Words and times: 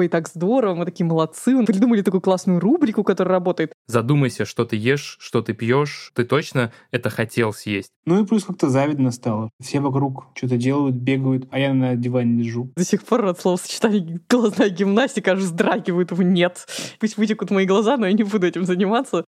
ой, 0.00 0.08
так 0.08 0.28
здорово, 0.28 0.74
мы 0.74 0.84
такие 0.86 1.04
молодцы, 1.04 1.54
мы 1.54 1.66
придумали 1.66 2.00
такую 2.00 2.22
классную 2.22 2.58
рубрику, 2.58 3.04
которая 3.04 3.34
работает. 3.34 3.74
Задумайся, 3.86 4.46
что 4.46 4.64
ты 4.64 4.76
ешь, 4.76 5.18
что 5.20 5.42
ты 5.42 5.52
пьешь, 5.52 6.12
ты 6.14 6.24
точно 6.24 6.72
это 6.90 7.10
хотел 7.10 7.52
съесть. 7.52 7.90
Ну 8.06 8.22
и 8.22 8.26
плюс 8.26 8.44
как-то 8.44 8.70
завидно 8.70 9.10
стало. 9.10 9.50
Все 9.60 9.80
вокруг 9.80 10.28
что-то 10.34 10.56
делают, 10.56 10.96
бегают, 10.96 11.48
а 11.50 11.58
я 11.58 11.74
на 11.74 11.96
диване 11.96 12.42
лежу. 12.42 12.72
До 12.76 12.84
сих 12.84 13.04
пор 13.04 13.26
от 13.26 13.38
словосочетания 13.38 14.20
глазная 14.28 14.70
гимнастика 14.70 15.32
аж 15.32 15.40
вздрагивают. 15.40 16.10
Нет. 16.12 16.66
Пусть 16.98 17.18
вытекут 17.18 17.50
мои 17.50 17.66
глаза, 17.66 17.98
но 17.98 18.06
я 18.06 18.12
не 18.14 18.22
буду 18.22 18.46
этим 18.46 18.64
заниматься. 18.64 19.24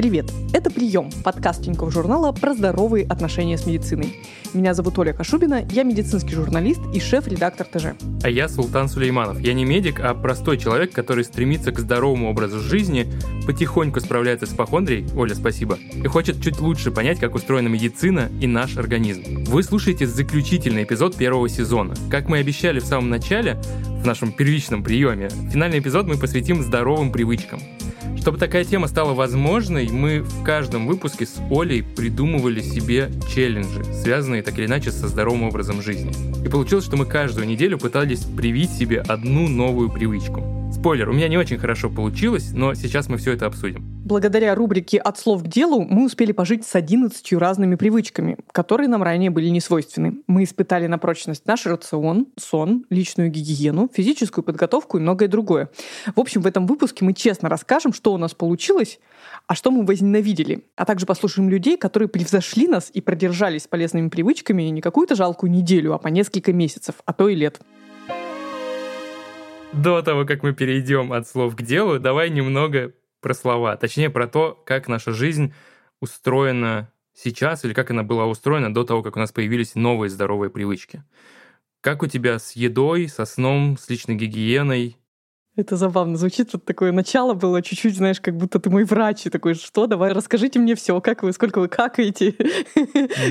Привет! 0.00 0.32
Это 0.54 0.70
«Прием»— 0.70 1.10
подкаст 1.24 1.62
Тинькофф 1.62 1.92
журнала 1.92 2.32
про 2.32 2.54
здоровые 2.54 3.04
отношения 3.04 3.58
с 3.58 3.66
медициной. 3.66 4.16
Меня 4.54 4.72
зовут 4.72 4.98
Оля 4.98 5.12
Кашубина, 5.12 5.62
я 5.72 5.82
медицинский 5.82 6.36
журналист 6.36 6.80
и 6.94 7.00
шеф-редактор 7.00 7.66
ТЖ. 7.66 7.88
А 8.22 8.30
я 8.30 8.48
Султан 8.48 8.88
Сулейманов. 8.88 9.40
Я 9.40 9.52
не 9.52 9.66
медик, 9.66 10.00
а 10.00 10.14
простой 10.14 10.56
человек, 10.56 10.92
который 10.92 11.22
стремится 11.22 11.70
к 11.70 11.78
здоровому 11.78 12.30
образу 12.30 12.60
жизни, 12.60 13.12
потихоньку 13.46 14.00
справляется 14.00 14.46
с 14.46 14.54
похондрией, 14.54 15.06
Оля, 15.14 15.34
спасибо, 15.34 15.78
и 15.92 16.06
хочет 16.06 16.42
чуть 16.42 16.60
лучше 16.60 16.90
понять, 16.90 17.20
как 17.20 17.34
устроена 17.34 17.68
медицина 17.68 18.30
и 18.40 18.46
наш 18.46 18.78
организм. 18.78 19.44
Вы 19.44 19.62
слушаете 19.62 20.06
заключительный 20.06 20.84
эпизод 20.84 21.14
первого 21.14 21.46
сезона. 21.50 21.92
Как 22.10 22.26
мы 22.26 22.38
обещали 22.38 22.80
в 22.80 22.86
самом 22.86 23.10
начале, 23.10 23.60
в 24.02 24.06
нашем 24.06 24.32
первичном 24.32 24.82
приеме, 24.82 25.28
финальный 25.52 25.80
эпизод 25.80 26.06
мы 26.06 26.16
посвятим 26.16 26.62
здоровым 26.62 27.12
привычкам. 27.12 27.60
Чтобы 28.20 28.36
такая 28.36 28.64
тема 28.64 28.86
стала 28.86 29.14
возможной, 29.14 29.86
мы 29.90 30.20
в 30.20 30.42
каждом 30.42 30.86
выпуске 30.86 31.26
с 31.26 31.40
Олей 31.50 31.82
придумывали 31.82 32.60
себе 32.60 33.10
челленджи, 33.32 33.84
связанные 33.92 34.42
так 34.42 34.58
или 34.58 34.66
иначе 34.66 34.90
со 34.90 35.08
здоровым 35.08 35.44
образом 35.44 35.82
жизни. 35.82 36.12
И 36.44 36.48
получилось, 36.48 36.84
что 36.84 36.96
мы 36.96 37.06
каждую 37.06 37.46
неделю 37.46 37.78
пытались 37.78 38.24
привить 38.24 38.70
себе 38.70 39.00
одну 39.00 39.48
новую 39.48 39.90
привычку. 39.90 40.42
Спойлер, 40.72 41.08
у 41.08 41.12
меня 41.12 41.28
не 41.28 41.36
очень 41.36 41.58
хорошо 41.58 41.90
получилось, 41.90 42.52
но 42.52 42.74
сейчас 42.74 43.08
мы 43.08 43.18
все 43.18 43.32
это 43.32 43.46
обсудим. 43.46 43.84
Благодаря 44.04 44.54
рубрике 44.54 44.98
«От 44.98 45.18
слов 45.18 45.44
к 45.44 45.46
делу» 45.46 45.82
мы 45.82 46.06
успели 46.06 46.32
пожить 46.32 46.66
с 46.66 46.74
11 46.74 47.32
разными 47.34 47.74
привычками, 47.74 48.38
которые 48.50 48.88
нам 48.88 49.02
ранее 49.02 49.30
были 49.30 49.48
не 49.48 49.60
свойственны. 49.60 50.22
Мы 50.26 50.44
испытали 50.44 50.86
на 50.86 50.98
прочность 50.98 51.44
наш 51.46 51.66
рацион, 51.66 52.28
сон, 52.38 52.86
личную 52.88 53.30
гигиену, 53.30 53.90
физическую 53.92 54.42
подготовку 54.42 54.96
и 54.96 55.00
многое 55.00 55.28
другое. 55.28 55.70
В 56.14 56.20
общем, 56.20 56.40
в 56.40 56.46
этом 56.46 56.66
выпуске 56.66 57.04
мы 57.04 57.12
честно 57.12 57.48
расскажем, 57.48 57.92
что 57.92 58.14
у 58.14 58.16
нас 58.16 58.32
получилось, 58.32 59.00
а 59.50 59.56
что 59.56 59.72
мы 59.72 59.84
возненавидели, 59.84 60.62
а 60.76 60.84
также 60.84 61.06
послушаем 61.06 61.50
людей, 61.50 61.76
которые 61.76 62.08
превзошли 62.08 62.68
нас 62.68 62.88
и 62.94 63.00
продержались 63.00 63.66
полезными 63.66 64.08
привычками 64.08 64.62
не 64.62 64.80
какую-то 64.80 65.16
жалкую 65.16 65.50
неделю, 65.50 65.92
а 65.92 65.98
по 65.98 66.06
несколько 66.06 66.52
месяцев, 66.52 66.94
а 67.04 67.12
то 67.12 67.28
и 67.28 67.34
лет. 67.34 67.60
До 69.72 70.02
того, 70.02 70.24
как 70.24 70.44
мы 70.44 70.52
перейдем 70.52 71.12
от 71.12 71.26
слов 71.26 71.56
к 71.56 71.62
делу, 71.62 71.98
давай 71.98 72.30
немного 72.30 72.92
про 73.20 73.34
слова. 73.34 73.76
Точнее, 73.76 74.08
про 74.08 74.28
то, 74.28 74.56
как 74.64 74.86
наша 74.86 75.10
жизнь 75.12 75.52
устроена 76.00 76.92
сейчас 77.12 77.64
или 77.64 77.72
как 77.72 77.90
она 77.90 78.04
была 78.04 78.26
устроена 78.26 78.72
до 78.72 78.84
того, 78.84 79.02
как 79.02 79.16
у 79.16 79.18
нас 79.18 79.32
появились 79.32 79.74
новые 79.74 80.10
здоровые 80.10 80.50
привычки. 80.50 81.02
Как 81.80 82.04
у 82.04 82.06
тебя 82.06 82.38
с 82.38 82.52
едой, 82.52 83.08
со 83.08 83.24
сном, 83.24 83.76
с 83.80 83.90
личной 83.90 84.14
гигиеной? 84.14 84.96
Это 85.56 85.76
забавно 85.76 86.16
звучит. 86.16 86.52
Вот 86.52 86.64
такое 86.64 86.92
начало 86.92 87.34
было 87.34 87.60
чуть-чуть, 87.60 87.96
знаешь, 87.96 88.20
как 88.20 88.36
будто 88.36 88.60
ты 88.60 88.70
мой 88.70 88.84
врач. 88.84 89.26
И 89.26 89.30
такой, 89.30 89.54
что, 89.54 89.86
давай, 89.86 90.12
расскажите 90.12 90.58
мне 90.58 90.74
все, 90.74 91.00
как 91.00 91.22
вы, 91.22 91.32
сколько 91.32 91.60
вы 91.60 91.68
какаете, 91.68 92.32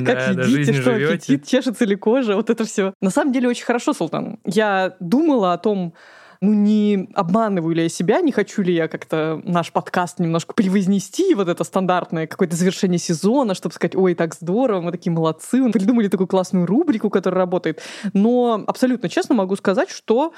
как 0.06 0.36
едите, 0.36 0.74
что 0.74 0.96
аппетит, 0.96 1.48
чешется 1.48 1.86
ли 1.86 1.96
кожа, 1.96 2.36
вот 2.36 2.50
это 2.50 2.66
все. 2.66 2.94
На 3.02 3.10
самом 3.10 3.32
деле 3.32 3.48
очень 3.48 3.66
хорошо, 3.66 3.94
Султан. 3.94 4.40
Я 4.46 4.98
думала 5.00 5.54
о 5.54 5.58
том, 5.58 5.94
ну 6.42 6.54
не 6.54 7.10
обманываю 7.16 7.76
ли 7.76 7.84
я 7.84 7.90
себя, 7.90 8.22
не 8.22 8.32
хочу 8.32 8.62
ли 8.62 8.74
я 8.74 8.88
как-то 8.88 9.42
наш 9.44 9.72
подкаст 9.72 10.20
немножко 10.20 10.54
превознести, 10.54 11.36
вот 11.36 11.50
это 11.50 11.64
стандартное 11.64 12.28
какое-то 12.28 12.56
завершение 12.56 12.98
сезона, 12.98 13.56
чтобы 13.56 13.76
сказать, 13.76 13.96
ой, 13.96 14.16
так 14.16 14.34
здорово, 14.36 14.82
мы 14.82 14.92
такие 14.92 15.12
молодцы, 15.12 15.58
мы 15.58 15.72
придумали 15.72 16.08
такую 16.08 16.28
классную 16.28 16.66
рубрику, 16.66 17.10
которая 17.10 17.40
работает. 17.40 17.82
Но 18.14 18.64
абсолютно 18.68 19.10
честно 19.10 19.36
могу 19.36 19.56
сказать, 19.58 19.90
что 19.90 20.34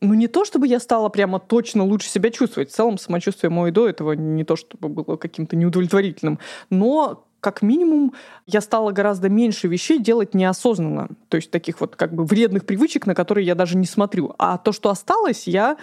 ну 0.00 0.14
не 0.14 0.28
то, 0.28 0.44
чтобы 0.44 0.68
я 0.68 0.78
стала 0.78 1.08
прямо 1.08 1.40
точно 1.40 1.84
лучше 1.84 2.08
себя 2.08 2.30
чувствовать. 2.30 2.70
В 2.70 2.74
целом 2.74 2.98
самочувствие 2.98 3.50
мое 3.50 3.72
до 3.72 3.88
этого 3.88 4.12
не 4.12 4.44
то, 4.44 4.54
чтобы 4.54 4.88
было 4.88 5.16
каким-то 5.16 5.56
неудовлетворительным, 5.56 6.38
но 6.70 7.26
как 7.40 7.62
минимум, 7.62 8.14
я 8.46 8.60
стала 8.60 8.92
гораздо 8.92 9.28
меньше 9.28 9.68
вещей 9.68 9.98
делать 9.98 10.34
неосознанно. 10.34 11.08
То 11.28 11.36
есть 11.36 11.50
таких 11.50 11.80
вот 11.80 11.96
как 11.96 12.14
бы 12.14 12.24
вредных 12.24 12.66
привычек, 12.66 13.06
на 13.06 13.14
которые 13.14 13.46
я 13.46 13.54
даже 13.54 13.76
не 13.76 13.86
смотрю. 13.86 14.34
А 14.38 14.58
то, 14.58 14.72
что 14.72 14.90
осталось, 14.90 15.46
я 15.46 15.76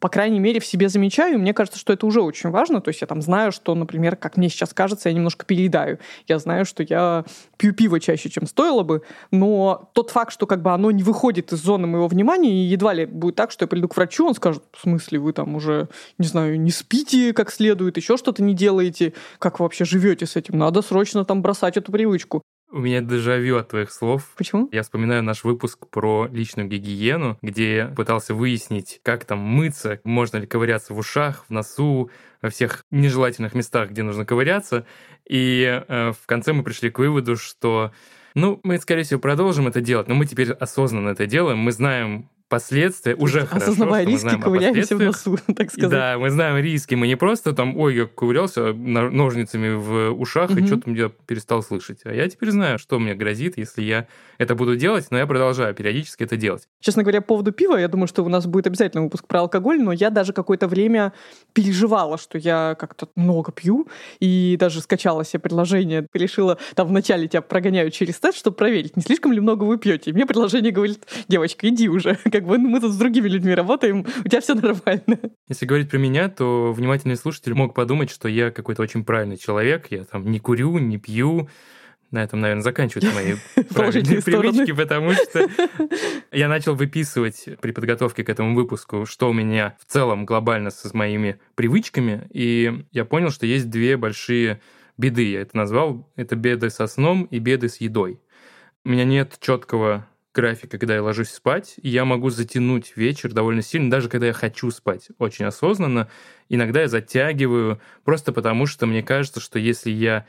по 0.00 0.08
крайней 0.08 0.40
мере, 0.40 0.60
в 0.60 0.66
себе 0.66 0.88
замечаю, 0.88 1.38
мне 1.38 1.52
кажется, 1.52 1.78
что 1.78 1.92
это 1.92 2.06
уже 2.06 2.22
очень 2.22 2.50
важно. 2.50 2.80
То 2.80 2.88
есть 2.88 3.02
я 3.02 3.06
там 3.06 3.20
знаю, 3.20 3.52
что, 3.52 3.74
например, 3.74 4.16
как 4.16 4.36
мне 4.36 4.48
сейчас 4.48 4.72
кажется, 4.72 5.10
я 5.10 5.14
немножко 5.14 5.44
переедаю. 5.44 5.98
Я 6.26 6.38
знаю, 6.38 6.64
что 6.64 6.82
я 6.82 7.24
пью 7.58 7.74
пиво 7.74 8.00
чаще, 8.00 8.30
чем 8.30 8.46
стоило 8.46 8.82
бы, 8.82 9.02
но 9.30 9.90
тот 9.92 10.10
факт, 10.10 10.32
что 10.32 10.46
как 10.46 10.62
бы 10.62 10.72
оно 10.72 10.90
не 10.90 11.02
выходит 11.02 11.52
из 11.52 11.62
зоны 11.62 11.86
моего 11.86 12.08
внимания, 12.08 12.50
и 12.50 12.68
едва 12.68 12.94
ли 12.94 13.04
будет 13.04 13.36
так, 13.36 13.50
что 13.50 13.64
я 13.64 13.68
приду 13.68 13.88
к 13.88 13.96
врачу, 13.96 14.26
он 14.26 14.34
скажет, 14.34 14.64
в 14.72 14.80
смысле, 14.80 15.18
вы 15.18 15.34
там 15.34 15.54
уже, 15.54 15.88
не 16.18 16.26
знаю, 16.26 16.58
не 16.58 16.70
спите 16.70 17.34
как 17.34 17.52
следует, 17.52 17.98
еще 17.98 18.16
что-то 18.16 18.42
не 18.42 18.54
делаете, 18.54 19.12
как 19.38 19.60
вы 19.60 19.64
вообще 19.64 19.84
живете 19.84 20.24
с 20.24 20.34
этим, 20.34 20.58
надо 20.58 20.80
срочно 20.80 21.26
там 21.26 21.42
бросать 21.42 21.76
эту 21.76 21.92
привычку. 21.92 22.42
У 22.72 22.78
меня 22.78 23.00
дежавю 23.00 23.56
от 23.56 23.68
твоих 23.68 23.90
слов. 23.90 24.30
Почему? 24.36 24.68
Я 24.70 24.82
вспоминаю 24.82 25.24
наш 25.24 25.42
выпуск 25.42 25.88
про 25.88 26.28
личную 26.30 26.68
гигиену, 26.68 27.36
где 27.42 27.76
я 27.76 27.86
пытался 27.88 28.32
выяснить, 28.32 29.00
как 29.02 29.24
там 29.24 29.40
мыться, 29.40 30.00
можно 30.04 30.36
ли 30.36 30.46
ковыряться 30.46 30.94
в 30.94 30.98
ушах, 30.98 31.46
в 31.48 31.50
носу, 31.50 32.10
во 32.40 32.48
всех 32.48 32.84
нежелательных 32.92 33.54
местах, 33.54 33.90
где 33.90 34.04
нужно 34.04 34.24
ковыряться. 34.24 34.86
И 35.28 35.82
э, 35.86 36.12
в 36.12 36.26
конце 36.26 36.52
мы 36.52 36.62
пришли 36.62 36.90
к 36.90 37.00
выводу, 37.00 37.36
что 37.36 37.92
ну, 38.34 38.60
мы, 38.62 38.78
скорее 38.78 39.02
всего, 39.02 39.18
продолжим 39.18 39.66
это 39.66 39.80
делать, 39.80 40.06
но 40.06 40.14
мы 40.14 40.26
теперь 40.26 40.52
осознанно 40.52 41.08
это 41.08 41.26
делаем. 41.26 41.58
Мы 41.58 41.72
знаем 41.72 42.28
последствия 42.50 43.14
уже 43.14 43.46
хорошо. 43.46 43.66
Осознавая 43.66 44.04
риски, 44.04 44.38
ковыряемся 44.38 44.96
в 44.96 45.00
носу, 45.00 45.38
так 45.56 45.70
сказать. 45.70 45.90
Да, 45.90 46.18
мы 46.18 46.30
знаем 46.30 46.62
риски. 46.62 46.96
Мы 46.96 47.06
не 47.06 47.16
просто 47.16 47.54
там, 47.54 47.78
ой, 47.78 47.94
я 47.94 48.06
ковырялся 48.06 48.74
ножницами 48.74 49.74
в 49.74 50.10
ушах, 50.10 50.50
и 50.50 50.66
что-то 50.66 50.90
я 50.90 51.08
перестал 51.08 51.62
слышать. 51.62 52.00
А 52.04 52.12
я 52.12 52.28
теперь 52.28 52.50
знаю, 52.50 52.78
что 52.78 52.98
мне 52.98 53.14
грозит, 53.14 53.56
если 53.56 53.82
я 53.82 54.06
это 54.36 54.54
буду 54.54 54.76
делать, 54.76 55.06
но 55.10 55.18
я 55.18 55.26
продолжаю 55.26 55.74
периодически 55.74 56.24
это 56.24 56.36
делать. 56.36 56.68
Честно 56.80 57.02
говоря, 57.02 57.20
по 57.20 57.28
поводу 57.28 57.52
пива, 57.52 57.76
я 57.76 57.88
думаю, 57.88 58.08
что 58.08 58.24
у 58.24 58.28
нас 58.28 58.46
будет 58.46 58.66
обязательно 58.66 59.04
выпуск 59.04 59.26
про 59.26 59.40
алкоголь, 59.40 59.80
но 59.80 59.92
я 59.92 60.10
даже 60.10 60.32
какое-то 60.32 60.66
время 60.66 61.12
переживала, 61.52 62.18
что 62.18 62.36
я 62.36 62.76
как-то 62.78 63.08
много 63.14 63.52
пью, 63.52 63.86
и 64.18 64.56
даже 64.58 64.80
скачала 64.80 65.24
себе 65.24 65.38
приложение, 65.40 66.06
решила, 66.12 66.58
там 66.74 66.88
вначале 66.88 67.28
тебя 67.28 67.42
прогоняют 67.42 67.94
через 67.94 68.18
тест, 68.18 68.38
чтобы 68.38 68.56
проверить, 68.56 68.96
не 68.96 69.02
слишком 69.02 69.32
ли 69.32 69.40
много 69.40 69.64
вы 69.64 69.78
пьете. 69.78 70.10
И 70.10 70.12
мне 70.12 70.26
приложение 70.26 70.72
говорит, 70.72 71.06
девочка, 71.28 71.68
иди 71.68 71.88
уже, 71.88 72.18
как 72.40 72.48
бы 72.48 72.58
мы 72.58 72.80
тут 72.80 72.92
с 72.92 72.96
другими 72.96 73.28
людьми 73.28 73.54
работаем, 73.54 74.06
у 74.24 74.28
тебя 74.28 74.40
все 74.40 74.54
нормально. 74.54 75.18
Если 75.48 75.66
говорить 75.66 75.90
про 75.90 75.98
меня, 75.98 76.28
то 76.30 76.72
внимательный 76.72 77.16
слушатель 77.16 77.52
мог 77.52 77.74
подумать, 77.74 78.10
что 78.10 78.28
я 78.28 78.50
какой-то 78.50 78.82
очень 78.82 79.04
правильный 79.04 79.36
человек, 79.36 79.88
я 79.90 80.04
там 80.04 80.30
не 80.30 80.40
курю, 80.40 80.78
не 80.78 80.96
пью, 80.96 81.50
на 82.10 82.22
этом, 82.22 82.40
наверное, 82.40 82.62
заканчиваются 82.62 83.14
мои 83.14 83.34
правильные 83.74 84.22
привычки, 84.22 84.72
потому 84.72 85.12
что 85.12 85.48
я 86.32 86.48
начал 86.48 86.74
выписывать 86.74 87.46
при 87.60 87.72
подготовке 87.72 88.24
к 88.24 88.30
этому 88.30 88.54
выпуску, 88.54 89.04
что 89.04 89.28
у 89.28 89.34
меня 89.34 89.76
в 89.78 89.92
целом 89.92 90.24
глобально 90.24 90.70
с 90.70 90.94
моими 90.94 91.38
привычками, 91.56 92.26
и 92.30 92.84
я 92.90 93.04
понял, 93.04 93.30
что 93.30 93.44
есть 93.44 93.68
две 93.68 93.98
большие 93.98 94.62
беды, 94.96 95.30
я 95.30 95.42
это 95.42 95.56
назвал, 95.58 96.10
это 96.16 96.36
беды 96.36 96.70
со 96.70 96.86
сном 96.86 97.24
и 97.24 97.38
беды 97.38 97.68
с 97.68 97.82
едой. 97.82 98.18
У 98.82 98.88
меня 98.88 99.04
нет 99.04 99.36
четкого 99.40 100.06
графика, 100.34 100.78
когда 100.78 100.94
я 100.94 101.02
ложусь 101.02 101.30
спать, 101.30 101.74
и 101.82 101.88
я 101.88 102.04
могу 102.04 102.30
затянуть 102.30 102.92
вечер 102.96 103.32
довольно 103.32 103.62
сильно, 103.62 103.90
даже 103.90 104.08
когда 104.08 104.26
я 104.26 104.32
хочу 104.32 104.70
спать 104.70 105.08
очень 105.18 105.44
осознанно. 105.44 106.08
Иногда 106.48 106.82
я 106.82 106.88
затягиваю, 106.88 107.80
просто 108.04 108.32
потому 108.32 108.66
что 108.66 108.86
мне 108.86 109.02
кажется, 109.02 109.40
что 109.40 109.58
если 109.58 109.90
я 109.90 110.26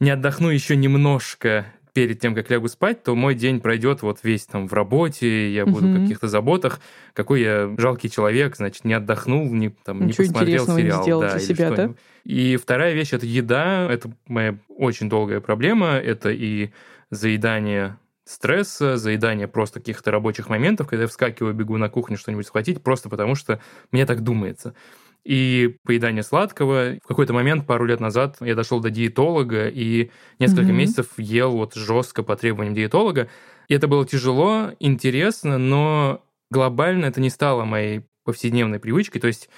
не 0.00 0.10
отдохну 0.10 0.50
еще 0.50 0.76
немножко 0.76 1.66
перед 1.96 2.20
тем, 2.20 2.34
как 2.34 2.50
лягу 2.50 2.68
спать, 2.68 3.02
то 3.02 3.14
мой 3.14 3.34
день 3.34 3.58
пройдет 3.58 4.02
вот 4.02 4.18
весь 4.22 4.44
там 4.44 4.68
в 4.68 4.74
работе, 4.74 5.50
я 5.50 5.64
буду 5.64 5.86
в 5.86 6.02
каких-то 6.02 6.28
заботах. 6.28 6.80
Какой 7.14 7.40
я 7.40 7.74
жалкий 7.78 8.10
человек, 8.10 8.56
значит, 8.56 8.84
не 8.84 8.92
отдохнул, 8.92 9.50
не, 9.50 9.70
там, 9.70 10.06
не 10.06 10.12
посмотрел 10.12 10.66
сериал. 10.66 10.98
Не 10.98 11.02
сделал 11.02 11.20
да, 11.22 11.30
для 11.30 11.40
себя, 11.40 11.70
да? 11.70 11.94
И 12.24 12.56
вторая 12.56 12.92
вещь— 12.92 13.12
это 13.14 13.24
еда. 13.24 13.90
Это 13.90 14.10
моя 14.26 14.58
очень 14.68 15.08
долгая 15.08 15.40
проблема. 15.40 15.92
Это 15.92 16.28
и 16.30 16.70
заедание 17.10 17.96
стресса, 18.26 18.96
заедание 18.96 19.48
просто 19.48 19.80
каких-то 19.80 20.10
рабочих 20.10 20.48
моментов, 20.48 20.88
когда 20.88 21.04
я 21.04 21.08
вскакиваю, 21.08 21.54
бегу 21.54 21.76
на 21.78 21.88
кухню 21.88 22.18
что-нибудь 22.18 22.46
схватить, 22.46 22.82
просто 22.82 23.08
потому 23.08 23.34
что 23.34 23.60
мне 23.92 24.04
так 24.04 24.22
думается 24.22 24.74
и 25.26 25.76
поедание 25.84 26.22
сладкого. 26.22 26.98
В 27.02 27.06
какой-то 27.08 27.32
момент, 27.32 27.66
пару 27.66 27.84
лет 27.84 27.98
назад, 27.98 28.36
я 28.40 28.54
дошел 28.54 28.78
до 28.78 28.90
диетолога 28.90 29.68
и 29.68 30.10
несколько 30.38 30.70
mm-hmm. 30.70 30.72
месяцев 30.72 31.06
ел 31.16 31.52
вот 31.52 31.74
жестко 31.74 32.22
по 32.22 32.36
требованиям 32.36 32.74
диетолога. 32.74 33.28
И 33.66 33.74
это 33.74 33.88
было 33.88 34.06
тяжело, 34.06 34.70
интересно, 34.78 35.58
но 35.58 36.22
глобально 36.50 37.06
это 37.06 37.20
не 37.20 37.30
стало 37.30 37.64
моей 37.64 38.02
повседневной 38.24 38.78
привычкой. 38.78 39.20
То 39.20 39.26
есть 39.26 39.50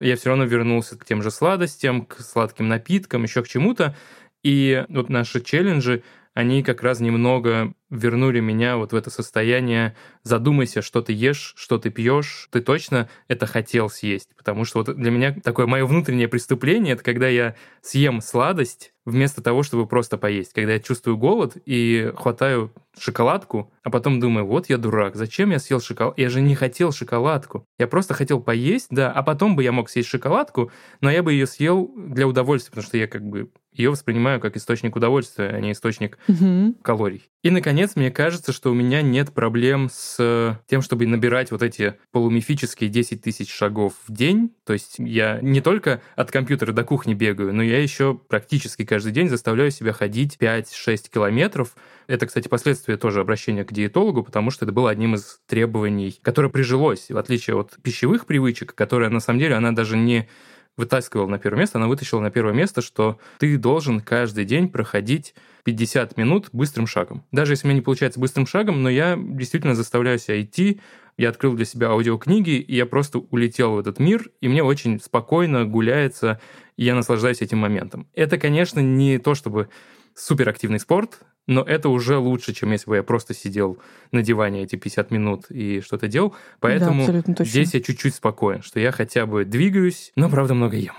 я 0.00 0.14
все 0.16 0.28
равно 0.28 0.44
вернулся 0.44 0.96
к 0.96 1.04
тем 1.04 1.22
же 1.22 1.32
сладостям, 1.32 2.06
к 2.06 2.20
сладким 2.20 2.68
напиткам, 2.68 3.24
еще 3.24 3.42
к 3.42 3.48
чему-то. 3.48 3.96
И 4.44 4.84
вот 4.88 5.08
наши 5.08 5.40
челленджи, 5.40 6.04
они 6.34 6.62
как 6.62 6.82
раз 6.82 7.00
немного 7.00 7.72
вернули 7.90 8.40
меня 8.40 8.76
вот 8.76 8.92
в 8.92 8.96
это 8.96 9.10
состояние 9.10 9.94
задумайся, 10.22 10.82
что 10.82 11.02
ты 11.02 11.12
ешь, 11.12 11.54
что 11.56 11.78
ты 11.78 11.90
пьешь, 11.90 12.48
ты 12.50 12.60
точно 12.60 13.08
это 13.28 13.46
хотел 13.46 13.88
съесть. 13.88 14.30
Потому 14.36 14.64
что 14.64 14.78
вот 14.78 14.96
для 14.96 15.10
меня 15.10 15.34
такое 15.42 15.66
мое 15.66 15.84
внутреннее 15.84 16.28
преступление, 16.28 16.94
это 16.94 17.04
когда 17.04 17.28
я 17.28 17.54
съем 17.82 18.20
сладость 18.20 18.92
вместо 19.04 19.40
того, 19.40 19.62
чтобы 19.62 19.86
просто 19.86 20.18
поесть. 20.18 20.52
Когда 20.52 20.72
я 20.72 20.80
чувствую 20.80 21.16
голод 21.16 21.56
и 21.64 22.12
хватаю 22.16 22.72
шоколадку, 22.98 23.72
а 23.84 23.90
потом 23.90 24.18
думаю, 24.18 24.46
вот 24.46 24.68
я 24.68 24.78
дурак, 24.78 25.14
зачем 25.14 25.50
я 25.50 25.60
съел 25.60 25.80
шоколад? 25.80 26.18
Я 26.18 26.28
же 26.28 26.40
не 26.40 26.54
хотел 26.54 26.92
шоколадку. 26.92 27.64
Я 27.78 27.86
просто 27.86 28.14
хотел 28.14 28.40
поесть, 28.40 28.88
да, 28.90 29.12
а 29.12 29.22
потом 29.22 29.54
бы 29.54 29.62
я 29.62 29.70
мог 29.70 29.88
съесть 29.88 30.08
шоколадку, 30.08 30.72
но 31.00 31.10
я 31.10 31.22
бы 31.22 31.32
ее 31.32 31.46
съел 31.46 31.92
для 31.96 32.26
удовольствия, 32.26 32.70
потому 32.70 32.86
что 32.86 32.98
я 32.98 33.06
как 33.06 33.22
бы 33.22 33.50
ее 33.72 33.90
воспринимаю 33.90 34.40
как 34.40 34.56
источник 34.56 34.96
удовольствия, 34.96 35.50
а 35.50 35.60
не 35.60 35.72
источник 35.72 36.18
угу. 36.28 36.74
калорий. 36.82 37.28
И, 37.42 37.50
наконец, 37.50 37.75
мне 37.96 38.10
кажется, 38.10 38.52
что 38.52 38.70
у 38.70 38.74
меня 38.74 39.02
нет 39.02 39.32
проблем 39.32 39.88
с 39.92 40.58
тем, 40.66 40.82
чтобы 40.82 41.06
набирать 41.06 41.50
вот 41.50 41.62
эти 41.62 41.94
полумифические 42.10 42.88
10 42.88 43.22
тысяч 43.22 43.52
шагов 43.52 43.92
в 44.06 44.12
день. 44.12 44.52
То 44.64 44.72
есть 44.72 44.94
я 44.98 45.38
не 45.42 45.60
только 45.60 46.00
от 46.14 46.30
компьютера 46.30 46.72
до 46.72 46.84
кухни 46.84 47.14
бегаю, 47.14 47.52
но 47.52 47.62
я 47.62 47.82
еще 47.82 48.18
практически 48.28 48.84
каждый 48.84 49.12
день 49.12 49.28
заставляю 49.28 49.70
себя 49.70 49.92
ходить 49.92 50.38
5-6 50.40 51.10
километров. 51.12 51.76
Это, 52.06 52.26
кстати, 52.26 52.48
последствия 52.48 52.96
тоже 52.96 53.20
обращения 53.20 53.64
к 53.64 53.72
диетологу, 53.72 54.22
потому 54.22 54.50
что 54.50 54.64
это 54.64 54.72
было 54.72 54.90
одним 54.90 55.14
из 55.14 55.40
требований, 55.46 56.18
которое 56.22 56.48
прижилось, 56.48 57.10
в 57.10 57.18
отличие 57.18 57.58
от 57.58 57.76
пищевых 57.82 58.26
привычек, 58.26 58.74
которая 58.74 59.10
на 59.10 59.20
самом 59.20 59.40
деле, 59.40 59.54
она 59.54 59.72
даже 59.72 59.96
не 59.96 60.28
вытаскивала 60.76 61.26
на 61.26 61.38
первое 61.38 61.60
место, 61.60 61.78
она 61.78 61.88
вытащила 61.88 62.20
на 62.20 62.30
первое 62.30 62.52
место, 62.52 62.82
что 62.82 63.18
ты 63.38 63.56
должен 63.56 64.00
каждый 64.00 64.44
день 64.44 64.68
проходить 64.68 65.34
50 65.66 66.16
минут 66.16 66.48
быстрым 66.52 66.86
шагом. 66.86 67.24
Даже 67.32 67.54
если 67.54 67.66
у 67.66 67.68
меня 67.68 67.80
не 67.80 67.82
получается 67.82 68.20
быстрым 68.20 68.46
шагом, 68.46 68.84
но 68.84 68.88
я 68.88 69.18
действительно 69.20 69.74
заставляю 69.74 70.16
себя 70.20 70.40
идти, 70.40 70.80
я 71.18 71.28
открыл 71.28 71.54
для 71.54 71.64
себя 71.64 71.88
аудиокниги, 71.88 72.50
и 72.50 72.76
я 72.76 72.86
просто 72.86 73.18
улетел 73.18 73.72
в 73.72 73.78
этот 73.80 73.98
мир, 73.98 74.30
и 74.40 74.46
мне 74.46 74.62
очень 74.62 75.00
спокойно 75.00 75.64
гуляется, 75.64 76.40
и 76.76 76.84
я 76.84 76.94
наслаждаюсь 76.94 77.42
этим 77.42 77.58
моментом. 77.58 78.06
Это, 78.14 78.38
конечно, 78.38 78.78
не 78.78 79.18
то 79.18 79.34
чтобы 79.34 79.68
суперактивный 80.14 80.78
спорт, 80.78 81.18
но 81.48 81.62
это 81.62 81.88
уже 81.88 82.16
лучше, 82.16 82.54
чем 82.54 82.70
если 82.70 82.88
бы 82.88 82.94
я 82.96 83.02
просто 83.02 83.34
сидел 83.34 83.78
на 84.12 84.22
диване 84.22 84.62
эти 84.62 84.76
50 84.76 85.10
минут 85.10 85.46
и 85.50 85.80
что-то 85.80 86.06
делал. 86.06 86.36
Поэтому 86.60 87.06
да, 87.26 87.44
здесь 87.44 87.74
я 87.74 87.80
чуть-чуть 87.80 88.14
спокоен, 88.14 88.62
что 88.62 88.78
я 88.78 88.92
хотя 88.92 89.26
бы 89.26 89.44
двигаюсь, 89.44 90.12
но, 90.14 90.30
правда, 90.30 90.54
много 90.54 90.76
ем 90.76 90.94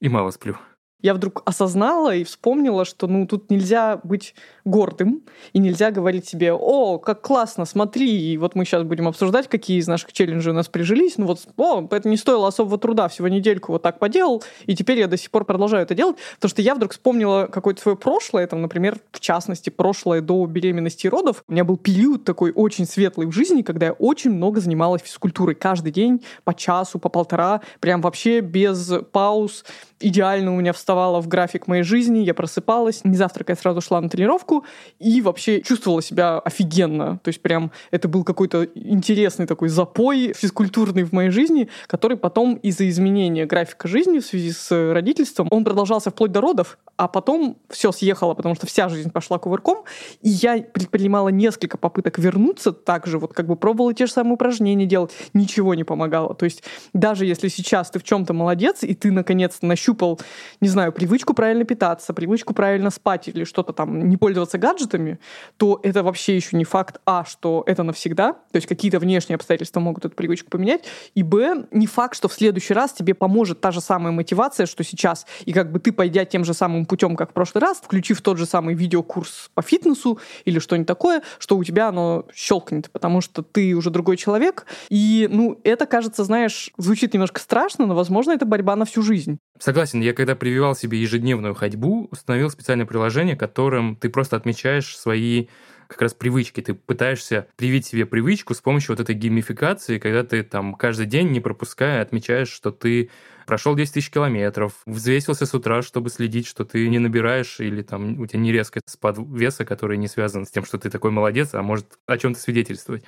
и 0.00 0.08
мало 0.08 0.32
сплю 0.32 0.56
я 1.02 1.14
вдруг 1.14 1.42
осознала 1.44 2.14
и 2.14 2.24
вспомнила, 2.24 2.84
что 2.84 3.06
ну 3.06 3.26
тут 3.26 3.50
нельзя 3.50 4.00
быть 4.02 4.34
гордым 4.64 5.22
и 5.52 5.58
нельзя 5.58 5.90
говорить 5.90 6.28
себе, 6.28 6.52
о, 6.52 6.98
как 6.98 7.22
классно, 7.22 7.64
смотри, 7.64 8.32
и 8.32 8.36
вот 8.36 8.54
мы 8.54 8.64
сейчас 8.64 8.82
будем 8.82 9.08
обсуждать, 9.08 9.48
какие 9.48 9.78
из 9.78 9.88
наших 9.88 10.12
челленджей 10.12 10.52
у 10.52 10.54
нас 10.54 10.68
прижились, 10.68 11.18
ну 11.18 11.26
вот, 11.26 11.40
о, 11.56 11.86
это 11.90 12.08
не 12.08 12.16
стоило 12.16 12.48
особого 12.48 12.78
труда, 12.78 13.08
всего 13.08 13.28
недельку 13.28 13.72
вот 13.72 13.82
так 13.82 13.98
поделал, 13.98 14.42
и 14.66 14.74
теперь 14.74 14.98
я 14.98 15.06
до 15.06 15.16
сих 15.16 15.30
пор 15.30 15.44
продолжаю 15.44 15.82
это 15.82 15.94
делать, 15.94 16.16
потому 16.36 16.50
что 16.50 16.62
я 16.62 16.74
вдруг 16.74 16.92
вспомнила 16.92 17.48
какое-то 17.50 17.80
свое 17.80 17.96
прошлое, 17.96 18.46
там, 18.46 18.62
например, 18.62 18.98
в 19.12 19.20
частности, 19.20 19.70
прошлое 19.70 20.20
до 20.20 20.44
беременности 20.46 21.06
и 21.06 21.08
родов. 21.08 21.44
У 21.48 21.52
меня 21.52 21.64
был 21.64 21.76
период 21.76 22.24
такой 22.24 22.52
очень 22.52 22.86
светлый 22.86 23.26
в 23.26 23.32
жизни, 23.32 23.62
когда 23.62 23.86
я 23.86 23.92
очень 23.92 24.30
много 24.30 24.60
занималась 24.60 25.02
физкультурой. 25.02 25.54
Каждый 25.54 25.92
день, 25.92 26.22
по 26.44 26.54
часу, 26.54 26.98
по 26.98 27.08
полтора, 27.08 27.60
прям 27.80 28.00
вообще 28.00 28.40
без 28.40 28.92
пауз, 29.12 29.64
идеально 30.00 30.54
у 30.54 30.60
меня 30.60 30.72
вставала 30.90 31.20
в 31.20 31.28
график 31.28 31.68
моей 31.68 31.84
жизни, 31.84 32.18
я 32.18 32.34
просыпалась, 32.34 33.04
не 33.04 33.16
завтракая, 33.16 33.54
сразу 33.54 33.80
шла 33.80 34.00
на 34.00 34.08
тренировку 34.08 34.64
и 34.98 35.22
вообще 35.22 35.60
чувствовала 35.60 36.02
себя 36.02 36.40
офигенно. 36.40 37.20
То 37.22 37.28
есть 37.28 37.40
прям 37.40 37.70
это 37.92 38.08
был 38.08 38.24
какой-то 38.24 38.64
интересный 38.74 39.46
такой 39.46 39.68
запой 39.68 40.32
физкультурный 40.36 41.04
в 41.04 41.12
моей 41.12 41.30
жизни, 41.30 41.68
который 41.86 42.16
потом 42.16 42.54
из-за 42.54 42.88
изменения 42.88 43.46
графика 43.46 43.86
жизни 43.86 44.18
в 44.18 44.26
связи 44.26 44.50
с 44.50 44.92
родительством, 44.92 45.46
он 45.52 45.62
продолжался 45.62 46.10
вплоть 46.10 46.32
до 46.32 46.40
родов, 46.40 46.76
а 46.96 47.06
потом 47.06 47.56
все 47.68 47.92
съехало, 47.92 48.34
потому 48.34 48.56
что 48.56 48.66
вся 48.66 48.88
жизнь 48.88 49.12
пошла 49.12 49.38
кувырком, 49.38 49.84
и 50.22 50.28
я 50.28 50.58
предпринимала 50.58 51.28
несколько 51.28 51.78
попыток 51.78 52.18
вернуться 52.18 52.72
также, 52.72 53.20
вот 53.20 53.32
как 53.32 53.46
бы 53.46 53.54
пробовала 53.54 53.94
те 53.94 54.06
же 54.06 54.12
самые 54.12 54.34
упражнения 54.34 54.86
делать, 54.86 55.12
ничего 55.34 55.76
не 55.76 55.84
помогало. 55.84 56.34
То 56.34 56.46
есть 56.46 56.64
даже 56.92 57.26
если 57.26 57.46
сейчас 57.46 57.90
ты 57.90 58.00
в 58.00 58.02
чем-то 58.02 58.32
молодец, 58.32 58.82
и 58.82 58.96
ты 58.96 59.12
наконец-то 59.12 59.66
нащупал 59.66 60.18
не 60.60 60.68
знаю, 60.68 60.79
привычку 60.90 61.34
правильно 61.34 61.64
питаться, 61.64 62.12
привычку 62.12 62.54
правильно 62.54 62.90
спать 62.90 63.28
или 63.28 63.44
что-то 63.44 63.72
там, 63.72 64.08
не 64.08 64.16
пользоваться 64.16 64.58
гаджетами, 64.58 65.18
то 65.56 65.80
это 65.82 66.02
вообще 66.02 66.36
еще 66.36 66.56
не 66.56 66.64
факт, 66.64 67.00
а, 67.06 67.24
что 67.24 67.62
это 67.66 67.82
навсегда, 67.82 68.32
то 68.32 68.56
есть 68.56 68.66
какие-то 68.66 68.98
внешние 68.98 69.36
обстоятельства 69.36 69.80
могут 69.80 70.04
эту 70.04 70.14
привычку 70.14 70.50
поменять, 70.50 70.84
и, 71.14 71.22
б, 71.22 71.66
не 71.70 71.86
факт, 71.86 72.16
что 72.16 72.28
в 72.28 72.32
следующий 72.32 72.74
раз 72.74 72.92
тебе 72.92 73.14
поможет 73.14 73.60
та 73.60 73.70
же 73.70 73.80
самая 73.80 74.12
мотивация, 74.12 74.66
что 74.66 74.84
сейчас, 74.84 75.26
и 75.44 75.52
как 75.52 75.70
бы 75.70 75.78
ты, 75.78 75.92
пойдя 75.92 76.24
тем 76.24 76.44
же 76.44 76.54
самым 76.54 76.86
путем, 76.86 77.16
как 77.16 77.30
в 77.30 77.32
прошлый 77.32 77.62
раз, 77.62 77.78
включив 77.78 78.22
тот 78.22 78.38
же 78.38 78.46
самый 78.46 78.74
видеокурс 78.74 79.50
по 79.54 79.62
фитнесу 79.62 80.18
или 80.44 80.58
что-нибудь 80.58 80.88
такое, 80.88 81.22
что 81.38 81.56
у 81.56 81.64
тебя 81.64 81.88
оно 81.88 82.26
щелкнет, 82.34 82.90
потому 82.90 83.20
что 83.20 83.42
ты 83.42 83.74
уже 83.74 83.90
другой 83.90 84.16
человек, 84.16 84.66
и, 84.88 85.28
ну, 85.30 85.60
это, 85.64 85.86
кажется, 85.86 86.24
знаешь, 86.24 86.70
звучит 86.76 87.14
немножко 87.14 87.40
страшно, 87.40 87.86
но, 87.86 87.94
возможно, 87.94 88.32
это 88.32 88.46
борьба 88.46 88.76
на 88.76 88.84
всю 88.84 89.02
жизнь. 89.02 89.38
Согласен, 89.58 90.00
я 90.00 90.14
когда 90.14 90.34
прививал 90.34 90.69
себе 90.74 91.00
ежедневную 91.00 91.54
ходьбу, 91.54 92.08
установил 92.10 92.50
специальное 92.50 92.86
приложение, 92.86 93.36
которым 93.36 93.96
ты 93.96 94.08
просто 94.08 94.36
отмечаешь 94.36 94.96
свои 94.96 95.48
как 95.90 96.02
раз 96.02 96.14
привычки. 96.14 96.60
Ты 96.60 96.74
пытаешься 96.74 97.48
привить 97.56 97.86
себе 97.86 98.06
привычку 98.06 98.54
с 98.54 98.60
помощью 98.60 98.92
вот 98.92 99.00
этой 99.00 99.14
геймификации, 99.14 99.98
когда 99.98 100.22
ты 100.22 100.42
там 100.42 100.74
каждый 100.74 101.06
день, 101.06 101.30
не 101.30 101.40
пропуская, 101.40 102.00
отмечаешь, 102.00 102.48
что 102.48 102.70
ты 102.70 103.10
прошел 103.46 103.74
10 103.74 103.94
тысяч 103.94 104.10
километров, 104.10 104.74
взвесился 104.86 105.44
с 105.44 105.52
утра, 105.52 105.82
чтобы 105.82 106.08
следить, 106.10 106.46
что 106.46 106.64
ты 106.64 106.88
не 106.88 107.00
набираешь 107.00 107.58
или 107.58 107.82
там 107.82 108.20
у 108.20 108.26
тебя 108.26 108.38
не 108.38 108.52
резкий 108.52 108.80
спад 108.86 109.18
веса, 109.18 109.64
который 109.64 109.98
не 109.98 110.06
связан 110.06 110.46
с 110.46 110.50
тем, 110.50 110.64
что 110.64 110.78
ты 110.78 110.88
такой 110.88 111.10
молодец, 111.10 111.54
а 111.54 111.62
может 111.62 111.98
о 112.06 112.16
чем-то 112.16 112.38
свидетельствовать. 112.38 113.02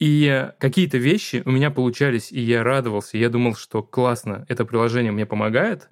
И 0.00 0.50
какие-то 0.58 0.98
вещи 0.98 1.42
у 1.44 1.50
меня 1.50 1.70
получались, 1.70 2.32
и 2.32 2.40
я 2.40 2.64
радовался, 2.64 3.18
я 3.18 3.28
думал, 3.28 3.54
что 3.54 3.82
классно, 3.82 4.44
это 4.48 4.64
приложение 4.64 5.12
мне 5.12 5.26
помогает, 5.26 5.88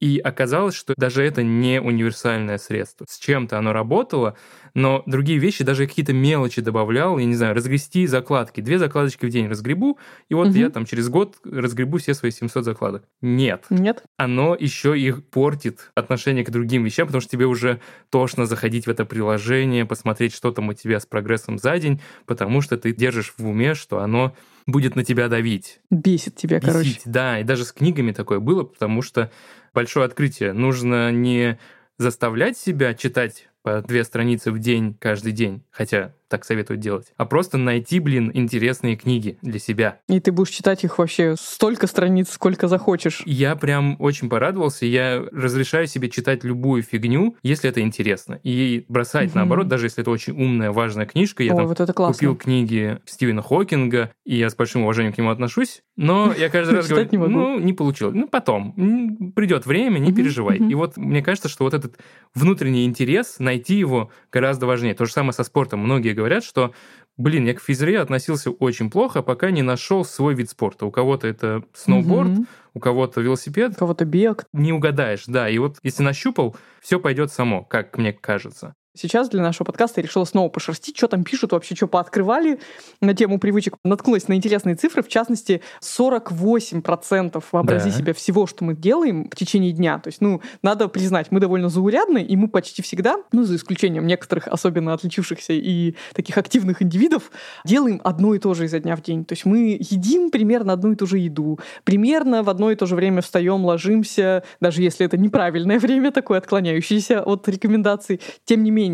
и 0.00 0.18
оказалось, 0.18 0.74
что 0.74 0.94
даже 0.96 1.22
это 1.22 1.42
не 1.42 1.80
универсальное 1.80 2.58
средство. 2.58 3.06
С 3.08 3.18
чем-то 3.18 3.58
оно 3.58 3.72
работало, 3.72 4.36
но 4.74 5.02
другие 5.06 5.38
вещи, 5.38 5.64
даже 5.64 5.86
какие-то 5.86 6.12
мелочи 6.12 6.60
добавлял, 6.60 7.18
я 7.18 7.24
не 7.24 7.34
знаю, 7.34 7.54
разгрести 7.54 8.06
закладки. 8.06 8.60
Две 8.60 8.78
закладочки 8.78 9.24
в 9.24 9.30
день 9.30 9.48
разгребу, 9.48 9.98
и 10.28 10.34
вот 10.34 10.48
угу. 10.48 10.56
я 10.56 10.70
там 10.70 10.84
через 10.84 11.08
год 11.08 11.36
разгребу 11.44 11.98
все 11.98 12.14
свои 12.14 12.30
700 12.30 12.64
закладок. 12.64 13.04
Нет. 13.22 13.64
Нет. 13.70 14.02
Оно 14.16 14.54
еще 14.54 14.98
их 14.98 15.24
портит 15.24 15.90
отношение 15.94 16.44
к 16.44 16.50
другим 16.50 16.84
вещам, 16.84 17.06
потому 17.06 17.20
что 17.20 17.30
тебе 17.30 17.46
уже 17.46 17.80
тошно 18.10 18.46
заходить 18.46 18.86
в 18.86 18.90
это 18.90 19.04
приложение, 19.04 19.86
посмотреть, 19.86 20.34
что 20.34 20.52
там 20.52 20.68
у 20.68 20.74
тебя 20.74 21.00
с 21.00 21.06
прогрессом 21.06 21.58
за 21.58 21.78
день, 21.78 22.00
потому 22.26 22.60
что 22.60 22.76
ты 22.76 22.92
держишь 22.92 23.32
в 23.38 23.46
уме, 23.46 23.74
что 23.74 24.00
оно 24.00 24.34
будет 24.66 24.96
на 24.96 25.04
тебя 25.04 25.28
давить. 25.28 25.80
Бесит 25.90 26.36
тебя, 26.36 26.58
Бесить, 26.58 26.72
короче. 26.72 27.00
Да, 27.04 27.40
и 27.40 27.44
даже 27.44 27.64
с 27.64 27.72
книгами 27.72 28.12
такое 28.12 28.40
было, 28.40 28.64
потому 28.64 29.02
что 29.02 29.30
большое 29.72 30.06
открытие. 30.06 30.52
Нужно 30.52 31.12
не 31.12 31.58
заставлять 31.98 32.58
себя 32.58 32.94
читать 32.94 33.48
по 33.62 33.80
две 33.82 34.04
страницы 34.04 34.50
в 34.50 34.58
день 34.58 34.94
каждый 34.94 35.32
день, 35.32 35.62
хотя 35.70 36.14
так 36.28 36.44
советуют 36.44 36.80
делать, 36.80 37.12
а 37.16 37.24
просто 37.26 37.58
найти, 37.58 38.00
блин, 38.00 38.30
интересные 38.34 38.96
книги 38.96 39.38
для 39.42 39.58
себя. 39.58 40.00
И 40.08 40.20
ты 40.20 40.32
будешь 40.32 40.50
читать 40.50 40.84
их 40.84 40.98
вообще 40.98 41.34
столько 41.38 41.86
страниц, 41.86 42.30
сколько 42.30 42.68
захочешь. 42.68 43.22
Я 43.26 43.56
прям 43.56 43.96
очень 43.98 44.28
порадовался. 44.28 44.86
Я 44.86 45.24
разрешаю 45.32 45.86
себе 45.86 46.10
читать 46.10 46.44
любую 46.44 46.82
фигню, 46.82 47.36
если 47.42 47.70
это 47.70 47.80
интересно. 47.80 48.40
И 48.42 48.84
бросать, 48.88 49.30
угу. 49.30 49.38
наоборот, 49.38 49.68
даже 49.68 49.86
если 49.86 50.02
это 50.02 50.10
очень 50.10 50.32
умная, 50.32 50.72
важная 50.72 51.06
книжка. 51.06 51.42
Я 51.42 51.52
О, 51.52 51.56
там 51.56 51.66
вот 51.66 51.80
это 51.80 51.92
купил 51.92 52.36
книги 52.36 52.98
Стивена 53.04 53.42
Хокинга, 53.42 54.12
и 54.24 54.36
я 54.36 54.50
с 54.50 54.54
большим 54.54 54.82
уважением 54.82 55.12
к 55.12 55.18
нему 55.18 55.30
отношусь. 55.30 55.82
Но 55.96 56.32
я 56.36 56.48
каждый 56.48 56.76
раз 56.76 56.88
говорю, 56.88 57.28
ну, 57.28 57.58
не 57.58 57.72
получилось. 57.72 58.14
Ну, 58.14 58.28
потом. 58.28 59.32
Придет 59.34 59.66
время, 59.66 59.98
не 59.98 60.12
переживай. 60.12 60.58
И 60.58 60.74
вот 60.74 60.96
мне 60.96 61.22
кажется, 61.22 61.48
что 61.48 61.64
вот 61.64 61.74
этот 61.74 61.98
внутренний 62.34 62.84
интерес, 62.84 63.36
найти 63.38 63.76
его 63.76 64.10
гораздо 64.32 64.66
важнее. 64.66 64.94
То 64.94 65.04
же 65.04 65.12
самое 65.12 65.32
со 65.32 65.44
спортом. 65.44 65.80
Многие 65.80 66.12
говорят, 66.16 66.42
что, 66.42 66.72
блин, 67.16 67.46
я 67.46 67.54
к 67.54 67.60
физре 67.60 68.00
относился 68.00 68.50
очень 68.50 68.90
плохо, 68.90 69.22
пока 69.22 69.50
не 69.50 69.62
нашел 69.62 70.04
свой 70.04 70.34
вид 70.34 70.50
спорта. 70.50 70.86
У 70.86 70.90
кого-то 70.90 71.28
это 71.28 71.62
сноуборд, 71.72 72.30
угу. 72.30 72.46
у 72.74 72.80
кого-то 72.80 73.20
велосипед. 73.20 73.72
У 73.72 73.78
кого-то 73.78 74.04
бег. 74.04 74.46
Не 74.52 74.72
угадаешь, 74.72 75.24
да. 75.26 75.48
И 75.48 75.58
вот 75.58 75.78
если 75.82 76.02
нащупал, 76.02 76.56
все 76.80 76.98
пойдет 76.98 77.30
само, 77.30 77.62
как 77.64 77.96
мне 77.98 78.12
кажется. 78.12 78.74
Сейчас 78.96 79.28
для 79.28 79.42
нашего 79.42 79.64
подкаста 79.64 80.00
я 80.00 80.06
решила 80.06 80.24
снова 80.24 80.48
пошерстить, 80.48 80.96
что 80.96 81.08
там 81.08 81.22
пишут, 81.22 81.52
вообще 81.52 81.74
что 81.74 81.86
пооткрывали 81.86 82.58
на 83.00 83.14
тему 83.14 83.38
привычек. 83.38 83.76
Наткнулась 83.84 84.28
на 84.28 84.34
интересные 84.34 84.74
цифры, 84.74 85.02
в 85.02 85.08
частности, 85.08 85.60
48% 85.82 87.44
вообрази 87.52 87.90
да. 87.90 87.96
себя 87.96 88.14
всего, 88.14 88.46
что 88.46 88.64
мы 88.64 88.74
делаем 88.74 89.28
в 89.30 89.36
течение 89.36 89.72
дня. 89.72 89.98
То 89.98 90.08
есть, 90.08 90.20
ну, 90.20 90.40
надо 90.62 90.88
признать, 90.88 91.30
мы 91.30 91.40
довольно 91.40 91.68
заурядны, 91.68 92.22
и 92.22 92.36
мы 92.36 92.48
почти 92.48 92.82
всегда, 92.82 93.16
ну, 93.32 93.44
за 93.44 93.56
исключением 93.56 94.06
некоторых 94.06 94.48
особенно 94.48 94.92
отличившихся 94.94 95.52
и 95.52 95.94
таких 96.14 96.38
активных 96.38 96.82
индивидов, 96.82 97.30
делаем 97.64 98.00
одно 98.04 98.34
и 98.34 98.38
то 98.38 98.54
же 98.54 98.64
изо 98.64 98.80
дня 98.80 98.96
в 98.96 99.02
день. 99.02 99.24
То 99.24 99.34
есть 99.34 99.44
мы 99.44 99.76
едим 99.78 100.30
примерно 100.30 100.72
одну 100.72 100.92
и 100.92 100.96
ту 100.96 101.06
же 101.06 101.18
еду, 101.18 101.58
примерно 101.84 102.42
в 102.42 102.50
одно 102.50 102.70
и 102.70 102.74
то 102.74 102.86
же 102.86 102.94
время 102.94 103.22
встаем, 103.22 103.64
ложимся, 103.64 104.44
даже 104.60 104.82
если 104.82 105.04
это 105.04 105.16
неправильное 105.16 105.78
время, 105.78 106.12
такое 106.12 106.38
отклоняющееся 106.38 107.22
от 107.22 107.48
рекомендаций, 107.48 108.20
тем 108.44 108.62
не 108.62 108.70
менее, 108.70 108.85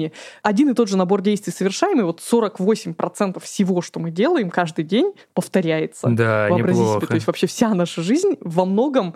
один 0.43 0.71
и 0.71 0.75
тот 0.75 0.89
же 0.89 0.97
набор 0.97 1.23
действий 1.23 1.53
совершаем, 1.53 2.01
и 2.01 2.03
вот 2.03 2.21
48% 2.21 3.41
всего, 3.41 3.83
что 3.83 4.01
мы 4.01 4.11
делаем 4.11 4.51
каждый 4.51 4.85
день, 4.85 5.13
повторяется. 5.35 6.09
Да, 6.09 6.49
Вообрази 6.49 6.81
неплохо. 6.81 7.01
себе, 7.01 7.07
то 7.09 7.15
есть 7.15 7.27
вообще 7.27 7.47
вся 7.47 7.75
наша 7.75 8.03
жизнь 8.03 8.37
во 8.41 8.65
многом 8.65 9.15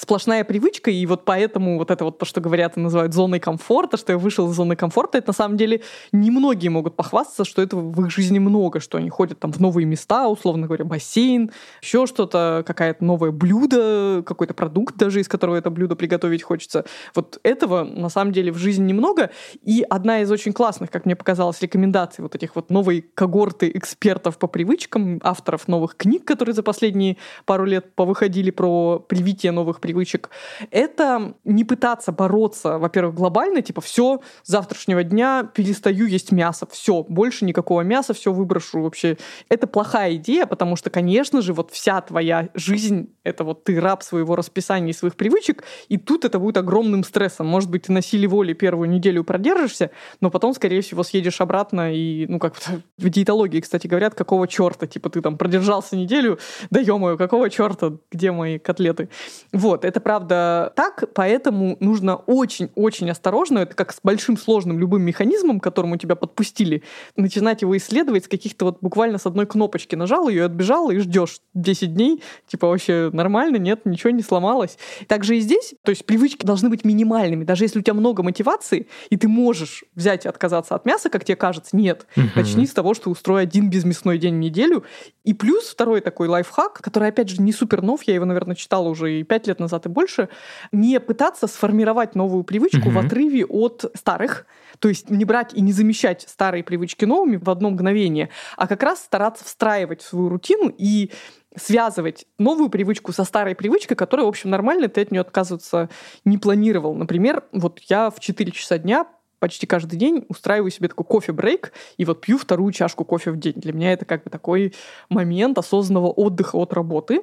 сплошная 0.00 0.44
привычка, 0.44 0.90
и 0.90 1.04
вот 1.04 1.26
поэтому 1.26 1.76
вот 1.76 1.90
это 1.90 2.04
вот 2.06 2.16
то, 2.16 2.24
что 2.24 2.40
говорят 2.40 2.78
и 2.78 2.80
называют 2.80 3.12
зоной 3.12 3.38
комфорта, 3.38 3.98
что 3.98 4.12
я 4.12 4.18
вышел 4.18 4.50
из 4.50 4.54
зоны 4.54 4.74
комфорта, 4.74 5.18
это 5.18 5.28
на 5.28 5.34
самом 5.34 5.58
деле 5.58 5.82
немногие 6.10 6.70
могут 6.70 6.96
похвастаться, 6.96 7.44
что 7.44 7.60
этого 7.60 7.80
в 7.80 8.06
их 8.06 8.10
жизни 8.10 8.38
много, 8.38 8.80
что 8.80 8.96
они 8.96 9.10
ходят 9.10 9.38
там 9.38 9.52
в 9.52 9.60
новые 9.60 9.84
места, 9.84 10.26
условно 10.28 10.66
говоря, 10.66 10.86
бассейн, 10.86 11.50
еще 11.82 12.06
что-то, 12.06 12.64
какое-то 12.66 13.04
новое 13.04 13.30
блюдо, 13.30 14.22
какой-то 14.24 14.54
продукт 14.54 14.96
даже, 14.96 15.20
из 15.20 15.28
которого 15.28 15.56
это 15.56 15.68
блюдо 15.68 15.96
приготовить 15.96 16.42
хочется. 16.42 16.86
Вот 17.14 17.38
этого 17.42 17.84
на 17.84 18.08
самом 18.08 18.32
деле 18.32 18.52
в 18.52 18.56
жизни 18.56 18.88
немного, 18.88 19.30
и 19.62 19.84
одна 19.88 20.22
из 20.22 20.30
очень 20.30 20.54
классных, 20.54 20.90
как 20.90 21.04
мне 21.04 21.14
показалось, 21.14 21.60
рекомендаций 21.60 22.22
вот 22.22 22.34
этих 22.34 22.56
вот 22.56 22.70
новой 22.70 23.02
когорты 23.02 23.70
экспертов 23.74 24.38
по 24.38 24.46
привычкам, 24.46 25.20
авторов 25.22 25.68
новых 25.68 25.94
книг, 25.94 26.24
которые 26.24 26.54
за 26.54 26.62
последние 26.62 27.18
пару 27.44 27.66
лет 27.66 27.94
повыходили 27.94 28.50
про 28.50 28.98
привитие 28.98 29.52
новых 29.52 29.78
привычек, 29.78 29.89
привычек, 29.90 30.30
это 30.70 31.34
не 31.44 31.64
пытаться 31.64 32.12
бороться, 32.12 32.78
во-первых, 32.78 33.14
глобально, 33.14 33.62
типа, 33.62 33.80
все, 33.80 34.20
с 34.42 34.50
завтрашнего 34.50 35.02
дня 35.02 35.48
перестаю 35.54 36.06
есть 36.06 36.32
мясо, 36.32 36.66
все, 36.70 37.02
больше 37.08 37.44
никакого 37.44 37.82
мяса, 37.82 38.14
все 38.14 38.32
выброшу 38.32 38.82
вообще. 38.82 39.16
Это 39.48 39.66
плохая 39.66 40.14
идея, 40.14 40.46
потому 40.46 40.76
что, 40.76 40.90
конечно 40.90 41.42
же, 41.42 41.52
вот 41.52 41.70
вся 41.72 42.00
твоя 42.00 42.48
жизнь, 42.54 43.08
это 43.24 43.44
вот 43.44 43.64
ты 43.64 43.80
раб 43.80 44.02
своего 44.02 44.36
расписания 44.36 44.90
и 44.90 44.94
своих 44.94 45.16
привычек, 45.16 45.64
и 45.88 45.98
тут 45.98 46.24
это 46.24 46.38
будет 46.38 46.56
огромным 46.56 47.04
стрессом. 47.04 47.46
Может 47.46 47.70
быть, 47.70 47.82
ты 47.82 47.92
на 47.92 48.02
силе 48.02 48.28
воли 48.28 48.52
первую 48.52 48.88
неделю 48.88 49.24
продержишься, 49.24 49.90
но 50.20 50.30
потом, 50.30 50.54
скорее 50.54 50.80
всего, 50.80 51.02
съедешь 51.02 51.40
обратно 51.40 51.92
и, 51.94 52.26
ну, 52.26 52.38
как 52.38 52.54
в 52.98 53.08
диетологии, 53.08 53.60
кстати, 53.60 53.86
говорят, 53.86 54.14
какого 54.14 54.46
черта, 54.46 54.86
типа, 54.86 55.10
ты 55.10 55.20
там 55.20 55.36
продержался 55.36 55.96
неделю, 55.96 56.38
да 56.70 56.80
ё 56.80 57.16
какого 57.16 57.50
черта, 57.50 57.92
где 58.10 58.30
мои 58.32 58.58
котлеты? 58.58 59.08
Вот, 59.52 59.79
вот, 59.80 59.84
это 59.84 60.00
правда 60.00 60.72
так, 60.76 61.04
поэтому 61.14 61.76
нужно 61.80 62.16
очень-очень 62.16 63.10
осторожно, 63.10 63.60
это 63.60 63.74
как 63.74 63.92
с 63.92 64.00
большим 64.02 64.36
сложным 64.36 64.78
любым 64.78 65.02
механизмом, 65.02 65.60
к 65.60 65.64
которому 65.64 65.96
тебя 65.96 66.16
подпустили, 66.16 66.82
начинать 67.16 67.62
его 67.62 67.76
исследовать 67.76 68.24
с 68.24 68.28
каких-то 68.28 68.66
вот 68.66 68.78
буквально 68.80 69.18
с 69.18 69.26
одной 69.26 69.46
кнопочки 69.46 69.96
нажал 69.96 70.28
ее, 70.28 70.44
отбежал 70.44 70.90
и 70.90 70.98
ждешь 70.98 71.38
10 71.54 71.94
дней, 71.94 72.22
типа 72.46 72.68
вообще 72.68 73.10
нормально, 73.12 73.56
нет, 73.56 73.86
ничего 73.86 74.10
не 74.10 74.22
сломалось. 74.22 74.76
Также 75.06 75.38
и 75.38 75.40
здесь, 75.40 75.74
то 75.82 75.90
есть 75.90 76.04
привычки 76.04 76.44
должны 76.44 76.68
быть 76.68 76.84
минимальными, 76.84 77.44
даже 77.44 77.64
если 77.64 77.78
у 77.78 77.82
тебя 77.82 77.94
много 77.94 78.22
мотивации, 78.22 78.86
и 79.08 79.16
ты 79.16 79.28
можешь 79.28 79.84
взять 79.94 80.26
и 80.26 80.28
отказаться 80.28 80.74
от 80.74 80.84
мяса, 80.84 81.08
как 81.08 81.24
тебе 81.24 81.36
кажется, 81.36 81.76
нет. 81.76 82.06
Угу. 82.16 82.26
Начни 82.36 82.66
с 82.66 82.72
того, 82.72 82.94
что 82.94 83.10
устрой 83.10 83.42
один 83.42 83.70
безмясной 83.70 84.18
день 84.18 84.34
в 84.36 84.38
неделю. 84.38 84.84
И 85.24 85.34
плюс 85.34 85.68
второй 85.68 86.00
такой 86.00 86.28
лайфхак, 86.28 86.80
который, 86.80 87.08
опять 87.08 87.28
же, 87.28 87.40
не 87.40 87.52
супер 87.52 87.82
нов, 87.82 88.02
я 88.04 88.14
его, 88.14 88.24
наверное, 88.24 88.56
читала 88.56 88.88
уже 88.88 89.20
и 89.20 89.22
5 89.22 89.46
лет 89.46 89.60
назад, 89.60 89.69
назад 89.70 89.86
и 89.86 89.88
больше, 89.88 90.28
не 90.72 90.98
пытаться 91.00 91.46
сформировать 91.46 92.14
новую 92.14 92.44
привычку 92.44 92.88
угу. 92.88 92.90
в 92.90 92.98
отрыве 92.98 93.44
от 93.44 93.90
старых, 93.94 94.46
то 94.78 94.88
есть 94.88 95.10
не 95.10 95.24
брать 95.24 95.54
и 95.54 95.60
не 95.60 95.72
замещать 95.72 96.24
старые 96.28 96.64
привычки 96.64 97.04
новыми 97.04 97.36
в 97.36 97.48
одно 97.48 97.70
мгновение, 97.70 98.30
а 98.56 98.66
как 98.66 98.82
раз 98.82 99.00
стараться 99.00 99.44
встраивать 99.44 100.02
в 100.02 100.08
свою 100.08 100.28
рутину 100.28 100.72
и 100.76 101.10
связывать 101.56 102.26
новую 102.38 102.68
привычку 102.68 103.12
со 103.12 103.24
старой 103.24 103.54
привычкой, 103.54 103.96
которая, 103.96 104.26
в 104.26 104.28
общем, 104.28 104.50
нормально, 104.50 104.88
ты 104.88 105.02
от 105.02 105.10
нее 105.10 105.22
отказываться 105.22 105.88
не 106.24 106.38
планировал. 106.38 106.94
Например, 106.94 107.42
вот 107.52 107.80
я 107.88 108.10
в 108.10 108.20
4 108.20 108.52
часа 108.52 108.78
дня 108.78 109.06
почти 109.40 109.66
каждый 109.66 109.96
день 109.96 110.24
устраиваю 110.28 110.70
себе 110.70 110.88
такой 110.88 111.06
кофе-брейк 111.06 111.72
и 111.96 112.04
вот 112.04 112.20
пью 112.20 112.38
вторую 112.38 112.72
чашку 112.72 113.04
кофе 113.04 113.32
в 113.32 113.38
день. 113.38 113.54
Для 113.56 113.72
меня 113.72 113.92
это 113.92 114.04
как 114.04 114.22
бы 114.24 114.30
такой 114.30 114.74
момент 115.08 115.58
осознанного 115.58 116.08
отдыха 116.08 116.56
от 116.56 116.72
работы. 116.72 117.22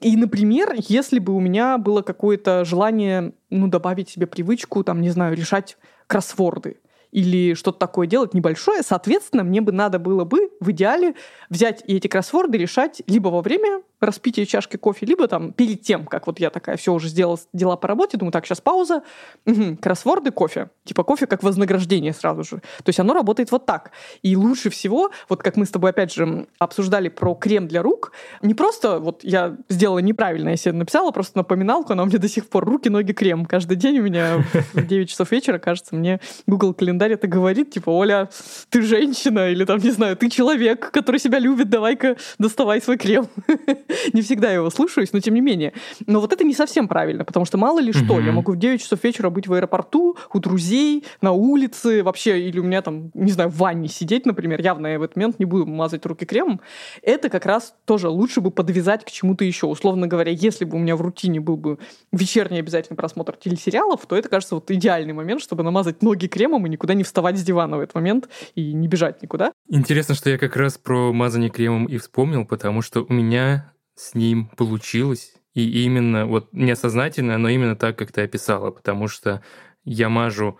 И, 0.00 0.16
например, 0.16 0.74
если 0.78 1.18
бы 1.18 1.34
у 1.34 1.40
меня 1.40 1.76
было 1.76 2.02
какое-то 2.02 2.64
желание, 2.64 3.34
ну, 3.50 3.66
добавить 3.68 4.08
себе 4.08 4.26
привычку, 4.26 4.82
там, 4.84 5.02
не 5.02 5.10
знаю, 5.10 5.36
решать 5.36 5.76
кроссворды, 6.06 6.78
или 7.12 7.54
что-то 7.54 7.78
такое 7.78 8.06
делать 8.06 8.34
небольшое, 8.34 8.82
соответственно, 8.82 9.42
мне 9.42 9.60
бы 9.60 9.72
надо 9.72 9.98
было 9.98 10.24
бы 10.24 10.50
в 10.60 10.70
идеале 10.70 11.14
взять 11.48 11.82
и 11.86 11.96
эти 11.96 12.08
кроссворды 12.08 12.58
решать 12.58 13.02
либо 13.06 13.28
во 13.28 13.42
время 13.42 13.82
распития 14.00 14.44
чашки 14.44 14.76
кофе, 14.76 15.06
либо 15.06 15.28
там 15.28 15.52
перед 15.52 15.82
тем, 15.82 16.04
как 16.04 16.26
вот 16.26 16.38
я 16.38 16.50
такая 16.50 16.76
все 16.76 16.92
уже 16.92 17.08
сделала 17.08 17.38
дела 17.52 17.76
по 17.76 17.88
работе, 17.88 18.16
думаю, 18.16 18.32
так, 18.32 18.46
сейчас 18.46 18.60
пауза, 18.60 19.02
угу, 19.46 19.76
кроссворды, 19.80 20.30
кофе. 20.30 20.70
Типа 20.84 21.02
кофе 21.02 21.26
как 21.26 21.42
вознаграждение 21.42 22.12
сразу 22.12 22.44
же. 22.44 22.56
То 22.56 22.88
есть 22.88 23.00
оно 23.00 23.14
работает 23.14 23.50
вот 23.50 23.66
так. 23.66 23.92
И 24.22 24.36
лучше 24.36 24.70
всего, 24.70 25.10
вот 25.28 25.42
как 25.42 25.56
мы 25.56 25.66
с 25.66 25.70
тобой 25.70 25.90
опять 25.90 26.12
же 26.12 26.46
обсуждали 26.58 27.08
про 27.08 27.34
крем 27.34 27.68
для 27.68 27.82
рук, 27.82 28.12
не 28.42 28.54
просто 28.54 28.98
вот 28.98 29.24
я 29.24 29.56
сделала 29.68 29.98
неправильно, 29.98 30.50
я 30.50 30.56
себе 30.56 30.72
написала 30.72 31.10
просто 31.10 31.38
напоминалку, 31.38 31.94
но 31.94 32.02
у 32.02 32.06
меня 32.06 32.18
до 32.18 32.28
сих 32.28 32.48
пор 32.48 32.64
руки, 32.64 32.88
ноги, 32.88 33.12
крем. 33.12 33.46
Каждый 33.46 33.76
день 33.76 33.98
у 33.98 34.02
меня 34.02 34.44
в 34.74 34.86
9 34.86 35.08
часов 35.08 35.30
вечера, 35.30 35.58
кажется, 35.58 35.94
мне 35.94 36.20
Google 36.46 36.74
календарь 36.74 37.12
это 37.12 37.26
говорит, 37.26 37.70
типа, 37.70 37.90
Оля, 37.90 38.28
ты 38.68 38.82
женщина, 38.82 39.50
или 39.50 39.64
там, 39.64 39.78
не 39.78 39.90
знаю, 39.90 40.16
ты 40.16 40.28
человек, 40.28 40.90
который 40.90 41.18
себя 41.18 41.38
любит, 41.38 41.70
давай-ка 41.70 42.16
доставай 42.38 42.80
свой 42.80 42.98
крем. 42.98 43.28
не 44.12 44.22
всегда 44.22 44.50
его 44.50 44.70
слушаюсь, 44.70 45.12
но 45.12 45.20
тем 45.20 45.34
не 45.34 45.40
менее. 45.40 45.72
Но 46.06 46.20
вот 46.20 46.32
это 46.32 46.44
не 46.44 46.54
совсем 46.54 46.88
правильно, 46.88 47.24
потому 47.24 47.46
что 47.46 47.58
мало 47.58 47.80
ли 47.80 47.92
что, 47.92 48.20
я 48.20 48.32
могу 48.32 48.52
в 48.52 48.56
9 48.56 48.80
часов 48.80 49.02
вечера 49.04 49.30
быть 49.30 49.46
в 49.46 49.52
аэропорту, 49.52 50.16
у 50.32 50.38
друзей, 50.38 51.04
на 51.20 51.32
улице, 51.32 52.02
вообще, 52.02 52.40
или 52.40 52.58
у 52.58 52.64
меня 52.64 52.82
там, 52.82 53.10
не 53.14 53.32
знаю, 53.32 53.50
в 53.50 53.56
ванне 53.56 53.88
сидеть, 53.88 54.26
например, 54.26 54.60
явно 54.60 54.86
я 54.86 54.98
в 54.98 55.02
этот 55.02 55.16
момент 55.16 55.38
не 55.38 55.44
буду 55.44 55.66
мазать 55.66 56.04
руки 56.06 56.24
кремом. 56.24 56.60
Это 57.02 57.28
как 57.28 57.46
раз 57.46 57.74
тоже 57.84 58.08
лучше 58.08 58.40
бы 58.40 58.50
подвязать 58.50 59.04
к 59.04 59.10
чему-то 59.10 59.44
еще. 59.44 59.66
Условно 59.66 60.06
говоря, 60.06 60.32
если 60.32 60.64
бы 60.64 60.76
у 60.76 60.80
меня 60.80 60.96
в 60.96 61.00
рутине 61.00 61.40
был 61.40 61.56
бы 61.56 61.78
вечерний 62.12 62.58
обязательный 62.58 62.96
просмотр 62.96 63.36
телесериалов, 63.36 64.06
то 64.06 64.16
это, 64.16 64.28
кажется, 64.28 64.54
вот 64.54 64.70
идеальный 64.70 65.12
момент, 65.12 65.42
чтобы 65.42 65.62
намазать 65.62 66.02
ноги 66.02 66.26
кремом 66.26 66.66
и 66.66 66.68
никуда 66.68 66.94
не 66.94 67.04
вставать 67.04 67.38
с 67.38 67.42
дивана 67.42 67.76
в 67.76 67.80
этот 67.80 67.94
момент 67.94 68.28
и 68.54 68.72
не 68.72 68.88
бежать 68.88 69.22
никуда. 69.22 69.52
Интересно, 69.68 70.14
что 70.14 70.30
я 70.30 70.38
как 70.38 70.56
раз 70.56 70.78
про 70.78 71.12
мазание 71.12 71.50
кремом 71.50 71.86
и 71.86 71.98
вспомнил, 71.98 72.44
потому 72.44 72.82
что 72.82 73.06
у 73.08 73.12
меня 73.12 73.72
с 73.96 74.14
ним 74.14 74.48
получилось. 74.56 75.34
И 75.54 75.84
именно, 75.84 76.26
вот 76.26 76.52
несознательно, 76.52 77.38
но 77.38 77.48
именно 77.48 77.76
так, 77.76 77.98
как 77.98 78.12
ты 78.12 78.22
описала, 78.22 78.70
потому 78.70 79.08
что 79.08 79.42
я 79.84 80.08
мажу 80.08 80.58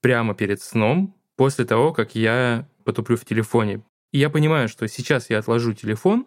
прямо 0.00 0.34
перед 0.34 0.62
сном, 0.62 1.16
после 1.36 1.64
того, 1.64 1.92
как 1.92 2.14
я 2.14 2.68
потуплю 2.84 3.16
в 3.16 3.24
телефоне. 3.24 3.82
И 4.12 4.18
я 4.18 4.28
понимаю, 4.28 4.68
что 4.68 4.86
сейчас 4.88 5.30
я 5.30 5.38
отложу 5.38 5.72
телефон, 5.72 6.26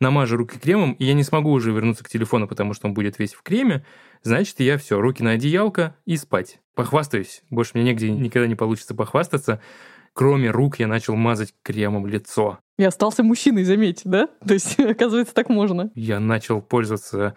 намажу 0.00 0.36
руки 0.36 0.58
кремом, 0.58 0.92
и 0.92 1.04
я 1.04 1.12
не 1.12 1.22
смогу 1.22 1.50
уже 1.50 1.72
вернуться 1.72 2.04
к 2.04 2.08
телефону, 2.08 2.48
потому 2.48 2.72
что 2.72 2.86
он 2.86 2.94
будет 2.94 3.18
весь 3.18 3.34
в 3.34 3.42
креме, 3.42 3.84
значит, 4.22 4.60
я 4.60 4.78
все, 4.78 5.00
руки 5.00 5.22
на 5.22 5.32
одеялко 5.32 5.96
и 6.06 6.16
спать. 6.16 6.60
Похвастаюсь. 6.74 7.42
Больше 7.50 7.72
мне 7.74 7.84
нигде 7.84 8.10
никогда 8.10 8.46
не 8.46 8.54
получится 8.54 8.94
похвастаться. 8.94 9.60
Кроме 10.12 10.50
рук 10.50 10.78
я 10.78 10.86
начал 10.86 11.14
мазать 11.16 11.54
кремом 11.62 12.06
лицо. 12.06 12.60
И 12.76 12.84
остался 12.84 13.22
мужчиной, 13.22 13.64
заметь, 13.64 14.02
да? 14.04 14.28
То 14.46 14.54
есть, 14.54 14.78
оказывается, 14.80 15.34
так 15.34 15.48
можно. 15.48 15.90
Я 15.94 16.20
начал 16.20 16.60
пользоваться 16.60 17.36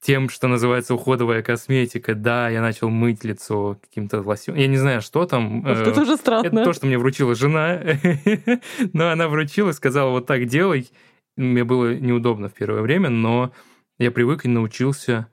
тем, 0.00 0.28
что 0.28 0.48
называется 0.48 0.94
уходовая 0.94 1.42
косметика. 1.42 2.14
Да, 2.14 2.48
я 2.48 2.62
начал 2.62 2.88
мыть 2.88 3.24
лицо 3.24 3.78
каким-то 3.82 4.22
лосьоном. 4.22 4.60
Я 4.60 4.68
не 4.68 4.76
знаю, 4.76 5.02
что 5.02 5.26
там. 5.26 5.62
Вот 5.62 5.76
это 5.76 6.02
уже 6.02 6.16
странно. 6.16 6.46
Это 6.46 6.64
то, 6.64 6.72
что 6.72 6.86
мне 6.86 6.98
вручила 6.98 7.34
жена. 7.34 7.80
но 8.92 9.10
она 9.10 9.28
вручила, 9.28 9.72
сказала, 9.72 10.10
вот 10.10 10.26
так 10.26 10.46
делай. 10.46 10.88
Мне 11.36 11.64
было 11.64 11.94
неудобно 11.94 12.48
в 12.48 12.54
первое 12.54 12.82
время, 12.82 13.10
но 13.10 13.52
я 13.98 14.10
привык 14.10 14.44
и 14.44 14.48
научился 14.48 15.28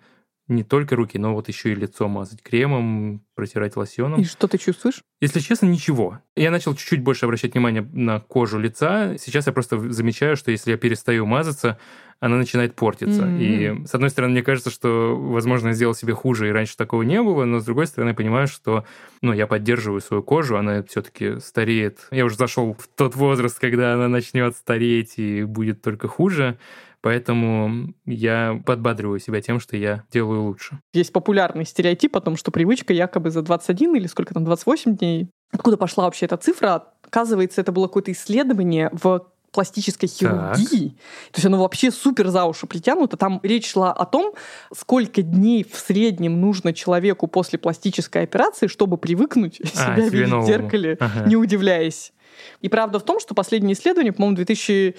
не 0.47 0.63
только 0.63 0.95
руки, 0.95 1.17
но 1.17 1.33
вот 1.33 1.47
еще 1.47 1.71
и 1.71 1.75
лицо 1.75 2.07
мазать 2.07 2.41
кремом. 2.41 3.21
протирать 3.35 3.75
лосьоном. 3.75 4.21
И 4.21 4.25
что 4.25 4.47
ты 4.47 4.57
чувствуешь? 4.57 5.01
Если 5.19 5.39
честно, 5.39 5.65
ничего. 5.65 6.19
Я 6.35 6.51
начал 6.51 6.75
чуть-чуть 6.75 7.01
больше 7.01 7.25
обращать 7.25 7.53
внимание 7.53 7.87
на 7.93 8.19
кожу 8.19 8.59
лица. 8.59 9.17
Сейчас 9.17 9.47
я 9.47 9.53
просто 9.53 9.77
замечаю, 9.91 10.37
что 10.37 10.51
если 10.51 10.71
я 10.71 10.77
перестаю 10.77 11.25
мазаться, 11.25 11.77
она 12.19 12.37
начинает 12.37 12.75
портиться. 12.75 13.23
Mm-hmm. 13.23 13.83
И, 13.83 13.87
с 13.87 13.93
одной 13.93 14.09
стороны, 14.09 14.33
мне 14.33 14.43
кажется, 14.43 14.69
что, 14.69 15.17
возможно, 15.17 15.69
я 15.69 15.73
сделал 15.73 15.93
себе 15.93 16.13
хуже, 16.13 16.47
и 16.47 16.51
раньше 16.51 16.77
такого 16.77 17.01
не 17.01 17.21
было, 17.21 17.45
но, 17.45 17.59
с 17.59 17.65
другой 17.65 17.87
стороны, 17.87 18.09
я 18.09 18.15
понимаю, 18.15 18.47
что 18.47 18.85
ну, 19.21 19.33
я 19.33 19.47
поддерживаю 19.47 20.01
свою 20.01 20.23
кожу, 20.23 20.57
она 20.57 20.83
все-таки 20.83 21.39
стареет. 21.39 22.07
Я 22.11 22.25
уже 22.25 22.35
зашел 22.35 22.73
в 22.73 22.87
тот 22.95 23.15
возраст, 23.15 23.59
когда 23.59 23.93
она 23.93 24.07
начнет 24.07 24.55
стареть 24.55 25.15
и 25.17 25.43
будет 25.43 25.81
только 25.81 26.07
хуже. 26.07 26.57
Поэтому 27.05 27.93
я 28.07 28.59
подбадриваю 28.65 29.19
себя 29.19 29.39
тем, 29.39 29.59
что 29.59 29.77
я 29.77 30.05
делаю 30.11 30.41
лучше. 30.41 30.79
Есть 30.91 31.13
популярный 31.13 31.63
стереотип 31.63 32.15
о 32.17 32.19
том, 32.19 32.35
что 32.35 32.49
привычка 32.49 32.93
якобы 32.93 33.29
за 33.29 33.43
21 33.43 33.95
или 33.95 34.07
сколько 34.07 34.33
там, 34.33 34.43
28 34.43 34.97
дней. 34.97 35.29
Откуда 35.51 35.77
пошла 35.77 36.05
вообще 36.05 36.25
эта 36.25 36.37
цифра? 36.37 36.93
Оказывается, 37.03 37.61
это 37.61 37.71
было 37.71 37.85
какое-то 37.85 38.11
исследование 38.11 38.89
в 38.91 39.27
пластической 39.51 40.09
хирургии. 40.09 40.89
Так. 40.89 40.97
То 41.31 41.35
есть 41.35 41.45
оно 41.45 41.59
вообще 41.59 41.91
супер 41.91 42.29
за 42.29 42.45
уши 42.45 42.65
притянуто. 42.65 43.17
Там 43.17 43.39
речь 43.43 43.69
шла 43.69 43.93
о 43.93 44.07
том, 44.07 44.33
сколько 44.75 45.21
дней 45.21 45.63
в 45.63 45.77
среднем 45.77 46.41
нужно 46.41 46.73
человеку 46.73 47.27
после 47.27 47.59
пластической 47.59 48.23
операции, 48.23 48.65
чтобы 48.65 48.97
привыкнуть 48.97 49.61
а, 49.61 49.67
себя 49.67 50.09
видеть 50.09 50.29
новому. 50.29 50.43
в 50.43 50.47
зеркале, 50.47 50.97
ага. 50.99 51.29
не 51.29 51.35
удивляясь. 51.35 52.13
И 52.61 52.67
правда 52.67 52.97
в 52.97 53.03
том, 53.03 53.19
что 53.19 53.35
последнее 53.35 53.75
исследование, 53.75 54.11
по-моему, 54.11 54.37
2000 54.37 54.95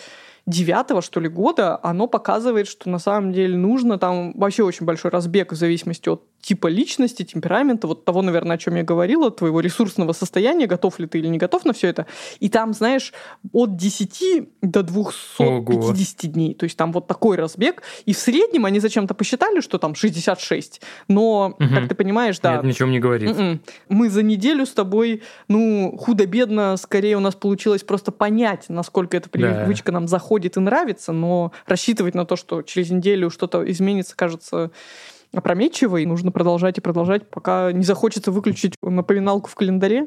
девятого, 0.47 1.03
что 1.03 1.21
ли, 1.21 1.29
года, 1.29 1.79
оно 1.83 2.07
показывает, 2.07 2.69
что 2.69 2.89
на 2.89 2.99
самом 2.99 3.33
деле 3.33 3.57
нужно 3.57 3.99
там 3.99 4.33
вообще 4.35 4.63
очень 4.63 4.87
большой 4.87 5.11
разбег 5.11 5.53
в 5.53 5.57
зависимости 5.57 6.09
от 6.09 6.25
типа 6.47 6.69
личности, 6.69 7.25
темперамента, 7.25 7.89
вот 7.89 8.05
того, 8.05 8.23
наверное, 8.23 8.55
о 8.55 8.59
чем 8.59 8.77
я 8.77 8.85
говорила, 8.85 9.33
твоего 9.33 9.59
ресурсного 9.59 10.13
состояния, 10.13 10.69
готов 10.69 11.01
ли 11.01 11.09
ты 11.09 11.19
или 11.19 11.27
не 11.27 11.39
готов 11.39 11.65
на 11.65 11.73
все 11.73 11.89
это. 11.89 12.07
И 12.39 12.49
там, 12.49 12.73
знаешь, 12.73 13.13
от 13.53 13.77
10 13.77 14.49
до 14.63 14.85
250 14.85 15.39
Ого. 15.45 16.33
дней. 16.33 16.55
То 16.55 16.65
есть 16.65 16.77
там 16.77 16.93
вот 16.93 17.09
такой 17.09 17.37
разбег. 17.37 17.83
И 18.05 18.13
в 18.13 18.19
среднем 18.19 18.65
они 18.65 18.79
зачем-то 18.79 19.13
посчитали, 19.13 19.61
что 19.61 19.79
там 19.79 19.97
66. 19.97 20.83
Но, 21.09 21.57
угу. 21.59 21.75
как 21.75 21.89
ты 21.89 21.97
понимаешь, 21.97 22.39
да... 22.39 22.55
Нет, 22.55 22.65
ничем 22.65 22.93
не 22.93 23.01
говорит. 23.01 23.31
М-м. 23.37 23.61
Мы 23.89 24.09
за 24.09 24.23
неделю 24.23 24.67
с 24.67 24.71
тобой, 24.71 25.25
ну, 25.49 25.99
худо-бедно, 25.99 26.77
скорее 26.77 27.17
у 27.17 27.21
нас 27.21 27.35
получилось 27.35 27.83
просто 27.83 28.13
понять, 28.13 28.67
насколько 28.69 29.17
эта 29.17 29.29
привычка 29.29 29.91
да. 29.91 29.99
нам 29.99 30.07
заходит 30.07 30.57
и 30.57 30.61
нравится, 30.61 31.11
но 31.11 31.51
рассчитывать 31.67 32.15
на 32.15 32.25
то, 32.25 32.37
что 32.37 32.63
через 32.63 32.91
неделю 32.91 33.31
что-то 33.31 33.69
изменится, 33.69 34.15
кажется 34.15 34.71
опрометчиво, 35.33 35.97
и 35.99 36.07
нужно 36.07 36.33
продолжать 36.33 36.79
и 36.79 36.81
продолжать, 36.81 37.29
пока 37.31 37.73
не 37.73 37.85
захочется 37.85 38.31
выключить 38.33 38.75
напоминалку 38.83 39.49
в 39.49 39.55
календаре. 39.55 40.07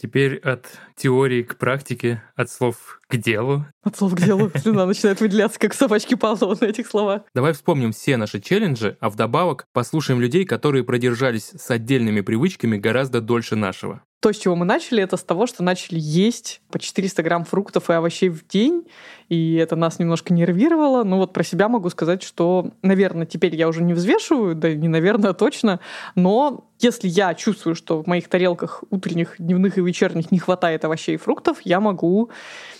Теперь 0.00 0.38
от 0.38 0.66
теории 0.96 1.42
к 1.42 1.58
практике, 1.58 2.22
от 2.34 2.50
слов 2.50 3.00
к 3.06 3.16
делу. 3.18 3.66
От 3.82 3.98
слов 3.98 4.14
к 4.14 4.18
делу. 4.18 4.50
Слюна 4.56 4.86
начинает 4.86 5.20
выделяться, 5.20 5.58
как 5.58 5.74
собачки 5.74 6.14
Павлова 6.14 6.56
на 6.58 6.64
этих 6.64 6.86
словах. 6.86 7.22
Давай 7.34 7.52
вспомним 7.52 7.92
все 7.92 8.16
наши 8.16 8.40
челленджи, 8.40 8.96
а 9.00 9.10
вдобавок 9.10 9.66
послушаем 9.74 10.18
людей, 10.18 10.46
которые 10.46 10.84
продержались 10.84 11.50
с 11.50 11.70
отдельными 11.70 12.22
привычками 12.22 12.78
гораздо 12.78 13.20
дольше 13.20 13.56
нашего. 13.56 14.02
То, 14.20 14.32
с 14.32 14.36
чего 14.36 14.54
мы 14.54 14.66
начали, 14.66 15.02
это 15.02 15.16
с 15.16 15.22
того, 15.22 15.46
что 15.46 15.62
начали 15.62 15.98
есть 15.98 16.60
по 16.70 16.78
400 16.78 17.22
грамм 17.22 17.44
фруктов 17.46 17.88
и 17.88 17.94
овощей 17.94 18.28
в 18.28 18.46
день, 18.46 18.86
и 19.30 19.54
это 19.54 19.76
нас 19.76 19.98
немножко 19.98 20.34
нервировало. 20.34 21.04
Но 21.04 21.16
вот 21.16 21.32
про 21.32 21.42
себя 21.42 21.70
могу 21.70 21.88
сказать, 21.88 22.22
что, 22.22 22.70
наверное, 22.82 23.24
теперь 23.24 23.56
я 23.56 23.66
уже 23.66 23.82
не 23.82 23.94
взвешиваю, 23.94 24.54
да 24.54 24.74
не 24.74 24.88
наверное, 24.88 25.30
а 25.30 25.34
точно, 25.34 25.80
но 26.16 26.66
если 26.80 27.08
я 27.08 27.34
чувствую, 27.34 27.74
что 27.74 28.02
в 28.02 28.06
моих 28.06 28.28
тарелках 28.28 28.84
утренних, 28.90 29.36
дневных 29.38 29.78
и 29.78 29.80
вечерних 29.80 30.30
не 30.30 30.38
хватает 30.38 30.84
овощей 30.84 31.14
и 31.14 31.18
фруктов, 31.18 31.58
я 31.64 31.80
могу 31.80 32.30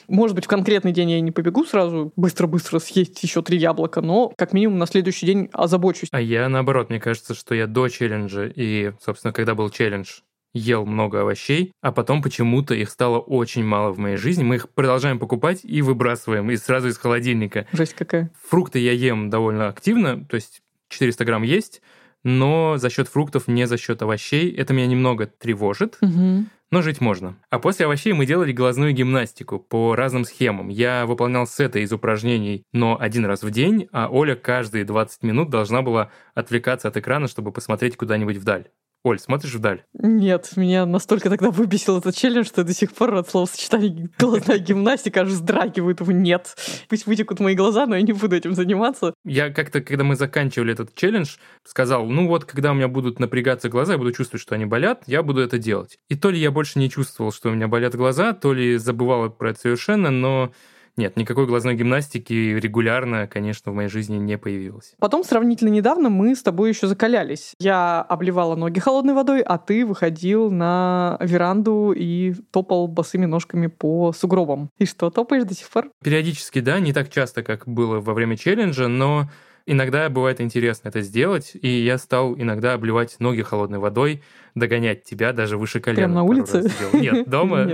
может 0.09 0.35
быть, 0.35 0.47
в 0.47 0.49
конкретный 0.49 0.91
день 0.91 1.13
я 1.13 1.21
не 1.21 1.31
побегу 1.31 1.65
сразу 1.65 2.13
быстро-быстро 2.17 2.81
съесть 2.81 3.23
еще 3.23 3.43
три 3.43 3.59
яблока, 3.59 4.01
но 4.01 4.33
как 4.37 4.53
минимум 4.53 4.79
на 4.79 4.87
следующий 4.87 5.25
день 5.25 5.49
озабочусь. 5.53 6.09
А 6.11 6.21
я 6.21 6.49
наоборот, 6.49 6.91
мне 6.91 6.99
кажется, 6.99 7.33
что 7.33 7.55
я 7.55 7.69
до 7.69 7.89
челленджа 7.89 8.47
и, 8.47 8.91
собственно, 9.01 9.33
когда 9.33 9.55
был 9.55 9.71
челлендж, 9.71 10.23
ел 10.53 10.87
много 10.87 11.21
овощей, 11.21 11.73
а 11.81 11.93
потом 11.93 12.23
почему-то 12.23 12.75
их 12.75 12.91
стало 12.91 13.19
очень 13.19 13.65
мало 13.65 13.93
в 13.93 13.99
моей 13.99 14.17
жизни. 14.17 14.43
Мы 14.43 14.57
их 14.57 14.69
продолжаем 14.71 15.19
покупать 15.19 15.61
и 15.63 15.83
выбрасываем 15.83 16.51
и 16.51 16.57
сразу 16.57 16.89
из 16.89 16.99
холодильника. 16.99 17.67
Жесть 17.73 17.95
какая. 17.95 18.31
Фрукты 18.49 18.79
я 18.79 18.93
ем 18.93 19.31
довольно 19.31 19.69
активно, 19.69 20.25
то 20.25 20.35
есть 20.35 20.63
400 20.89 21.25
грамм 21.25 21.43
есть, 21.43 21.83
но 22.25 22.77
за 22.77 22.91
счет 22.91 23.09
фруктов, 23.09 23.49
не 23.49 23.67
за 23.67 23.79
счет 23.79 24.03
овощей. 24.03 24.51
Это 24.53 24.75
меня 24.75 24.87
немного 24.87 25.27
тревожит. 25.27 25.99
Угу. 26.03 26.45
Но 26.71 26.83
жить 26.83 27.01
можно. 27.01 27.37
А 27.51 27.59
после 27.59 27.87
овощей 27.87 28.13
мы 28.13 28.27
делали 28.27 28.53
глазную 28.53 28.93
гимнастику 28.93 29.59
по 29.59 29.97
разным 29.97 30.25
схемам. 30.25 30.69
Я 30.69 31.05
выполнял 31.05 31.47
сеты 31.47 31.83
из 31.83 31.93
упражнений, 31.93 32.63
но 32.73 32.97
один 33.01 33.25
раз 33.25 33.43
в 33.43 33.51
день, 33.51 33.89
а 33.91 34.09
Оля 34.09 34.37
каждые 34.37 34.85
20 34.85 35.25
минут 35.25 35.51
должна 35.51 35.83
была 35.83 36.11
отвлекаться 36.35 36.87
от 36.87 36.97
экрана, 36.97 37.27
чтобы 37.27 37.51
посмотреть 37.51 37.97
куда-нибудь 37.97 38.37
вдаль. 38.37 38.69
Оль, 39.03 39.19
смотришь 39.19 39.55
вдаль? 39.55 39.85
Нет, 39.95 40.51
меня 40.57 40.85
настолько 40.85 41.31
тогда 41.31 41.51
выбесил 41.51 41.97
этот 41.97 42.15
челлендж, 42.15 42.47
что 42.47 42.61
я 42.61 42.67
до 42.67 42.75
сих 42.75 42.93
пор 42.93 43.15
от 43.15 43.31
словосочетания 43.31 44.11
глазная 44.19 44.59
гимнастика 44.59 45.23
аж 45.23 45.29
вздрагивает 45.29 46.03
в 46.03 46.13
нет. 46.13 46.55
Пусть 46.89 47.07
вытекут 47.07 47.41
мои 47.41 47.55
глаза, 47.55 47.87
но 47.87 47.97
я 47.97 48.03
не 48.03 48.13
буду 48.13 48.37
этим 48.37 48.55
заниматься. 48.55 49.15
Я 49.25 49.49
как-то, 49.51 49.81
когда 49.81 50.05
мы 50.05 50.17
заканчивали 50.17 50.75
этот 50.75 50.95
челлендж, 50.95 51.37
сказал, 51.65 52.05
ну 52.05 52.29
вот, 52.29 52.45
когда 52.45 52.73
у 52.73 52.75
меня 52.75 52.89
будут 52.89 53.21
напрягаться 53.21 53.71
глаза, 53.71 53.95
я 53.95 53.99
буду 53.99 54.13
чувствовать, 54.13 54.43
что 54.43 54.55
они 54.55 54.67
болят, 54.67 55.05
я 55.07 55.23
буду 55.23 55.41
это 55.41 55.57
делать. 55.57 55.97
И 56.11 56.15
то 56.15 56.29
ли 56.29 56.39
я 56.39 56.51
больше 56.51 56.79
не 56.79 56.91
чувствовал, 56.91 57.33
что 57.33 57.49
у 57.49 57.53
меня 57.53 57.69
болят 57.69 57.95
глаза, 57.95 58.35
то 58.35 58.53
ли 58.53 58.77
забывал 58.77 59.31
про 59.31 59.51
это 59.51 59.61
совершенно, 59.61 60.11
но 60.11 60.53
нет, 61.01 61.17
никакой 61.17 61.47
глазной 61.47 61.75
гимнастики 61.75 62.33
регулярно, 62.33 63.27
конечно, 63.27 63.73
в 63.73 63.75
моей 63.75 63.89
жизни 63.89 64.19
не 64.19 64.37
появилось. 64.37 64.93
Потом 64.99 65.25
сравнительно 65.25 65.71
недавно 65.71 66.11
мы 66.11 66.37
с 66.37 66.43
тобой 66.43 66.69
еще 66.69 66.87
закалялись. 66.87 67.55
Я 67.59 68.03
обливала 68.03 68.55
ноги 68.55 68.81
холодной 68.81 69.15
водой, 69.15 69.41
а 69.41 69.57
ты 69.57 69.87
выходил 69.87 70.51
на 70.51 71.17
веранду 71.21 71.93
и 71.97 72.35
топал 72.51 72.87
босыми 72.87 73.25
ножками 73.25 73.69
по 73.69 74.13
сугробам. 74.13 74.69
И 74.79 74.85
что, 74.85 75.09
топаешь 75.11 75.45
до 75.45 75.55
сих 75.55 75.71
пор? 75.71 75.91
Периодически, 76.05 76.61
да, 76.61 76.79
не 76.81 76.93
так 76.93 77.09
часто, 77.09 77.43
как 77.43 77.67
было 77.67 78.01
во 78.01 78.13
время 78.13 78.37
челленджа, 78.37 78.87
но 78.87 79.31
Иногда 79.67 80.09
бывает 80.09 80.41
интересно 80.41 80.89
это 80.89 81.01
сделать, 81.01 81.53
и 81.55 81.69
я 81.69 81.99
стал 81.99 82.35
иногда 82.35 82.73
обливать 82.73 83.17
ноги 83.21 83.43
холодной 83.43 83.79
водой, 83.79 84.23
догонять 84.55 85.05
тебя 85.05 85.33
даже 85.33 85.57
выше 85.57 85.81
колена. 85.81 86.01
Прямо 86.01 86.15
на 86.15 86.23
улице? 86.25 86.71
Нет, 86.93 87.27
дома, 87.29 87.67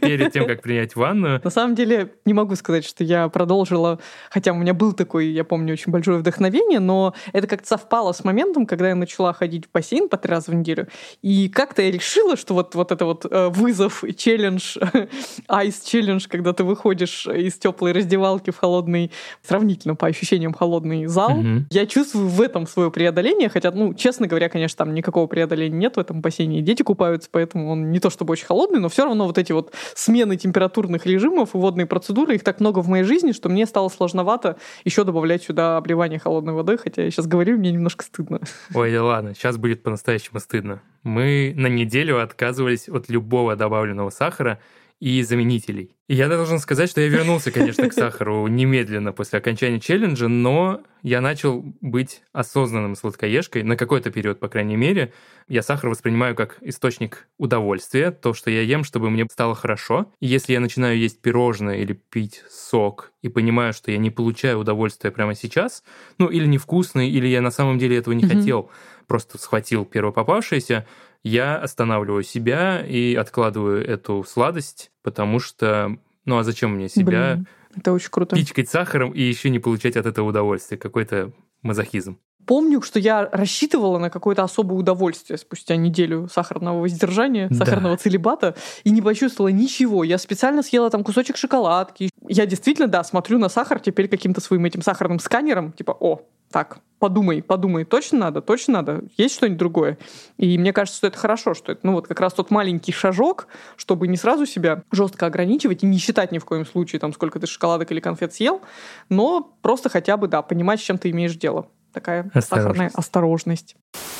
перед 0.00 0.32
тем, 0.32 0.46
как 0.46 0.62
принять 0.62 0.96
ванну. 0.96 1.40
На 1.42 1.50
самом 1.50 1.74
деле, 1.74 2.12
не 2.24 2.34
могу 2.34 2.54
сказать, 2.56 2.84
что 2.84 3.04
я 3.04 3.28
продолжила, 3.28 3.98
хотя 4.30 4.52
у 4.52 4.56
меня 4.56 4.74
был 4.74 4.92
такой, 4.92 5.28
я 5.28 5.44
помню, 5.44 5.72
очень 5.72 5.92
большое 5.92 6.18
вдохновение, 6.18 6.80
но 6.80 7.14
это 7.32 7.46
как-то 7.46 7.68
совпало 7.68 8.12
с 8.12 8.24
моментом, 8.24 8.66
когда 8.66 8.88
я 8.88 8.94
начала 8.94 9.32
ходить 9.32 9.66
в 9.66 9.70
бассейн 9.72 10.08
по 10.08 10.16
три 10.16 10.30
раза 10.30 10.50
в 10.50 10.54
неделю, 10.54 10.88
и 11.22 11.48
как-то 11.48 11.82
я 11.82 11.90
решила, 11.90 12.36
что 12.36 12.54
вот, 12.54 12.74
вот 12.74 12.92
это 12.92 13.04
вот 13.04 13.26
э, 13.30 13.48
вызов, 13.48 14.04
челлендж, 14.16 14.76
айс 15.48 15.80
челлендж, 15.82 16.26
когда 16.28 16.52
ты 16.52 16.64
выходишь 16.64 17.26
из 17.26 17.54
теплой 17.54 17.92
раздевалки 17.92 18.50
в 18.50 18.58
холодный, 18.58 19.10
сравнительно 19.42 19.94
по 19.94 20.06
ощущениям 20.06 20.52
холодный 20.52 21.06
зал, 21.06 21.38
угу. 21.38 21.64
я 21.70 21.86
чувствую 21.86 22.28
в 22.28 22.40
этом 22.40 22.66
свое 22.66 22.90
преодоление, 22.90 23.48
хотя, 23.48 23.70
ну, 23.70 23.94
честно 23.94 24.26
говоря, 24.26 24.48
конечно, 24.48 24.78
там 24.78 24.94
никакого 24.94 25.26
преодоления 25.26 25.76
нет 25.76 25.96
в 25.96 26.00
этом 26.10 26.20
бассейне 26.20 26.58
и 26.58 26.62
дети 26.62 26.82
купаются, 26.82 27.28
поэтому 27.30 27.70
он 27.70 27.90
не 27.90 28.00
то 28.00 28.10
чтобы 28.10 28.32
очень 28.32 28.46
холодный, 28.46 28.80
но 28.80 28.88
все 28.88 29.04
равно 29.04 29.26
вот 29.26 29.38
эти 29.38 29.52
вот 29.52 29.72
смены 29.94 30.36
температурных 30.36 31.06
режимов 31.06 31.54
и 31.54 31.58
водные 31.58 31.86
процедуры, 31.86 32.34
их 32.34 32.44
так 32.44 32.60
много 32.60 32.80
в 32.80 32.88
моей 32.88 33.04
жизни, 33.04 33.32
что 33.32 33.48
мне 33.48 33.66
стало 33.66 33.88
сложновато 33.88 34.56
еще 34.84 35.04
добавлять 35.04 35.42
сюда 35.44 35.76
обливание 35.76 36.18
холодной 36.18 36.52
водой, 36.52 36.76
хотя 36.78 37.04
я 37.04 37.10
сейчас 37.10 37.26
говорю, 37.26 37.58
мне 37.58 37.72
немножко 37.72 38.04
стыдно. 38.04 38.40
Ой, 38.74 38.92
да 38.92 39.04
ладно, 39.04 39.34
сейчас 39.34 39.56
будет 39.56 39.82
по-настоящему 39.82 40.40
стыдно. 40.40 40.82
Мы 41.02 41.54
на 41.56 41.68
неделю 41.68 42.22
отказывались 42.22 42.88
от 42.88 43.08
любого 43.08 43.56
добавленного 43.56 44.10
сахара, 44.10 44.58
и 45.00 45.22
заменителей. 45.22 45.96
И 46.08 46.14
я 46.14 46.28
должен 46.28 46.58
сказать, 46.58 46.90
что 46.90 47.00
я 47.00 47.08
вернулся, 47.08 47.50
конечно, 47.50 47.88
к 47.88 47.94
сахару 47.94 48.46
немедленно 48.48 49.12
после 49.12 49.38
окончания 49.38 49.80
челленджа, 49.80 50.28
но 50.28 50.82
я 51.02 51.22
начал 51.22 51.64
быть 51.80 52.20
осознанным 52.32 52.94
сладкоежкой 52.96 53.62
на 53.62 53.76
какой-то 53.76 54.10
период, 54.10 54.40
по 54.40 54.48
крайней 54.48 54.76
мере. 54.76 55.12
Я 55.48 55.62
сахар 55.62 55.88
воспринимаю 55.88 56.36
как 56.36 56.58
источник 56.60 57.28
удовольствия, 57.38 58.10
то, 58.10 58.34
что 58.34 58.50
я 58.50 58.60
ем, 58.60 58.84
чтобы 58.84 59.08
мне 59.08 59.26
стало 59.30 59.54
хорошо. 59.54 60.12
И 60.20 60.26
если 60.26 60.52
я 60.52 60.60
начинаю 60.60 60.98
есть 60.98 61.22
пирожное 61.22 61.78
или 61.78 61.94
пить 61.94 62.44
сок 62.50 63.12
и 63.22 63.28
понимаю, 63.28 63.72
что 63.72 63.90
я 63.90 63.96
не 63.96 64.10
получаю 64.10 64.58
удовольствия 64.58 65.10
прямо 65.10 65.34
сейчас, 65.34 65.82
ну 66.18 66.28
или 66.28 66.44
невкусный, 66.44 67.08
или 67.08 67.26
я 67.26 67.40
на 67.40 67.50
самом 67.50 67.78
деле 67.78 67.96
этого 67.96 68.12
не 68.12 68.24
mm-hmm. 68.24 68.38
хотел, 68.38 68.70
просто 69.06 69.38
схватил 69.38 69.84
первое 69.84 70.12
попавшееся, 70.12 70.86
я 71.22 71.56
останавливаю 71.58 72.22
себя 72.22 72.84
и 72.84 73.14
откладываю 73.14 73.86
эту 73.86 74.24
сладость, 74.24 74.90
потому 75.02 75.38
что, 75.38 75.96
ну 76.24 76.38
а 76.38 76.44
зачем 76.44 76.74
мне 76.74 76.88
себя 76.88 77.34
Блин, 77.34 77.48
это 77.76 77.92
очень 77.92 78.10
круто. 78.10 78.36
пичкать 78.36 78.68
сахаром 78.68 79.12
и 79.12 79.22
еще 79.22 79.50
не 79.50 79.58
получать 79.58 79.96
от 79.96 80.06
этого 80.06 80.28
удовольствия? 80.28 80.78
Какой-то 80.78 81.32
мазохизм. 81.62 82.18
Помню, 82.46 82.82
что 82.82 82.98
я 82.98 83.28
рассчитывала 83.30 83.98
на 83.98 84.10
какое-то 84.10 84.42
особое 84.42 84.76
удовольствие 84.76 85.38
спустя 85.38 85.76
неделю 85.76 86.28
сахарного 86.32 86.80
воздержания, 86.80 87.48
да. 87.48 87.54
сахарного 87.54 87.96
целебата, 87.96 88.56
и 88.82 88.90
не 88.90 89.02
почувствовала 89.02 89.52
ничего. 89.52 90.04
Я 90.04 90.18
специально 90.18 90.62
съела 90.62 90.90
там 90.90 91.04
кусочек 91.04 91.36
шоколадки. 91.36 92.09
Я 92.32 92.46
действительно, 92.46 92.86
да, 92.86 93.02
смотрю 93.02 93.40
на 93.40 93.48
сахар 93.48 93.80
теперь 93.80 94.06
каким-то 94.06 94.40
своим 94.40 94.64
этим 94.64 94.82
сахарным 94.82 95.18
сканером, 95.18 95.72
типа, 95.72 95.96
о, 95.98 96.20
так, 96.52 96.78
подумай, 97.00 97.42
подумай, 97.42 97.84
точно 97.84 98.18
надо, 98.18 98.40
точно 98.40 98.74
надо, 98.74 99.02
есть 99.16 99.34
что-нибудь 99.34 99.58
другое. 99.58 99.98
И 100.36 100.56
мне 100.56 100.72
кажется, 100.72 100.98
что 100.98 101.06
это 101.08 101.18
хорошо, 101.18 101.54
что 101.54 101.72
это, 101.72 101.80
ну 101.82 101.94
вот 101.94 102.06
как 102.06 102.20
раз 102.20 102.32
тот 102.32 102.52
маленький 102.52 102.92
шажок, 102.92 103.48
чтобы 103.74 104.06
не 104.06 104.16
сразу 104.16 104.46
себя 104.46 104.84
жестко 104.92 105.26
ограничивать 105.26 105.82
и 105.82 105.86
не 105.86 105.98
считать 105.98 106.30
ни 106.30 106.38
в 106.38 106.44
коем 106.44 106.64
случае, 106.64 107.00
там, 107.00 107.12
сколько 107.12 107.40
ты 107.40 107.48
шоколадок 107.48 107.90
или 107.90 107.98
конфет 107.98 108.32
съел, 108.32 108.60
но 109.08 109.52
просто 109.60 109.88
хотя 109.88 110.16
бы, 110.16 110.28
да, 110.28 110.40
понимать, 110.42 110.78
с 110.78 110.84
чем 110.84 110.98
ты 110.98 111.10
имеешь 111.10 111.34
дело 111.34 111.66
такая 111.92 112.30
сахарная 112.34 112.90
осторожность. 112.94 113.76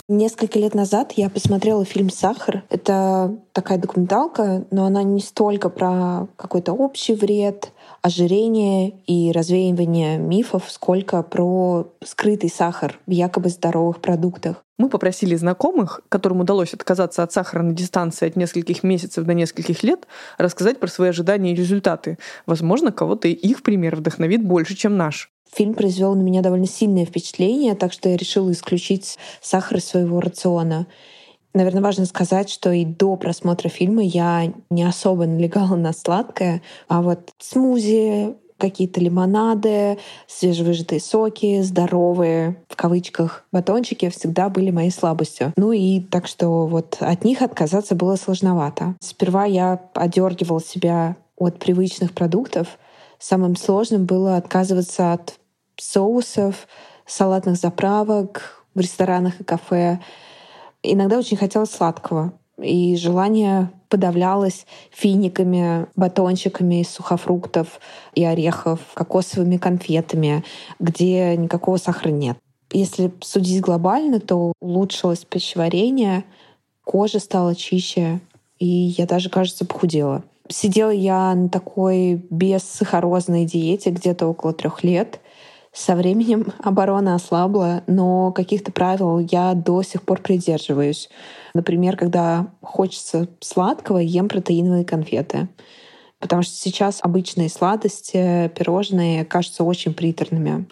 Несколько 0.08 0.58
лет 0.58 0.74
назад 0.74 1.12
я 1.12 1.30
посмотрела 1.30 1.84
фильм 1.84 2.10
«Сахар». 2.10 2.64
Это 2.68 3.36
такая 3.52 3.78
документалка, 3.78 4.64
но 4.70 4.86
она 4.86 5.02
не 5.04 5.20
столько 5.20 5.68
про 5.68 6.26
какой-то 6.36 6.72
общий 6.72 7.14
вред, 7.14 7.70
ожирение 8.02 8.90
и 9.06 9.30
развеивание 9.30 10.18
мифов, 10.18 10.64
сколько 10.68 11.22
про 11.22 11.92
скрытый 12.04 12.50
сахар 12.50 12.98
в 13.06 13.10
якобы 13.10 13.50
здоровых 13.50 14.00
продуктах. 14.00 14.64
Мы 14.78 14.88
попросили 14.88 15.36
знакомых, 15.36 16.00
которым 16.08 16.40
удалось 16.40 16.72
отказаться 16.72 17.22
от 17.22 17.32
сахара 17.32 17.62
на 17.62 17.74
дистанции 17.74 18.26
от 18.26 18.36
нескольких 18.36 18.82
месяцев 18.82 19.24
до 19.24 19.34
нескольких 19.34 19.82
лет, 19.82 20.06
рассказать 20.38 20.80
про 20.80 20.88
свои 20.88 21.10
ожидания 21.10 21.52
и 21.52 21.54
результаты. 21.54 22.16
Возможно, 22.46 22.90
кого-то 22.90 23.28
их 23.28 23.62
пример 23.62 23.96
вдохновит 23.96 24.42
больше, 24.42 24.74
чем 24.74 24.96
наш. 24.96 25.30
Фильм 25.54 25.74
произвел 25.74 26.14
на 26.14 26.20
меня 26.20 26.42
довольно 26.42 26.66
сильное 26.66 27.04
впечатление, 27.04 27.74
так 27.74 27.92
что 27.92 28.08
я 28.08 28.16
решила 28.16 28.50
исключить 28.52 29.18
сахар 29.40 29.78
из 29.78 29.84
своего 29.84 30.20
рациона. 30.20 30.86
Наверное, 31.52 31.82
важно 31.82 32.06
сказать, 32.06 32.48
что 32.48 32.70
и 32.70 32.84
до 32.84 33.16
просмотра 33.16 33.68
фильма 33.68 34.02
я 34.02 34.52
не 34.70 34.84
особо 34.84 35.26
налегала 35.26 35.74
на 35.74 35.92
сладкое, 35.92 36.62
а 36.86 37.02
вот 37.02 37.30
смузи, 37.38 38.36
какие-то 38.60 39.00
лимонады, 39.00 39.98
свежевыжатые 40.28 41.00
соки, 41.00 41.62
здоровые, 41.62 42.62
в 42.68 42.76
кавычках, 42.76 43.44
батончики 43.50 44.08
всегда 44.10 44.48
были 44.48 44.70
моей 44.70 44.90
слабостью. 44.90 45.52
Ну 45.56 45.72
и 45.72 46.00
так 46.00 46.28
что 46.28 46.66
вот 46.66 46.98
от 47.00 47.24
них 47.24 47.42
отказаться 47.42 47.96
было 47.96 48.14
сложновато. 48.14 48.94
Сперва 49.00 49.46
я 49.46 49.80
одергивала 49.94 50.60
себя 50.60 51.16
от 51.36 51.58
привычных 51.58 52.12
продуктов. 52.12 52.78
Самым 53.18 53.56
сложным 53.56 54.04
было 54.04 54.36
отказываться 54.36 55.12
от 55.12 55.39
соусов, 55.80 56.68
салатных 57.06 57.56
заправок 57.56 58.64
в 58.74 58.80
ресторанах 58.80 59.40
и 59.40 59.44
кафе. 59.44 60.00
Иногда 60.82 61.18
очень 61.18 61.36
хотелось 61.36 61.70
сладкого, 61.70 62.32
и 62.58 62.96
желание 62.96 63.70
подавлялось 63.88 64.66
финиками, 64.90 65.86
батончиками 65.96 66.82
из 66.82 66.90
сухофруктов 66.90 67.80
и 68.14 68.24
орехов, 68.24 68.80
кокосовыми 68.94 69.56
конфетами, 69.56 70.44
где 70.78 71.36
никакого 71.36 71.76
сахара 71.76 72.10
нет. 72.10 72.38
Если 72.72 73.10
судить 73.20 73.60
глобально, 73.60 74.20
то 74.20 74.52
улучшилось 74.60 75.24
пищеварение, 75.24 76.24
кожа 76.84 77.18
стала 77.18 77.56
чище, 77.56 78.20
и 78.58 78.66
я 78.66 79.06
даже, 79.06 79.28
кажется, 79.28 79.64
похудела. 79.64 80.22
Сидела 80.48 80.90
я 80.90 81.34
на 81.34 81.48
такой 81.48 82.26
бессахарозной 82.30 83.44
диете 83.44 83.90
где-то 83.90 84.26
около 84.26 84.52
трех 84.52 84.84
лет— 84.84 85.20
со 85.72 85.94
временем 85.94 86.46
оборона 86.62 87.14
ослабла, 87.14 87.82
но 87.86 88.32
каких-то 88.32 88.72
правил 88.72 89.18
я 89.18 89.54
до 89.54 89.82
сих 89.82 90.02
пор 90.02 90.20
придерживаюсь. 90.20 91.08
Например, 91.54 91.96
когда 91.96 92.48
хочется 92.62 93.28
сладкого, 93.40 93.98
ем 93.98 94.28
протеиновые 94.28 94.84
конфеты. 94.84 95.48
Потому 96.18 96.42
что 96.42 96.54
сейчас 96.54 97.00
обычные 97.02 97.48
сладости, 97.48 98.50
пирожные 98.54 99.24
кажутся 99.24 99.64
очень 99.64 99.94
приторными. 99.94 100.66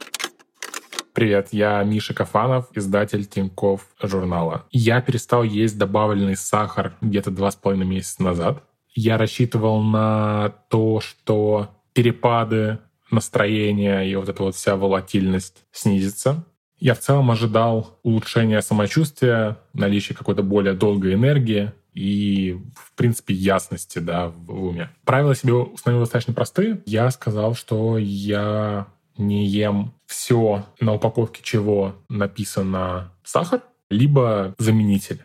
Привет, 1.15 1.49
я 1.53 1.83
Миша 1.83 2.15
Кафанов, 2.15 2.69
издатель 2.75 3.25
Тиньков 3.25 3.89
журнала. 4.01 4.67
Я 4.71 5.01
перестал 5.01 5.43
есть 5.43 5.77
добавленный 5.79 6.37
сахар 6.37 6.97
где-то 7.01 7.31
два 7.31 7.51
с 7.51 7.57
половиной 7.57 7.87
месяца 7.87 8.23
назад. 8.23 8.63
Я 8.95 9.17
рассчитывал 9.17 9.83
на 9.83 10.55
то, 10.69 11.01
что 11.01 11.71
перепады 11.93 12.79
настроение 13.11 14.11
и 14.11 14.15
вот 14.17 14.29
эта 14.29 14.43
вот 14.43 14.55
вся 14.55 14.77
волатильность 14.77 15.65
снизится. 15.73 16.45
Я 16.79 16.95
в 16.95 17.01
целом 17.01 17.31
ожидал 17.31 17.99
улучшения 18.03 18.63
самочувствия, 18.63 19.59
наличия 19.73 20.15
какой-то 20.15 20.43
более 20.43 20.75
долгой 20.75 21.15
энергии 21.15 21.73
и, 21.93 22.57
в 22.77 22.95
принципе, 22.95 23.35
ясности 23.35 23.99
да, 23.99 24.29
в 24.29 24.69
уме. 24.69 24.91
Правила 25.05 25.35
себе 25.35 25.55
установил 25.55 26.05
достаточно 26.05 26.35
простые. 26.35 26.83
Я 26.87 27.11
сказал, 27.11 27.55
что 27.55 27.99
я 27.99 28.87
не 29.17 29.47
ем 29.47 29.93
все, 30.07 30.65
на 30.81 30.95
упаковке 30.95 31.41
чего 31.43 31.97
написано 32.09 33.13
сахар, 33.25 33.63
либо 33.91 34.55
заменитель. 34.59 35.23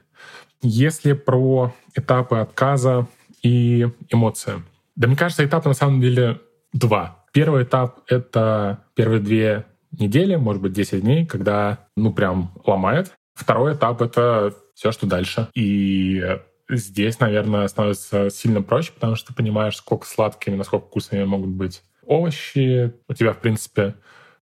Если 0.64 1.14
про 1.14 1.74
этапы 1.94 2.38
отказа 2.38 3.08
и 3.44 3.88
эмоции. 4.10 4.64
Да 4.96 5.08
мне 5.08 5.18
кажется, 5.18 5.46
этапы 5.46 5.70
на 5.70 5.76
самом 5.76 6.02
деле 6.02 6.40
два. 6.72 7.23
Первый 7.34 7.64
этап— 7.64 8.02
это 8.08 8.86
первые 8.94 9.20
две 9.20 9.66
недели, 9.92 10.36
может 10.36 10.62
быть, 10.62 10.74
10 10.74 11.02
дней, 11.02 11.26
когда, 11.26 11.88
ну, 11.98 12.14
прям 12.14 12.52
ломает. 12.64 13.12
Второй 13.34 13.74
этап— 13.74 14.02
это 14.04 14.54
все, 14.76 14.92
что 14.92 15.08
дальше. 15.08 15.50
И 15.56 16.24
здесь, 16.70 17.20
наверное, 17.20 17.68
становится 17.68 18.30
сильно 18.30 18.62
проще, 18.62 18.92
потому 18.94 19.16
что 19.16 19.30
ты 19.30 19.34
понимаешь, 19.34 19.78
сколько 19.78 20.06
сладкими, 20.06 20.56
насколько 20.56 20.86
вкусными 20.86 21.24
могут 21.24 21.50
быть 21.50 21.82
овощи. 22.06 22.94
У 23.08 23.14
тебя, 23.14 23.34
в 23.34 23.40
принципе, 23.40 23.96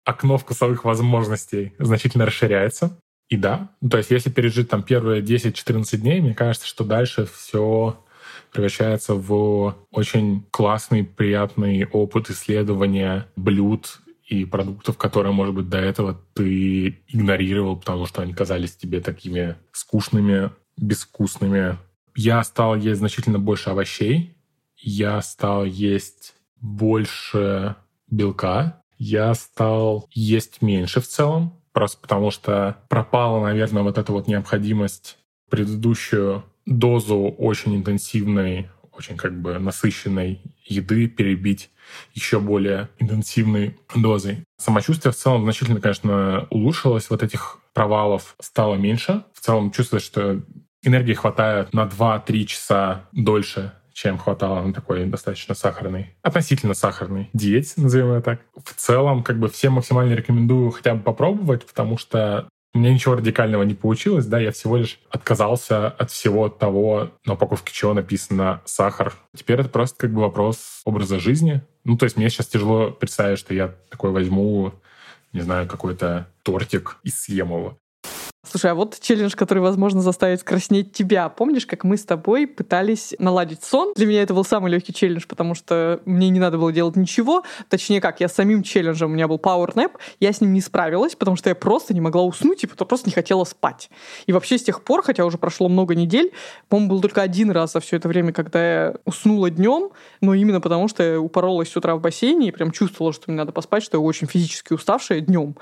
окно 0.05 0.37
вкусовых 0.37 0.85
возможностей 0.85 1.75
значительно 1.79 2.27
расширяется. 2.27 2.99
И 3.29 3.37
да, 3.37 3.71
то 3.89 3.99
есть 3.99 4.11
если 4.11 4.29
пережить 4.29 4.69
там 4.69 4.83
первые 4.83 5.23
10-14 5.23 5.97
дней, 5.99 6.21
мне 6.21 6.35
кажется, 6.35 6.67
что 6.67 6.83
дальше 6.83 7.27
все 7.33 8.05
превращается 8.53 9.15
в 9.15 9.77
очень 9.91 10.45
классный, 10.51 11.05
приятный 11.05 11.87
опыт 11.87 12.31
исследования 12.31 13.27
блюд 13.37 14.01
и 14.27 14.45
продуктов, 14.45 14.97
которые, 14.97 15.33
может 15.33 15.55
быть, 15.55 15.69
до 15.69 15.79
этого 15.79 16.21
ты 16.35 17.03
игнорировал, 17.09 17.77
потому 17.77 18.07
что 18.07 18.23
они 18.23 18.33
казались 18.33 18.77
тебе 18.77 19.01
такими 19.01 19.57
скучными, 19.73 20.51
безвкусными. 20.77 21.79
Я 22.15 22.43
стал 22.45 22.77
есть 22.77 22.99
значительно 22.99 23.39
больше 23.39 23.71
овощей, 23.71 24.37
я 24.77 25.21
стал 25.21 25.65
есть 25.65 26.35
больше 26.61 27.77
белка, 28.09 28.83
я 28.99 29.35
стал 29.35 30.09
есть 30.13 30.63
меньше 30.63 31.01
в 31.01 31.07
целом, 31.07 31.61
просто 31.73 31.99
потому 32.01 32.31
что 32.31 32.79
пропала, 32.89 33.43
наверное, 33.43 33.83
вот 33.83 33.99
эта 33.99 34.13
вот 34.13 34.29
необходимость 34.29 35.19
предыдущую 35.49 36.45
дозу 36.67 37.35
очень 37.39 37.77
интенсивной, 37.77 38.69
очень 38.93 39.17
как 39.17 39.41
бы 39.41 39.59
насыщенной 39.59 40.41
еды 40.65 41.09
перебить 41.09 41.71
еще 42.15 42.41
более 42.41 42.89
интенсивной 42.99 43.79
дозой. 43.95 44.45
Самочувствие 44.59 45.13
в 45.13 45.17
целом 45.17 45.45
значительно, 45.45 45.81
конечно, 45.81 46.47
улучшилось. 46.51 47.11
Вот 47.11 47.23
этих 47.23 47.59
провалов 47.73 48.37
стало 48.41 48.77
меньше. 48.77 49.25
В 49.33 49.41
целом 49.41 49.71
чувствуешь, 49.71 50.05
что 50.05 50.43
энергии 50.83 51.15
хватает 51.15 51.73
на 51.73 51.85
2-3 51.87 52.45
часа 52.45 53.09
дольше, 53.13 53.73
чем 53.93 54.19
хватало 54.19 54.63
на 54.63 54.73
такой 54.73 55.05
достаточно 55.07 55.55
сахарной, 55.55 56.15
относительно 56.23 56.75
сахарной 56.75 57.29
диете, 57.33 57.75
назовем 57.77 58.15
ее 58.15 58.23
так. 58.23 58.41
В 58.65 58.75
целом, 58.75 59.23
как 59.23 59.39
бы 59.39 59.49
всем 59.49 59.75
максимально 59.75 60.15
рекомендую 60.15 60.71
хотя 60.71 60.95
бы 60.95 61.03
попробовать, 61.03 61.67
потому 61.67 61.99
что 61.99 62.49
у 62.73 62.79
меня 62.79 62.93
ничего 62.93 63.17
радикального 63.17 63.65
не 63.65 63.75
получилось, 63.75 64.27
да, 64.27 64.39
я 64.39 64.53
всего 64.53 64.77
лишь 64.77 65.01
отказался 65.11 65.89
от 65.89 66.11
всего 66.11 66.49
того, 66.49 67.11
на 67.25 67.33
упаковке 67.35 67.73
чего 67.73 67.95
написано 67.95 68.63
сахар. 68.65 69.15
Теперь 69.35 69.61
это 69.61 69.69
просто 69.69 69.97
как 69.99 70.13
бы 70.13 70.21
вопрос 70.21 70.81
образа 70.85 71.19
жизни. 71.19 71.63
Ну, 71.85 71.97
то 71.97 72.05
есть 72.05 72.17
мне 72.17 72.31
сейчас 72.31 72.47
тяжело 72.47 72.91
представить, 72.91 73.39
что 73.39 73.55
я 73.55 73.75
такой 73.91 74.11
возьму, 74.11 74.73
не 75.33 75.41
знаю, 75.41 75.67
какой-то 75.67 76.29
тортик 76.43 76.99
и 77.03 77.11
съем 77.11 77.49
его. 77.49 77.79
Слушай, 78.43 78.71
а 78.71 78.75
вот 78.75 78.99
челлендж, 78.99 79.35
который, 79.37 79.59
возможно, 79.59 80.01
заставит 80.01 80.43
краснеть 80.43 80.93
тебя. 80.93 81.29
Помнишь, 81.29 81.67
как 81.67 81.85
мы 81.85 81.99
с 81.99 82.07
тобой 82.07 82.47
пытались 82.47 83.15
наладить 83.19 83.63
сон? 83.63 83.93
Для 83.95 84.07
меня 84.07 84.23
это 84.23 84.33
был 84.33 84.47
самый 84.47 84.73
легкий 84.73 84.95
челлендж, 84.95 85.25
потому 85.29 85.55
что 85.55 86.01
мне 86.07 86.31
не 86.31 86.41
надо 86.41 86.57
было 86.57 86.73
делать 86.73 86.97
ничего. 86.97 87.45
Точнее 87.69 88.01
как, 88.01 88.21
я 88.21 88.29
с 88.29 88.33
самим 88.33 88.63
челленджем, 88.63 89.11
у 89.11 89.15
меня 89.15 89.29
был 89.29 89.37
Power 89.37 89.75
Nap, 89.75 89.93
я 90.21 90.33
с 90.33 90.41
ним 90.41 90.55
не 90.55 90.63
справилась, 90.63 91.15
потому 91.17 91.37
что 91.37 91.51
я 91.51 91.55
просто 91.55 91.93
не 91.93 92.01
могла 92.01 92.23
уснуть 92.23 92.65
и 92.65 92.67
просто 92.67 93.11
не 93.11 93.13
хотела 93.13 93.45
спать. 93.45 93.91
И 94.25 94.33
вообще 94.33 94.57
с 94.57 94.63
тех 94.63 94.85
пор, 94.85 95.03
хотя 95.03 95.27
уже 95.27 95.37
прошло 95.37 95.69
много 95.69 95.95
недель, 95.95 96.33
по-моему, 96.71 96.93
был 96.93 97.03
только 97.03 97.21
один 97.21 97.51
раз 97.51 97.73
за 97.73 97.81
все 97.81 97.97
это 97.97 98.09
время, 98.09 98.33
когда 98.33 98.65
я 98.65 98.95
уснула 99.05 99.51
днем, 99.51 99.91
но 100.23 100.33
именно 100.33 100.63
потому, 100.63 100.89
что 100.89 101.03
я 101.03 101.21
упоролась 101.21 101.71
с 101.71 101.77
утра 101.77 101.95
в 101.95 102.01
бассейне 102.01 102.49
и 102.49 102.53
прям 102.53 102.71
чувствовала, 102.71 103.13
что 103.13 103.25
мне 103.27 103.37
надо 103.37 103.53
поспать, 103.53 103.83
что 103.83 103.99
я 103.99 104.01
очень 104.01 104.27
физически 104.27 104.73
уставшая 104.73 105.21
днем. 105.21 105.57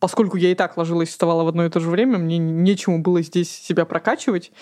Поскольку 0.00 0.38
я 0.38 0.50
и 0.50 0.54
так 0.54 0.78
ложилась 0.78 1.10
и 1.10 1.12
вставала 1.12 1.44
в 1.44 1.48
одно 1.48 1.66
и 1.66 1.68
то 1.68 1.78
же 1.78 1.90
время, 1.90 2.21
мне 2.22 2.38
нечему 2.38 3.00
было 3.00 3.22
здесь 3.22 3.50
себя 3.50 3.84
прокачивать. 3.84 4.52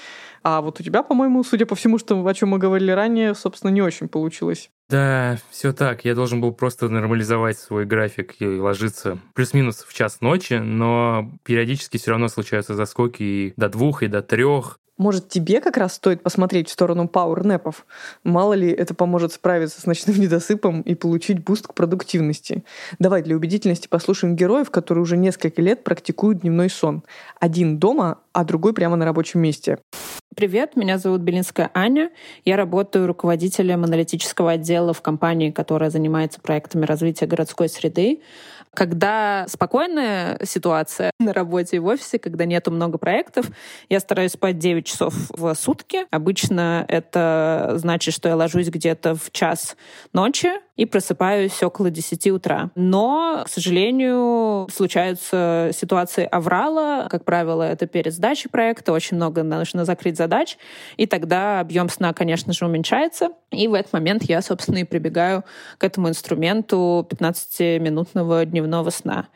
А 0.43 0.61
вот 0.63 0.81
у 0.81 0.83
тебя, 0.83 1.03
по-моему, 1.03 1.45
судя 1.45 1.67
по 1.67 1.75
всему, 1.75 1.99
что, 1.99 2.27
о 2.27 2.35
чем 2.35 2.51
мы 2.51 2.59
говорили 2.59 2.91
ранее, 2.91 3.35
собственно, 3.35 3.71
не 3.71 3.83
очень 3.83 4.09
получилось. 4.09 4.71
Да, 4.89 5.39
все 5.51 5.73
так. 5.73 6.05
Я 6.05 6.15
должен 6.17 6.41
был 6.41 6.53
просто 6.53 6.89
нормализовать 6.89 7.59
свой 7.59 7.85
график 7.85 8.35
и 8.41 8.47
ложиться 8.47 9.19
плюс-минус 9.35 9.85
в 9.87 9.95
час 9.95 10.21
ночи, 10.21 10.55
но 10.55 11.31
периодически 11.45 11.99
все 11.99 12.11
равно 12.11 12.27
случаются 12.29 12.75
заскоки 12.75 13.23
и 13.23 13.53
до 13.57 13.69
двух, 13.69 14.03
и 14.03 14.09
до 14.09 14.23
трех. 14.23 14.80
Может, 15.01 15.31
тебе 15.31 15.63
как 15.63 15.79
раз 15.79 15.95
стоит 15.95 16.23
посмотреть 16.23 16.69
в 16.69 16.73
сторону 16.73 17.09
power 17.09 17.44
nap 17.44 17.65
ов? 17.65 17.87
Мало 18.23 18.53
ли, 18.53 18.71
это 18.71 18.93
поможет 18.93 19.33
справиться 19.33 19.81
с 19.81 19.87
ночным 19.87 20.15
недосыпом 20.21 20.83
и 20.83 20.95
получить 20.95 21.43
boost 21.43 21.69
к 21.69 21.73
продуктивности. 21.73 22.65
Давай 22.99 23.23
для 23.23 23.35
убедительности 23.35 23.89
послушаем 23.89 24.37
героев, 24.37 24.71
которые 24.71 25.01
уже 25.01 25.17
несколько 25.17 25.63
лет 25.63 25.85
практикуют 25.85 26.41
дневной 26.41 26.69
сон. 26.69 27.03
Один 27.39 27.79
дома, 27.79 28.19
а 28.35 28.45
другой 28.45 28.75
прямо 28.75 28.97
на 28.97 29.07
рабочем 29.07 29.41
месте. 29.41 29.79
Привет, 30.37 30.77
меня 30.77 30.99
зовут 30.99 31.23
Белинская 31.23 31.71
Аня. 31.75 32.11
Я 32.45 32.57
работаю 32.57 33.07
руководителем 33.07 33.85
аналитического 33.85 34.53
отдела 34.53 34.93
в 34.93 35.01
компании, 35.01 35.51
которая 35.51 35.89
занимается 35.89 36.41
проектами 36.41 36.85
развития 36.85 37.27
городской 37.27 37.71
среды. 37.71 38.21
Когда 38.75 39.47
спокойная 39.49 40.39
ситуация 40.45 41.11
на 41.19 41.33
работе 41.33 41.77
и 41.77 41.79
в 41.79 41.87
офисе, 41.87 42.19
когда 42.19 42.45
нету 42.45 42.71
много 42.71 42.99
проектов, 42.99 43.47
я 43.89 44.01
стараюсь 44.01 44.33
спать 44.33 44.59
9 44.59 44.87
часов 44.87 45.15
в 45.31 45.55
сутки. 45.55 46.07
Обычно 46.11 46.85
это 46.89 47.73
значит, 47.77 48.15
что 48.15 48.29
я 48.29 48.37
ложусь 48.37 48.69
где-то 48.69 49.15
в 49.15 49.31
час 49.33 49.77
ночи, 50.13 50.51
и 50.81 50.87
просыпаюсь 50.87 51.63
около 51.63 51.91
10 51.91 52.29
утра. 52.29 52.71
Но, 52.75 53.43
к 53.45 53.51
сожалению, 53.51 54.67
случаются 54.73 55.73
ситуации 55.75 56.25
аврала. 56.25 57.07
Как 57.11 57.27
правило, 57.27 57.63
это 57.63 57.87
перед 57.87 58.15
сдачей 58.15 58.49
проекта. 58.49 58.93
Очень 58.93 59.19
много 59.19 59.43
нужно 59.43 59.85
закрыть 59.85 60.17
задач. 60.17 60.57
И 60.97 61.05
тогда 61.05 61.61
объем 61.61 61.91
сна, 61.91 62.15
конечно 62.15 62.55
же, 62.55 62.65
уменьшается. 62.65 63.29
И 63.51 63.69
в 63.69 63.75
этот 63.75 63.93
момент 63.93 64.23
я, 64.23 64.41
собственно, 64.41 64.79
и 64.79 64.85
прибегаю 64.85 65.45
к 65.77 65.85
этому 65.85 66.09
инструменту 66.09 67.07
15-минутного 67.11 68.47
дневного 68.61 68.91
сна. 68.91 69.29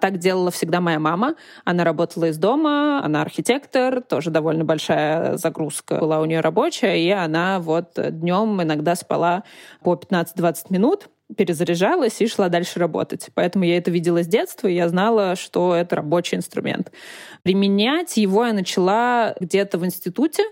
Так 0.00 0.18
делала 0.18 0.50
всегда 0.50 0.80
моя 0.80 0.98
мама. 0.98 1.36
Она 1.64 1.84
работала 1.84 2.24
из 2.24 2.36
дома, 2.36 3.04
она 3.04 3.22
архитектор, 3.22 4.00
тоже 4.02 4.30
довольно 4.30 4.64
большая 4.64 5.36
загрузка 5.36 5.98
была 5.98 6.20
у 6.20 6.24
нее 6.24 6.40
рабочая, 6.40 6.98
и 6.98 7.08
она 7.10 7.60
вот 7.60 7.92
днем 7.96 8.60
иногда 8.60 8.96
спала 8.96 9.44
по 9.84 9.94
15-20 9.94 10.56
минут, 10.70 11.08
перезаряжалась 11.36 12.20
и 12.20 12.26
шла 12.26 12.48
дальше 12.48 12.80
работать. 12.80 13.28
Поэтому 13.34 13.64
я 13.64 13.76
это 13.76 13.92
видела 13.92 14.24
с 14.24 14.26
детства, 14.26 14.66
и 14.66 14.74
я 14.74 14.88
знала, 14.88 15.36
что 15.36 15.74
это 15.74 15.96
рабочий 15.96 16.36
инструмент. 16.36 16.90
Применять 17.44 18.16
его 18.16 18.44
я 18.44 18.52
начала 18.52 19.36
где-то 19.38 19.78
в 19.78 19.86
институте, 19.86 20.42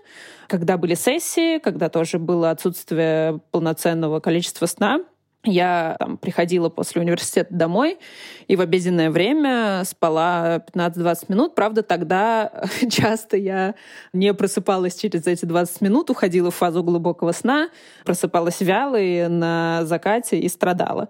когда 0.46 0.77
были 0.77 0.94
сессии, 0.94 1.59
когда 1.59 1.88
тоже 1.88 2.18
было 2.18 2.51
отсутствие 2.51 3.40
полноценного 3.51 4.20
количества 4.20 4.66
сна. 4.66 5.01
Я 5.44 5.96
там, 5.98 6.18
приходила 6.18 6.68
после 6.68 7.00
университета 7.00 7.55
домой 7.55 7.98
и 8.46 8.57
в 8.57 8.61
обеденное 8.61 9.11
время 9.11 9.85
спала 9.87 10.62
15-20 10.74 11.24
минут. 11.29 11.55
Правда, 11.55 11.83
тогда 11.83 12.53
часто 12.90 13.38
я 13.38 13.74
не 14.12 14.35
просыпалась 14.35 14.96
через 14.96 15.26
эти 15.26 15.46
20 15.46 15.81
минут, 15.81 16.11
уходила 16.11 16.50
в 16.50 16.57
фазу 16.57 16.83
глубокого 16.83 17.33
сна, 17.33 17.70
просыпалась 18.05 18.61
вялой 18.61 19.29
на 19.29 19.81
закате 19.85 20.38
и 20.38 20.48
страдала. 20.48 21.09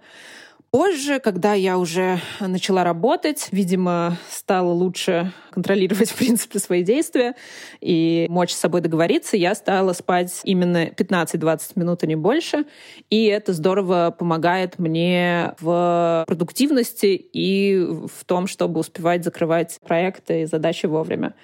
Позже, 0.73 1.19
когда 1.19 1.55
я 1.55 1.79
уже 1.79 2.21
начала 2.39 2.85
работать, 2.85 3.49
видимо, 3.51 4.17
стала 4.29 4.71
лучше 4.71 5.33
контролировать, 5.51 6.11
в 6.11 6.15
принципе, 6.17 6.61
свои 6.61 6.85
действия 6.85 7.35
и 7.81 8.27
мочь 8.31 8.53
с 8.53 8.59
собой 8.59 8.81
договориться, 8.81 9.37
я 9.37 9.57
стала 9.57 9.93
спать 9.95 10.41
именно 10.45 10.87
15-20 10.87 11.73
минут, 11.75 12.05
а 12.05 12.07
не 12.07 12.15
больше. 12.15 12.67
И 13.09 13.25
это 13.25 13.53
здорово 13.53 14.15
помогает 14.17 14.79
мне 14.79 15.55
в 15.59 16.23
продуктивности 16.29 17.17
и 17.17 17.77
в 17.81 18.25
том, 18.25 18.47
чтобы 18.47 18.79
успевать 18.79 19.25
закрывать 19.25 19.81
проекты 19.85 20.43
и 20.43 20.47
задачи 20.47 20.87
вовремя. 20.87 21.35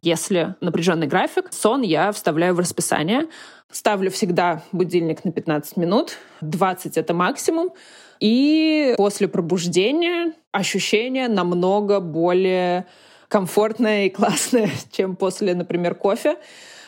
Если 0.00 0.54
напряженный 0.62 1.06
график, 1.06 1.52
сон 1.52 1.82
я 1.82 2.12
вставляю 2.12 2.54
в 2.54 2.60
расписание. 2.60 3.26
Ставлю 3.70 4.10
всегда 4.10 4.62
будильник 4.72 5.24
на 5.24 5.32
15 5.32 5.76
минут, 5.76 6.16
20— 6.40 6.96
это 6.98 7.12
максимум. 7.12 7.70
И 8.20 8.94
после 8.96 9.28
пробуждения 9.28 10.32
ощущение 10.52 11.28
намного 11.28 12.00
более 12.00 12.86
комфортное 13.28 14.06
и 14.06 14.10
классное, 14.10 14.70
чем 14.92 15.16
после, 15.16 15.54
например, 15.54 15.94
кофе 15.94 16.36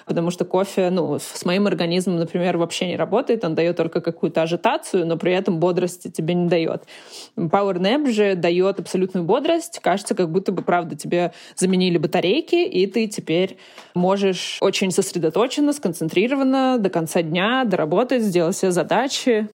потому 0.06 0.30
что 0.30 0.44
кофе, 0.44 0.88
ну, 0.90 1.18
с 1.18 1.44
моим 1.44 1.66
организмом, 1.66 2.16
например, 2.16 2.56
вообще 2.56 2.86
не 2.86 2.96
работает, 2.96 3.44
он 3.44 3.54
дает 3.54 3.76
только 3.76 4.00
какую-то 4.00 4.42
ажитацию, 4.42 5.04
но 5.04 5.18
при 5.18 5.32
этом 5.32 5.58
бодрости 5.58 6.08
тебе 6.08 6.34
не 6.34 6.48
дает. 6.48 6.84
Power 7.36 7.76
Nap 7.78 8.10
же 8.10 8.36
дает 8.36 8.78
абсолютную 8.78 9.24
бодрость, 9.24 9.80
кажется, 9.82 10.14
как 10.14 10.30
будто 10.30 10.52
бы, 10.52 10.62
правда, 10.62 10.96
тебе 10.96 11.32
заменили 11.56 11.98
батарейки, 11.98 12.64
и 12.64 12.86
ты 12.86 13.08
теперь 13.08 13.58
можешь 13.94 14.58
очень 14.60 14.92
сосредоточенно, 14.92 15.72
сконцентрированно 15.72 16.78
до 16.78 16.88
конца 16.88 17.22
дня 17.22 17.64
доработать, 17.64 18.22
сделать 18.22 18.54
все 18.54 18.70
задачи. 18.70 19.48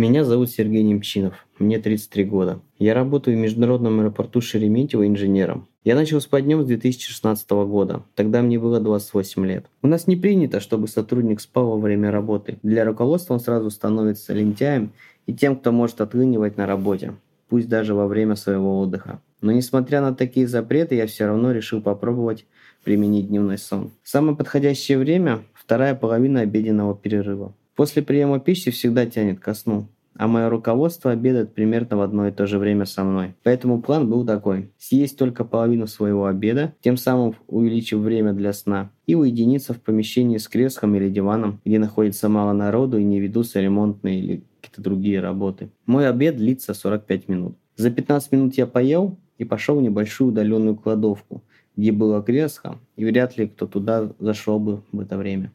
Меня 0.00 0.24
зовут 0.24 0.48
Сергей 0.48 0.82
Немчинов, 0.82 1.46
мне 1.58 1.78
33 1.78 2.24
года. 2.24 2.62
Я 2.78 2.94
работаю 2.94 3.36
в 3.36 3.40
международном 3.40 4.00
аэропорту 4.00 4.40
Шереметьево 4.40 5.06
инженером. 5.06 5.68
Я 5.84 5.94
начал 5.94 6.22
спать 6.22 6.44
днем 6.44 6.62
с 6.62 6.64
2016 6.64 7.50
года, 7.50 8.04
тогда 8.14 8.40
мне 8.40 8.58
было 8.58 8.80
28 8.80 9.44
лет. 9.44 9.66
У 9.82 9.88
нас 9.88 10.06
не 10.06 10.16
принято, 10.16 10.60
чтобы 10.60 10.88
сотрудник 10.88 11.42
спал 11.42 11.72
во 11.72 11.76
время 11.76 12.10
работы. 12.10 12.58
Для 12.62 12.86
руководства 12.86 13.34
он 13.34 13.40
сразу 13.40 13.68
становится 13.68 14.32
лентяем 14.32 14.92
и 15.26 15.34
тем, 15.34 15.54
кто 15.54 15.70
может 15.70 16.00
отлынивать 16.00 16.56
на 16.56 16.64
работе, 16.64 17.12
пусть 17.50 17.68
даже 17.68 17.92
во 17.92 18.06
время 18.06 18.36
своего 18.36 18.80
отдыха. 18.80 19.20
Но 19.42 19.52
несмотря 19.52 20.00
на 20.00 20.14
такие 20.14 20.48
запреты, 20.48 20.94
я 20.94 21.06
все 21.06 21.26
равно 21.26 21.52
решил 21.52 21.82
попробовать 21.82 22.46
применить 22.84 23.28
дневной 23.28 23.58
сон. 23.58 23.90
Самое 24.02 24.34
подходящее 24.34 24.96
время– 24.96 25.42
вторая 25.52 25.94
половина 25.94 26.40
обеденного 26.40 26.96
перерыва. 26.96 27.54
После 27.80 28.02
приема 28.02 28.40
пищи 28.40 28.70
всегда 28.70 29.06
тянет 29.06 29.40
ко 29.40 29.54
сну, 29.54 29.88
а 30.14 30.28
мое 30.28 30.50
руководство 30.50 31.12
обедает 31.12 31.54
примерно 31.54 31.96
в 31.96 32.02
одно 32.02 32.28
и 32.28 32.30
то 32.30 32.46
же 32.46 32.58
время 32.58 32.84
со 32.84 33.04
мной. 33.04 33.34
Поэтому 33.42 33.80
план 33.80 34.06
был 34.10 34.26
такой. 34.26 34.70
Съесть 34.76 35.16
только 35.16 35.46
половину 35.46 35.86
своего 35.86 36.26
обеда, 36.26 36.74
тем 36.82 36.98
самым 36.98 37.36
увеличив 37.46 38.00
время 38.00 38.34
для 38.34 38.52
сна, 38.52 38.90
и 39.06 39.14
уединиться 39.14 39.72
в 39.72 39.80
помещении 39.80 40.36
с 40.36 40.46
креслом 40.46 40.94
или 40.94 41.08
диваном, 41.08 41.58
где 41.64 41.78
находится 41.78 42.28
мало 42.28 42.52
народу 42.52 42.98
и 42.98 43.02
не 43.02 43.18
ведутся 43.18 43.62
ремонтные 43.62 44.18
или 44.18 44.44
какие-то 44.60 44.82
другие 44.82 45.20
работы. 45.20 45.70
Мой 45.86 46.06
обед 46.06 46.36
длится 46.36 46.74
45 46.74 47.28
минут. 47.30 47.56
За 47.76 47.90
15 47.90 48.32
минут 48.32 48.58
я 48.58 48.66
поел 48.66 49.16
и 49.38 49.44
пошел 49.44 49.78
в 49.78 49.82
небольшую 49.82 50.32
удаленную 50.32 50.76
кладовку, 50.76 51.42
где 51.78 51.92
было 51.92 52.22
кресло, 52.22 52.78
и 52.96 53.06
вряд 53.06 53.38
ли 53.38 53.48
кто 53.48 53.66
туда 53.66 54.12
зашел 54.18 54.60
бы 54.60 54.82
в 54.92 55.00
это 55.00 55.16
время. 55.16 55.50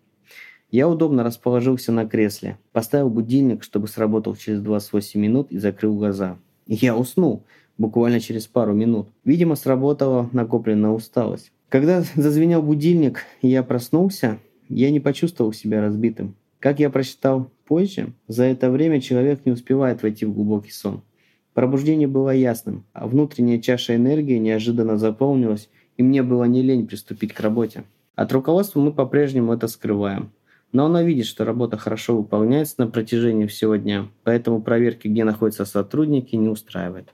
Я 0.72 0.90
удобно 0.90 1.24
расположился 1.24 1.92
на 1.92 2.06
кресле, 2.06 2.58
поставил 2.72 3.10
будильник, 3.10 3.64
чтобы 3.64 3.88
сработал 3.88 4.36
через 4.36 4.62
28 4.62 5.20
минут 5.20 5.52
и 5.52 5.58
закрыл 5.58 5.96
глаза. 5.96 6.38
Я 6.68 6.96
уснул, 6.96 7.44
буквально 7.78 8.20
через 8.20 8.48
пару 8.48 8.74
минут. 8.74 9.10
Видимо, 9.24 9.56
сработала 9.56 10.30
накопленная 10.34 10.90
усталость. 10.90 11.52
Когда 11.70 12.04
зазвенел 12.16 12.62
будильник 12.62 13.24
и 13.42 13.48
я 13.48 13.64
проснулся, 13.64 14.40
я 14.70 14.92
не 14.92 15.00
почувствовал 15.00 15.54
себя 15.54 15.82
разбитым. 15.82 16.36
Как 16.60 16.80
я 16.80 16.90
прочитал 16.90 17.52
позже, 17.66 18.14
за 18.28 18.46
это 18.46 18.72
время 18.72 19.02
человек 19.02 19.46
не 19.46 19.52
успевает 19.52 20.02
войти 20.02 20.26
в 20.26 20.34
глубокий 20.34 20.72
сон. 20.72 21.04
Пробуждение 21.54 22.08
было 22.08 22.32
ясным, 22.32 22.86
а 22.92 23.08
внутренняя 23.08 23.62
чаша 23.62 23.96
энергии 23.96 24.38
неожиданно 24.38 24.98
заполнилась, 24.98 25.70
и 25.96 26.04
мне 26.04 26.24
было 26.24 26.44
не 26.46 26.62
лень 26.62 26.88
приступить 26.88 27.34
к 27.34 27.40
работе. 27.40 27.84
От 28.16 28.32
руководства 28.34 28.80
мы 28.80 28.92
по-прежнему 28.92 29.54
это 29.54 29.68
скрываем. 29.68 30.32
Но 30.76 30.88
она 30.88 31.04
видит, 31.04 31.26
что 31.26 31.46
работа 31.46 31.78
хорошо 31.78 32.18
выполняется 32.18 32.76
на 32.80 32.88
протяжении 32.88 33.46
всего 33.46 33.78
дня, 33.78 34.10
поэтому 34.26 34.62
проверки, 34.62 35.08
где 35.08 35.24
находятся 35.24 35.64
сотрудники, 35.64 36.36
не 36.36 36.50
устраивает. 36.50 37.14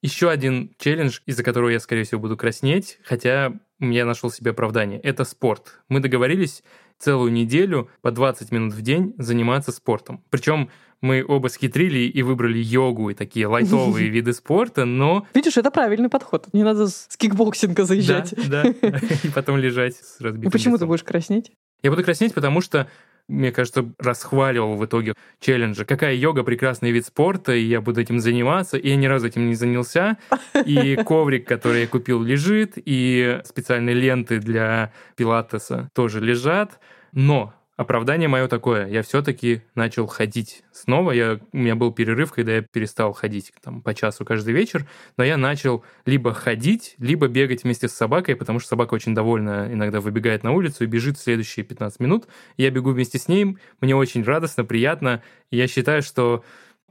Еще 0.00 0.30
один 0.30 0.70
челлендж, 0.78 1.18
из-за 1.26 1.42
которого 1.44 1.68
я, 1.68 1.78
скорее 1.78 2.04
всего, 2.04 2.22
буду 2.22 2.38
краснеть, 2.38 2.98
хотя 3.04 3.52
я 3.80 4.06
нашел 4.06 4.30
себе 4.30 4.52
оправдание. 4.52 4.98
Это 5.00 5.24
спорт. 5.24 5.78
Мы 5.90 6.00
договорились 6.00 6.62
целую 6.98 7.32
неделю 7.32 7.90
по 8.00 8.12
20 8.12 8.50
минут 8.50 8.72
в 8.72 8.80
день 8.80 9.14
заниматься 9.18 9.72
спортом. 9.72 10.24
Причем 10.30 10.70
мы 11.02 11.22
оба 11.22 11.48
схитрили 11.48 12.08
и 12.08 12.22
выбрали 12.22 12.58
йогу 12.58 13.10
и 13.10 13.14
такие 13.14 13.46
лайтовые 13.46 14.08
виды 14.08 14.32
спорта, 14.32 14.86
но... 14.86 15.26
Видишь, 15.34 15.58
это 15.58 15.70
правильный 15.70 16.08
подход. 16.08 16.46
Не 16.54 16.62
надо 16.62 16.86
с 16.86 17.14
кикбоксинга 17.18 17.84
заезжать. 17.84 18.32
Да, 18.48 18.64
да. 18.80 19.00
И 19.22 19.28
потом 19.28 19.58
лежать 19.58 19.96
с 19.96 20.18
разбитым 20.20 20.44
Ну 20.44 20.50
почему 20.50 20.78
ты 20.78 20.86
будешь 20.86 21.04
краснеть? 21.04 21.52
Я 21.86 21.90
буду 21.92 22.02
краснеть, 22.02 22.34
потому 22.34 22.60
что 22.60 22.88
мне 23.28 23.52
кажется, 23.52 23.88
расхваливал 24.00 24.74
в 24.74 24.84
итоге 24.84 25.14
челленджи. 25.38 25.84
Какая 25.84 26.14
йога 26.14 26.42
прекрасный 26.42 26.90
вид 26.90 27.06
спорта, 27.06 27.54
и 27.54 27.62
я 27.62 27.80
буду 27.80 28.00
этим 28.00 28.18
заниматься. 28.18 28.76
И 28.76 28.88
я 28.88 28.96
ни 28.96 29.06
разу 29.06 29.28
этим 29.28 29.46
не 29.46 29.54
занялся. 29.54 30.16
И 30.64 30.96
коврик, 31.06 31.46
который 31.46 31.82
я 31.82 31.86
купил, 31.86 32.24
лежит, 32.24 32.72
и 32.74 33.40
специальные 33.44 33.94
ленты 33.94 34.40
для 34.40 34.92
пилатеса 35.14 35.88
тоже 35.94 36.20
лежат. 36.20 36.80
Но 37.12 37.54
Оправдание 37.76 38.26
мое 38.26 38.48
такое. 38.48 38.88
Я 38.88 39.02
все-таки 39.02 39.60
начал 39.74 40.06
ходить 40.06 40.64
снова. 40.72 41.12
Я, 41.12 41.40
у 41.52 41.56
меня 41.58 41.74
был 41.76 41.92
перерыв, 41.92 42.32
когда 42.32 42.56
я 42.56 42.62
перестал 42.62 43.12
ходить 43.12 43.52
там, 43.62 43.82
по 43.82 43.92
часу 43.92 44.24
каждый 44.24 44.54
вечер. 44.54 44.86
Но 45.18 45.24
я 45.24 45.36
начал 45.36 45.84
либо 46.06 46.32
ходить, 46.32 46.94
либо 46.98 47.28
бегать 47.28 47.64
вместе 47.64 47.88
с 47.88 47.92
собакой, 47.92 48.34
потому 48.34 48.60
что 48.60 48.70
собака 48.70 48.94
очень 48.94 49.14
довольна 49.14 49.68
иногда 49.70 50.00
выбегает 50.00 50.42
на 50.42 50.52
улицу 50.52 50.84
и 50.84 50.86
бежит 50.86 51.18
следующие 51.18 51.66
15 51.66 52.00
минут. 52.00 52.28
Я 52.56 52.70
бегу 52.70 52.92
вместе 52.92 53.18
с 53.18 53.28
ней. 53.28 53.58
Мне 53.82 53.94
очень 53.94 54.22
радостно, 54.22 54.64
приятно. 54.64 55.22
Я 55.50 55.68
считаю, 55.68 56.00
что 56.00 56.44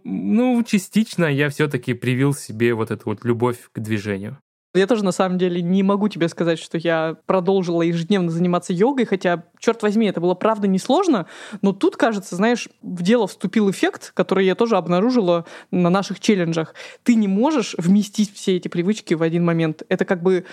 ну, 0.04 0.64
частично 0.64 1.26
я 1.26 1.50
все-таки 1.50 1.96
привил 1.96 2.36
себе 2.36 2.76
вот 2.76 2.92
эту 2.92 3.06
вот 3.06 3.26
любовь 3.26 3.58
к 3.72 3.80
движению. 3.80 4.38
Я 4.76 4.88
тоже, 4.88 5.06
на 5.06 5.14
самом 5.14 5.38
деле, 5.38 5.62
не 5.62 5.84
могу 5.84 6.10
тебе 6.10 6.28
сказать, 6.28 6.60
что 6.60 6.78
я 6.78 7.16
продолжила 7.26 7.82
ежедневно 7.82 8.30
заниматься 8.30 8.74
йогой, 8.74 9.06
хотя, 9.06 9.46
черт 9.66 9.82
возьми, 9.82 10.08
это 10.08 10.22
было 10.22 10.36
правда 10.36 10.68
несложно, 10.68 11.26
но 11.62 11.74
тут, 11.74 11.98
кажется, 11.98 12.36
знаешь, 12.36 12.70
в 12.82 13.02
дело 13.02 13.28
вступил 13.28 13.70
эффект, 13.72 14.12
который 14.14 14.46
я 14.46 14.56
тоже 14.56 14.78
обнаружила 14.78 15.46
на 15.72 15.90
наших 15.90 16.20
челленджах. 16.20 16.76
Ты 17.04 17.16
не 17.16 17.28
можешь 17.28 17.76
вместить 17.78 18.34
все 18.34 18.58
эти 18.58 18.68
привычки 18.68 19.14
в 19.14 19.24
один 19.24 19.44
момент. 19.44 19.84
Это 19.90 20.06
как 20.06 20.22
бы 20.22 20.46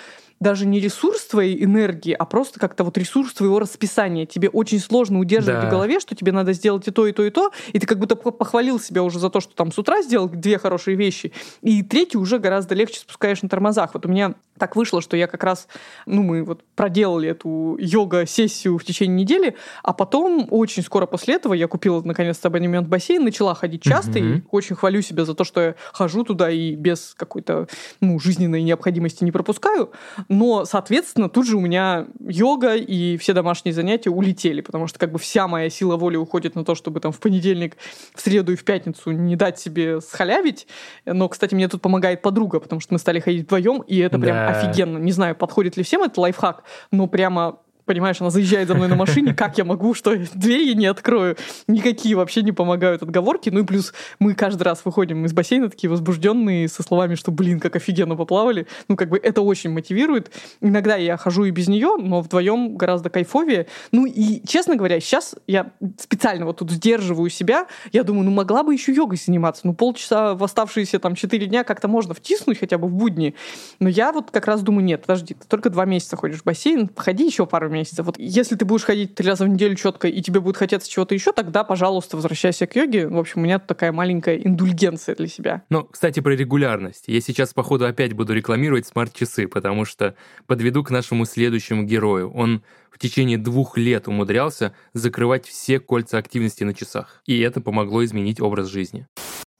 даже 0.42 0.66
не 0.66 0.80
ресурс 0.80 1.24
твоей 1.26 1.62
энергии, 1.62 2.12
а 2.12 2.24
просто 2.24 2.58
как-то 2.58 2.82
вот 2.82 2.98
ресурс 2.98 3.32
твоего 3.32 3.60
расписания. 3.60 4.26
Тебе 4.26 4.48
очень 4.48 4.80
сложно 4.80 5.20
удерживать 5.20 5.60
да. 5.60 5.68
в 5.68 5.70
голове, 5.70 6.00
что 6.00 6.16
тебе 6.16 6.32
надо 6.32 6.52
сделать 6.52 6.88
и 6.88 6.90
то, 6.90 7.06
и 7.06 7.12
то, 7.12 7.24
и 7.24 7.30
то, 7.30 7.52
и 7.72 7.78
ты 7.78 7.86
как 7.86 7.98
будто 7.98 8.16
похвалил 8.16 8.80
себя 8.80 9.04
уже 9.04 9.20
за 9.20 9.30
то, 9.30 9.40
что 9.40 9.54
там 9.54 9.70
с 9.70 9.78
утра 9.78 10.02
сделал 10.02 10.28
две 10.28 10.58
хорошие 10.58 10.96
вещи, 10.96 11.32
и 11.62 11.82
третий 11.82 12.18
уже 12.18 12.40
гораздо 12.40 12.74
легче 12.74 12.98
спускаешь 12.98 13.40
на 13.42 13.48
тормозах. 13.48 13.94
Вот 13.94 14.04
у 14.04 14.08
меня 14.08 14.34
так 14.58 14.74
вышло, 14.74 15.00
что 15.00 15.16
я 15.16 15.26
как 15.26 15.44
раз, 15.44 15.68
ну, 16.06 16.22
мы 16.22 16.42
вот 16.42 16.62
проделали 16.74 17.28
эту 17.30 17.76
йога-сессию 17.78 18.78
в 18.78 18.84
течение 18.84 19.01
недели, 19.06 19.56
а 19.82 19.92
потом 19.92 20.46
очень 20.50 20.82
скоро 20.82 21.06
после 21.06 21.34
этого 21.34 21.54
я 21.54 21.68
купила 21.68 22.02
наконец-то 22.02 22.48
абонемент 22.48 22.86
в 22.86 22.90
бассейн, 22.90 23.24
начала 23.24 23.54
ходить 23.54 23.82
часто, 23.82 24.18
mm-hmm. 24.18 24.38
и 24.38 24.42
очень 24.50 24.76
хвалю 24.76 25.02
себя 25.02 25.24
за 25.24 25.34
то, 25.34 25.44
что 25.44 25.60
я 25.60 25.74
хожу 25.92 26.24
туда 26.24 26.50
и 26.50 26.74
без 26.74 27.14
какой-то, 27.16 27.68
ну, 28.00 28.18
жизненной 28.18 28.62
необходимости 28.62 29.24
не 29.24 29.32
пропускаю. 29.32 29.92
Но, 30.28 30.64
соответственно, 30.64 31.28
тут 31.28 31.46
же 31.46 31.56
у 31.56 31.60
меня 31.60 32.06
йога 32.20 32.76
и 32.76 33.16
все 33.16 33.32
домашние 33.32 33.72
занятия 33.72 34.10
улетели, 34.10 34.60
потому 34.60 34.86
что 34.86 34.98
как 34.98 35.12
бы 35.12 35.18
вся 35.18 35.48
моя 35.48 35.70
сила 35.70 35.96
воли 35.96 36.16
уходит 36.16 36.54
на 36.54 36.64
то, 36.64 36.74
чтобы 36.74 37.00
там 37.00 37.12
в 37.12 37.20
понедельник, 37.20 37.76
в 38.14 38.20
среду 38.20 38.52
и 38.52 38.56
в 38.56 38.64
пятницу 38.64 39.10
не 39.10 39.36
дать 39.36 39.58
себе 39.58 40.00
схалявить. 40.00 40.66
Но, 41.04 41.28
кстати, 41.28 41.54
мне 41.54 41.68
тут 41.68 41.82
помогает 41.82 42.22
подруга, 42.22 42.60
потому 42.60 42.80
что 42.80 42.94
мы 42.94 42.98
стали 42.98 43.20
ходить 43.20 43.44
вдвоем, 43.44 43.80
и 43.82 43.98
это 43.98 44.18
прям 44.18 44.36
да. 44.36 44.48
офигенно. 44.48 44.98
Не 44.98 45.12
знаю, 45.12 45.34
подходит 45.34 45.76
ли 45.76 45.82
всем 45.82 46.02
этот 46.02 46.18
лайфхак, 46.18 46.64
но 46.90 47.06
прямо 47.06 47.58
понимаешь, 47.84 48.20
она 48.20 48.30
заезжает 48.30 48.68
за 48.68 48.74
мной 48.74 48.88
на 48.88 48.96
машине, 48.96 49.34
как 49.34 49.58
я 49.58 49.64
могу, 49.64 49.94
что 49.94 50.16
дверь 50.34 50.62
я 50.62 50.74
не 50.74 50.86
открою. 50.86 51.36
Никакие 51.66 52.16
вообще 52.16 52.42
не 52.42 52.52
помогают 52.52 53.02
отговорки. 53.02 53.50
Ну 53.50 53.60
и 53.60 53.64
плюс 53.64 53.92
мы 54.18 54.34
каждый 54.34 54.62
раз 54.62 54.82
выходим 54.84 55.24
из 55.24 55.32
бассейна 55.32 55.68
такие 55.68 55.90
возбужденные 55.90 56.68
со 56.68 56.82
словами, 56.82 57.14
что, 57.14 57.30
блин, 57.30 57.60
как 57.60 57.76
офигенно 57.76 58.16
поплавали. 58.16 58.66
Ну, 58.88 58.96
как 58.96 59.08
бы 59.08 59.18
это 59.18 59.42
очень 59.42 59.70
мотивирует. 59.70 60.30
Иногда 60.60 60.96
я 60.96 61.16
хожу 61.16 61.44
и 61.44 61.50
без 61.50 61.68
нее, 61.68 61.96
но 61.98 62.20
вдвоем 62.20 62.76
гораздо 62.76 63.10
кайфовее. 63.10 63.66
Ну 63.90 64.06
и, 64.06 64.46
честно 64.46 64.76
говоря, 64.76 65.00
сейчас 65.00 65.34
я 65.46 65.72
специально 65.98 66.46
вот 66.46 66.58
тут 66.58 66.70
сдерживаю 66.70 67.30
себя. 67.30 67.66
Я 67.92 68.04
думаю, 68.04 68.24
ну 68.24 68.30
могла 68.30 68.62
бы 68.62 68.72
еще 68.72 68.92
йогой 68.92 69.18
заниматься. 69.18 69.62
Ну 69.64 69.74
полчаса 69.74 70.34
в 70.34 70.44
оставшиеся 70.44 70.98
там 70.98 71.14
четыре 71.14 71.46
дня 71.46 71.64
как-то 71.64 71.88
можно 71.88 72.14
втиснуть 72.14 72.58
хотя 72.58 72.78
бы 72.78 72.88
в 72.88 72.92
будни. 72.92 73.34
Но 73.80 73.88
я 73.88 74.12
вот 74.12 74.30
как 74.30 74.46
раз 74.46 74.62
думаю, 74.62 74.84
нет, 74.84 75.02
подожди, 75.02 75.34
ты 75.34 75.46
только 75.46 75.70
два 75.70 75.84
месяца 75.84 76.16
ходишь 76.16 76.40
в 76.40 76.44
бассейн, 76.44 76.90
ходи 76.96 77.26
еще 77.26 77.46
пару 77.46 77.68
месяцев. 77.72 78.06
Вот 78.06 78.18
если 78.18 78.56
ты 78.56 78.64
будешь 78.64 78.84
ходить 78.84 79.14
три 79.14 79.28
раза 79.28 79.44
в 79.44 79.48
неделю 79.48 79.74
четко, 79.74 80.08
и 80.08 80.20
тебе 80.22 80.40
будет 80.40 80.56
хотеться 80.56 80.90
чего-то 80.90 81.14
еще, 81.14 81.32
тогда, 81.32 81.64
пожалуйста, 81.64 82.16
возвращайся 82.16 82.66
к 82.66 82.76
йоге. 82.76 83.08
В 83.08 83.18
общем, 83.18 83.40
у 83.40 83.44
меня 83.44 83.58
тут 83.58 83.68
такая 83.68 83.92
маленькая 83.92 84.36
индульгенция 84.36 85.14
для 85.14 85.26
себя. 85.26 85.62
Ну, 85.70 85.84
кстати, 85.84 86.20
про 86.20 86.32
регулярность. 86.32 87.04
Я 87.06 87.20
сейчас, 87.20 87.52
походу, 87.54 87.86
опять 87.86 88.12
буду 88.12 88.34
рекламировать 88.34 88.86
смарт-часы, 88.86 89.48
потому 89.48 89.84
что 89.84 90.14
подведу 90.46 90.84
к 90.84 90.90
нашему 90.90 91.24
следующему 91.24 91.82
герою. 91.84 92.30
Он 92.32 92.62
в 92.90 92.98
течение 92.98 93.38
двух 93.38 93.76
лет 93.78 94.08
умудрялся 94.08 94.74
закрывать 94.92 95.46
все 95.46 95.80
кольца 95.80 96.18
активности 96.18 96.64
на 96.64 96.74
часах. 96.74 97.22
И 97.26 97.40
это 97.40 97.60
помогло 97.60 98.04
изменить 98.04 98.40
образ 98.40 98.68
жизни. 98.68 99.06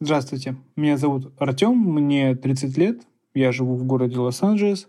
Здравствуйте. 0.01 0.57
Меня 0.77 0.97
зовут 0.97 1.33
Артем, 1.39 1.77
мне 1.77 2.35
30 2.35 2.77
лет. 2.77 3.03
Я 3.35 3.53
живу 3.53 3.77
в 3.77 3.85
городе 3.85 4.19
Лос-Анджелес. 4.19 4.89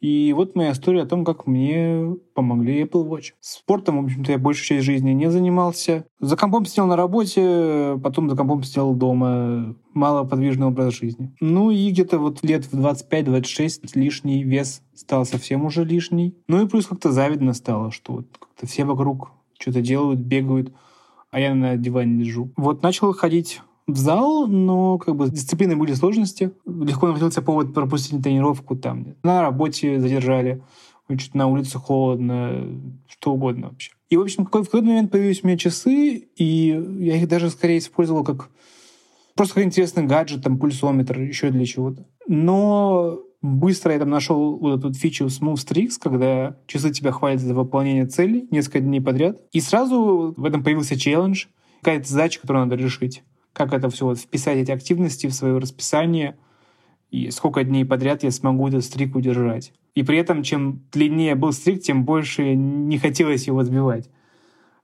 И 0.00 0.32
вот 0.34 0.56
моя 0.56 0.72
история 0.72 1.02
о 1.02 1.06
том, 1.06 1.24
как 1.24 1.46
мне 1.46 2.16
помогли 2.34 2.82
Apple 2.82 3.06
Watch. 3.06 3.32
Спортом, 3.40 4.00
в 4.00 4.04
общем-то, 4.06 4.32
я 4.32 4.38
большую 4.38 4.66
часть 4.66 4.86
жизни 4.86 5.10
не 5.10 5.30
занимался. 5.30 6.06
За 6.20 6.36
компом 6.36 6.64
сидел 6.64 6.86
на 6.86 6.96
работе, 6.96 7.98
потом 8.02 8.30
за 8.30 8.36
компом 8.36 8.62
сидел 8.62 8.94
дома. 8.94 9.76
Малоподвижный 9.92 10.68
образ 10.68 10.94
жизни. 10.94 11.34
Ну 11.40 11.70
и 11.70 11.90
где-то 11.90 12.18
вот 12.18 12.42
лет 12.42 12.64
в 12.64 12.74
25-26 12.74 13.90
лишний 13.94 14.44
вес 14.44 14.82
стал 14.94 15.26
совсем 15.26 15.64
уже 15.64 15.84
лишний. 15.84 16.36
Ну 16.48 16.64
и 16.64 16.68
плюс 16.68 16.86
как-то 16.86 17.10
завидно 17.10 17.52
стало, 17.54 17.90
что 17.90 18.12
вот 18.14 18.26
как-то 18.38 18.66
все 18.66 18.84
вокруг 18.84 19.32
что-то 19.58 19.82
делают, 19.82 20.20
бегают, 20.20 20.72
а 21.30 21.40
я 21.40 21.54
на 21.54 21.76
диване 21.76 22.24
лежу. 22.24 22.50
Вот 22.56 22.82
начал 22.82 23.12
ходить 23.12 23.60
в 23.92 23.98
зал, 23.98 24.46
но 24.46 24.98
как 24.98 25.16
бы 25.16 25.26
с 25.26 25.30
дисциплиной 25.30 25.76
были 25.76 25.92
сложности. 25.94 26.52
Легко 26.66 27.06
находился 27.06 27.42
повод 27.42 27.74
пропустить 27.74 28.22
тренировку 28.22 28.76
там. 28.76 29.14
На 29.22 29.42
работе 29.42 30.00
задержали, 30.00 30.62
что-то 31.18 31.38
на 31.38 31.46
улице 31.48 31.78
холодно, 31.78 32.66
что 33.08 33.32
угодно 33.32 33.68
вообще. 33.68 33.92
И, 34.10 34.16
в 34.16 34.22
общем, 34.22 34.44
в 34.44 34.50
какой-то 34.50 34.86
момент 34.86 35.10
появились 35.10 35.42
у 35.42 35.46
меня 35.46 35.56
часы, 35.56 36.28
и 36.36 36.84
я 37.00 37.16
их 37.16 37.28
даже 37.28 37.50
скорее 37.50 37.78
использовал 37.78 38.24
как 38.24 38.50
просто 39.34 39.54
как 39.54 39.64
интересный 39.64 40.04
гаджет, 40.04 40.42
там, 40.42 40.58
пульсометр, 40.58 41.20
еще 41.20 41.50
для 41.50 41.64
чего-то. 41.64 42.06
Но 42.26 43.20
быстро 43.42 43.92
я 43.92 43.98
там 43.98 44.10
нашел 44.10 44.58
вот 44.58 44.80
эту 44.80 44.92
фичу 44.92 45.26
Smooth 45.26 45.54
Streaks, 45.54 45.94
когда 46.00 46.56
часы 46.66 46.90
тебя 46.90 47.12
хвалят 47.12 47.40
за 47.40 47.54
выполнение 47.54 48.06
целей 48.06 48.46
несколько 48.50 48.80
дней 48.80 49.00
подряд. 49.00 49.40
И 49.52 49.60
сразу 49.60 50.34
в 50.36 50.44
этом 50.44 50.62
появился 50.62 50.98
челлендж, 50.98 51.46
какая-то 51.80 52.08
задача, 52.08 52.40
которую 52.40 52.66
надо 52.66 52.76
решить 52.76 53.22
как 53.52 53.72
это 53.72 53.90
все 53.90 54.06
вот 54.06 54.18
вписать 54.18 54.58
эти 54.58 54.70
активности 54.70 55.26
в 55.26 55.34
свое 55.34 55.58
расписание 55.58 56.36
и 57.10 57.30
сколько 57.30 57.64
дней 57.64 57.84
подряд 57.84 58.22
я 58.22 58.30
смогу 58.30 58.68
этот 58.68 58.84
стрик 58.84 59.16
удержать. 59.16 59.72
И 59.94 60.02
при 60.02 60.18
этом, 60.18 60.42
чем 60.42 60.82
длиннее 60.92 61.34
был 61.34 61.52
стрик, 61.52 61.82
тем 61.82 62.04
больше 62.04 62.54
не 62.54 62.98
хотелось 62.98 63.46
его 63.46 63.64
сбивать. 63.64 64.08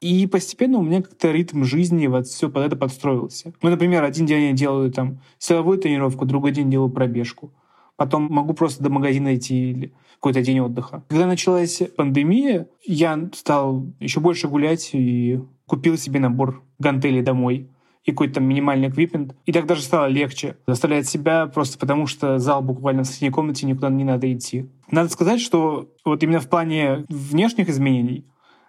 И 0.00 0.26
постепенно 0.26 0.78
у 0.78 0.82
меня 0.82 1.02
как-то 1.02 1.30
ритм 1.30 1.64
жизни 1.64 2.06
вот 2.06 2.26
все 2.26 2.50
под 2.50 2.64
это 2.64 2.76
подстроился. 2.76 3.52
Ну, 3.62 3.70
например, 3.70 4.04
один 4.04 4.26
день 4.26 4.48
я 4.48 4.52
делаю 4.52 4.92
там 4.92 5.20
силовую 5.38 5.78
тренировку, 5.78 6.26
другой 6.26 6.52
день 6.52 6.70
делаю 6.70 6.90
пробежку. 6.90 7.52
Потом 7.96 8.24
могу 8.24 8.52
просто 8.52 8.82
до 8.82 8.90
магазина 8.90 9.34
идти 9.36 9.70
или 9.70 9.94
какой-то 10.16 10.42
день 10.42 10.60
отдыха. 10.60 11.02
Когда 11.08 11.26
началась 11.26 11.80
пандемия, 11.96 12.68
я 12.84 13.30
стал 13.32 13.86
еще 14.00 14.20
больше 14.20 14.48
гулять 14.48 14.90
и 14.92 15.40
купил 15.66 15.96
себе 15.96 16.20
набор 16.20 16.62
гантелей 16.78 17.22
домой 17.22 17.70
и 18.06 18.12
какой-то 18.12 18.34
там 18.34 18.44
минимальный 18.44 18.88
эквипмент. 18.88 19.34
И 19.44 19.52
так 19.52 19.66
даже 19.66 19.82
стало 19.82 20.06
легче 20.06 20.56
заставлять 20.66 21.08
себя 21.08 21.46
просто 21.46 21.76
потому, 21.76 22.06
что 22.06 22.38
зал 22.38 22.62
буквально 22.62 23.02
в 23.02 23.06
соседней 23.06 23.30
комнате, 23.30 23.66
никуда 23.66 23.90
не 23.90 24.04
надо 24.04 24.32
идти. 24.32 24.70
Надо 24.90 25.08
сказать, 25.08 25.40
что 25.40 25.90
вот 26.04 26.22
именно 26.22 26.38
в 26.38 26.48
плане 26.48 27.04
внешних 27.08 27.68
изменений, 27.68 28.24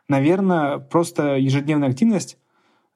наверное, 0.10 0.80
просто 0.80 1.38
ежедневная 1.38 1.90
активность 1.90 2.40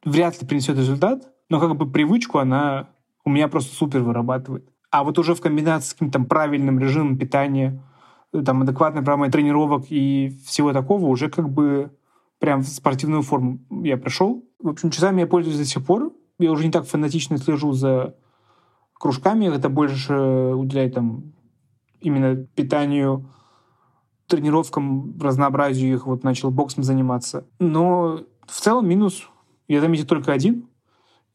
вряд 0.03 0.41
ли 0.41 0.47
принесет 0.47 0.77
результат, 0.77 1.31
но 1.49 1.59
как 1.59 1.75
бы 1.75 1.89
привычку 1.89 2.39
она 2.39 2.89
у 3.23 3.29
меня 3.29 3.47
просто 3.47 3.75
супер 3.75 4.01
вырабатывает. 4.01 4.67
А 4.89 5.03
вот 5.03 5.19
уже 5.19 5.35
в 5.35 5.41
комбинации 5.41 5.89
с 5.89 5.93
каким-то 5.93 6.21
правильным 6.21 6.79
режимом 6.79 7.19
питания, 7.19 7.79
там, 8.31 8.63
адекватной 8.63 9.03
программой 9.03 9.29
тренировок 9.29 9.85
и 9.89 10.35
всего 10.43 10.73
такого 10.73 11.05
уже 11.05 11.29
как 11.29 11.49
бы 11.49 11.91
прям 12.39 12.61
в 12.61 12.67
спортивную 12.67 13.21
форму 13.21 13.59
я 13.83 13.95
пришел. 13.97 14.43
В 14.59 14.69
общем, 14.69 14.89
часами 14.89 15.21
я 15.21 15.27
пользуюсь 15.27 15.59
до 15.59 15.65
сих 15.65 15.85
пор 15.85 16.11
я 16.41 16.51
уже 16.51 16.65
не 16.65 16.71
так 16.71 16.85
фанатично 16.85 17.37
слежу 17.37 17.73
за 17.73 18.15
кружками, 18.93 19.45
это 19.45 19.69
больше 19.69 20.13
уделяет 20.13 20.93
там 20.95 21.33
именно 22.01 22.35
питанию, 22.35 23.29
тренировкам, 24.27 25.17
разнообразию 25.19 25.93
их, 25.93 26.05
вот 26.05 26.23
начал 26.23 26.51
боксом 26.51 26.83
заниматься. 26.83 27.47
Но 27.59 28.21
в 28.47 28.59
целом 28.61 28.87
минус, 28.87 29.27
я 29.67 29.81
заметил 29.81 30.05
только 30.05 30.31
один, 30.31 30.67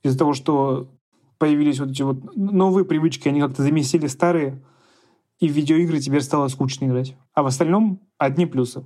из-за 0.02 0.18
того, 0.18 0.32
что 0.32 0.88
появились 1.38 1.80
вот 1.80 1.90
эти 1.90 2.02
вот 2.02 2.36
новые 2.36 2.84
привычки, 2.84 3.28
они 3.28 3.40
как-то 3.40 3.62
заместили 3.62 4.06
старые, 4.06 4.62
и 5.38 5.48
в 5.48 5.52
видеоигры 5.52 6.00
теперь 6.00 6.22
стало 6.22 6.48
скучно 6.48 6.86
играть. 6.86 7.16
А 7.34 7.42
в 7.42 7.46
остальном 7.46 8.00
одни 8.16 8.46
плюсы. 8.46 8.84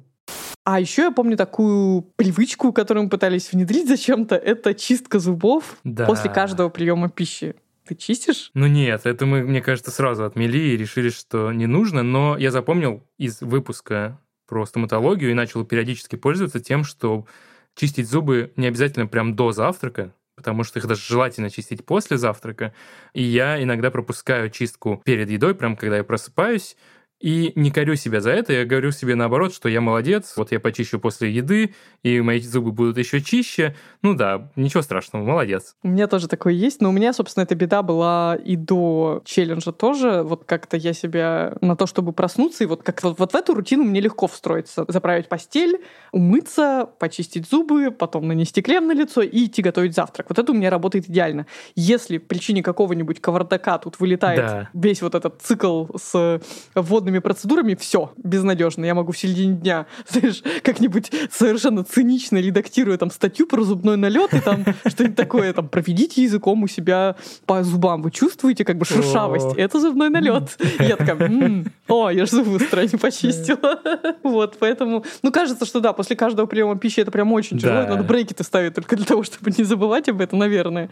А 0.72 0.78
еще 0.78 1.02
я 1.02 1.10
помню 1.10 1.36
такую 1.36 2.02
привычку, 2.14 2.72
которую 2.72 3.04
мы 3.04 3.10
пытались 3.10 3.52
внедрить 3.52 3.88
зачем-то, 3.88 4.36
это 4.36 4.72
чистка 4.72 5.18
зубов 5.18 5.78
да. 5.82 6.06
после 6.06 6.30
каждого 6.30 6.68
приема 6.68 7.08
пищи. 7.08 7.56
Ты 7.88 7.96
чистишь? 7.96 8.52
Ну 8.54 8.68
нет, 8.68 9.00
это 9.02 9.26
мы, 9.26 9.42
мне 9.42 9.62
кажется, 9.62 9.90
сразу 9.90 10.24
отмели 10.24 10.58
и 10.58 10.76
решили, 10.76 11.08
что 11.08 11.50
не 11.50 11.66
нужно, 11.66 12.04
но 12.04 12.38
я 12.38 12.52
запомнил 12.52 13.02
из 13.18 13.40
выпуска 13.40 14.20
про 14.46 14.64
стоматологию 14.64 15.32
и 15.32 15.34
начал 15.34 15.64
периодически 15.64 16.14
пользоваться 16.14 16.60
тем, 16.60 16.84
что 16.84 17.26
чистить 17.74 18.08
зубы 18.08 18.52
не 18.54 18.68
обязательно 18.68 19.08
прям 19.08 19.34
до 19.34 19.50
завтрака, 19.50 20.14
потому 20.36 20.62
что 20.62 20.78
их 20.78 20.86
даже 20.86 21.02
желательно 21.02 21.50
чистить 21.50 21.84
после 21.84 22.16
завтрака. 22.16 22.72
И 23.12 23.24
я 23.24 23.60
иногда 23.60 23.90
пропускаю 23.90 24.50
чистку 24.50 25.02
перед 25.04 25.30
едой, 25.30 25.56
прям 25.56 25.74
когда 25.74 25.96
я 25.96 26.04
просыпаюсь, 26.04 26.76
и 27.20 27.52
не 27.54 27.70
корю 27.70 27.96
себя 27.96 28.20
за 28.20 28.30
это, 28.30 28.54
я 28.54 28.64
говорю 28.64 28.92
себе 28.92 29.14
наоборот, 29.14 29.54
что 29.54 29.68
я 29.68 29.82
молодец, 29.82 30.32
вот 30.36 30.52
я 30.52 30.60
почищу 30.60 30.98
после 30.98 31.30
еды, 31.30 31.74
и 32.02 32.20
мои 32.22 32.40
зубы 32.40 32.72
будут 32.72 32.96
еще 32.96 33.20
чище. 33.20 33.76
Ну 34.00 34.14
да, 34.14 34.50
ничего 34.56 34.82
страшного, 34.82 35.24
молодец. 35.24 35.76
У 35.82 35.88
меня 35.88 36.06
тоже 36.06 36.28
такое 36.28 36.54
есть, 36.54 36.80
но 36.80 36.88
у 36.88 36.92
меня, 36.92 37.12
собственно, 37.12 37.44
эта 37.44 37.54
беда 37.54 37.82
была 37.82 38.36
и 38.36 38.56
до 38.56 39.20
челленджа 39.26 39.72
тоже. 39.72 40.22
Вот 40.22 40.44
как-то 40.44 40.78
я 40.78 40.94
себя 40.94 41.56
на 41.60 41.76
то, 41.76 41.86
чтобы 41.86 42.12
проснуться, 42.12 42.64
и 42.64 42.66
вот 42.66 42.82
как 42.82 43.02
вот, 43.02 43.18
вот 43.18 43.32
в 43.32 43.34
эту 43.34 43.52
рутину 43.52 43.84
мне 43.84 44.00
легко 44.00 44.26
встроиться. 44.26 44.86
Заправить 44.88 45.28
постель, 45.28 45.82
умыться, 46.12 46.88
почистить 46.98 47.46
зубы, 47.46 47.90
потом 47.90 48.28
нанести 48.28 48.62
крем 48.62 48.86
на 48.86 48.92
лицо 48.92 49.20
и 49.20 49.44
идти 49.44 49.60
готовить 49.60 49.94
завтрак. 49.94 50.30
Вот 50.30 50.38
это 50.38 50.52
у 50.52 50.54
меня 50.54 50.70
работает 50.70 51.10
идеально. 51.10 51.46
Если 51.76 52.16
в 52.16 52.26
причине 52.26 52.62
какого-нибудь 52.62 53.20
кавардака 53.20 53.76
тут 53.76 54.00
вылетает 54.00 54.40
да. 54.40 54.70
весь 54.72 55.02
вот 55.02 55.14
этот 55.14 55.42
цикл 55.42 55.86
с 55.96 56.40
водным 56.74 57.09
водными 57.10 57.18
процедурами 57.18 57.74
все 57.74 58.12
безнадежно. 58.16 58.84
Я 58.84 58.94
могу 58.94 59.12
в 59.12 59.18
середине 59.18 59.56
дня, 59.56 59.86
знаешь, 60.08 60.42
как-нибудь 60.62 61.10
совершенно 61.30 61.84
цинично 61.84 62.38
редактируя 62.38 62.96
там 62.96 63.10
статью 63.10 63.46
про 63.46 63.62
зубной 63.62 63.96
налет 63.96 64.32
и 64.32 64.40
там 64.40 64.64
что-нибудь 64.86 65.16
такое, 65.16 65.52
там, 65.52 65.68
проведите 65.68 66.22
языком 66.22 66.62
у 66.62 66.68
себя 66.68 67.16
по 67.46 67.62
зубам. 67.62 68.02
Вы 68.02 68.10
чувствуете 68.10 68.64
как 68.64 68.78
бы 68.78 68.84
шершавость? 68.84 69.56
Это 69.56 69.80
зубной 69.80 70.08
налет. 70.08 70.56
Я 70.78 70.96
такая, 70.96 71.64
о, 71.88 72.10
я 72.10 72.26
же 72.26 72.30
зубы 72.30 72.60
стороне 72.60 72.98
почистила. 73.00 73.80
Вот, 74.22 74.56
поэтому, 74.58 75.04
ну, 75.22 75.32
кажется, 75.32 75.66
что 75.66 75.80
да, 75.80 75.92
после 75.92 76.16
каждого 76.16 76.46
приема 76.46 76.78
пищи 76.78 77.00
это 77.00 77.10
прям 77.10 77.32
очень 77.32 77.58
тяжело. 77.58 77.86
Надо 77.86 78.02
брекеты 78.02 78.44
ставить 78.44 78.74
только 78.74 78.96
для 78.96 79.04
того, 79.04 79.22
чтобы 79.22 79.50
не 79.56 79.64
забывать 79.64 80.08
об 80.08 80.20
этом, 80.20 80.38
наверное. 80.38 80.88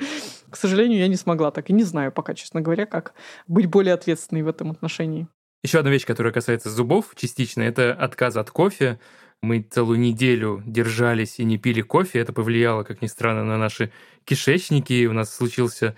К 0.51 0.57
сожалению, 0.57 0.99
я 0.99 1.09
не 1.09 1.17
смогла 1.17 1.51
так 1.51 1.71
и 1.71 1.73
не 1.73 1.85
знаю 1.85 2.11
пока, 2.13 2.35
честно 2.35 2.61
говоря, 2.61 2.87
как 2.87 3.15
быть 3.47 3.67
более 3.67 3.95
ответственной 3.95 4.43
в 4.43 4.49
этом 4.49 4.71
отношении. 4.71 5.29
Еще 5.69 5.81
одна 5.81 5.91
вещь, 5.91 6.07
которая 6.07 6.33
касается 6.33 6.71
зубов 6.71 7.13
частично, 7.15 7.61
это 7.61 7.93
отказ 7.93 8.37
от 8.37 8.51
кофе. 8.51 8.99
Мы 9.43 9.61
целую 9.61 9.99
неделю 9.99 10.63
держались 10.65 11.39
и 11.41 11.45
не 11.45 11.59
пили 11.59 11.83
кофе. 11.83 12.21
Это 12.21 12.33
повлияло, 12.33 12.85
как 12.85 13.03
ни 13.03 13.07
странно, 13.07 13.45
на 13.45 13.59
наши 13.59 13.93
кишечники. 14.25 15.05
У 15.05 15.13
нас 15.13 15.31
случился 15.31 15.95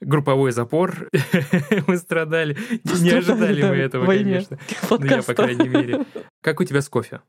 групповой 0.00 0.52
запор. 0.52 1.10
мы 1.86 1.98
страдали. 1.98 2.56
Не 2.82 3.10
ожидали 3.10 3.62
мы 3.62 3.76
этого, 3.76 4.06
конечно. 4.06 4.58
Ну, 4.88 5.04
я, 5.04 5.22
по 5.22 5.34
крайней 5.34 5.68
мере. 5.68 6.06
Как 6.40 6.58
у 6.60 6.64
тебя 6.64 6.80
с 6.80 6.88
кофе? 6.88 7.20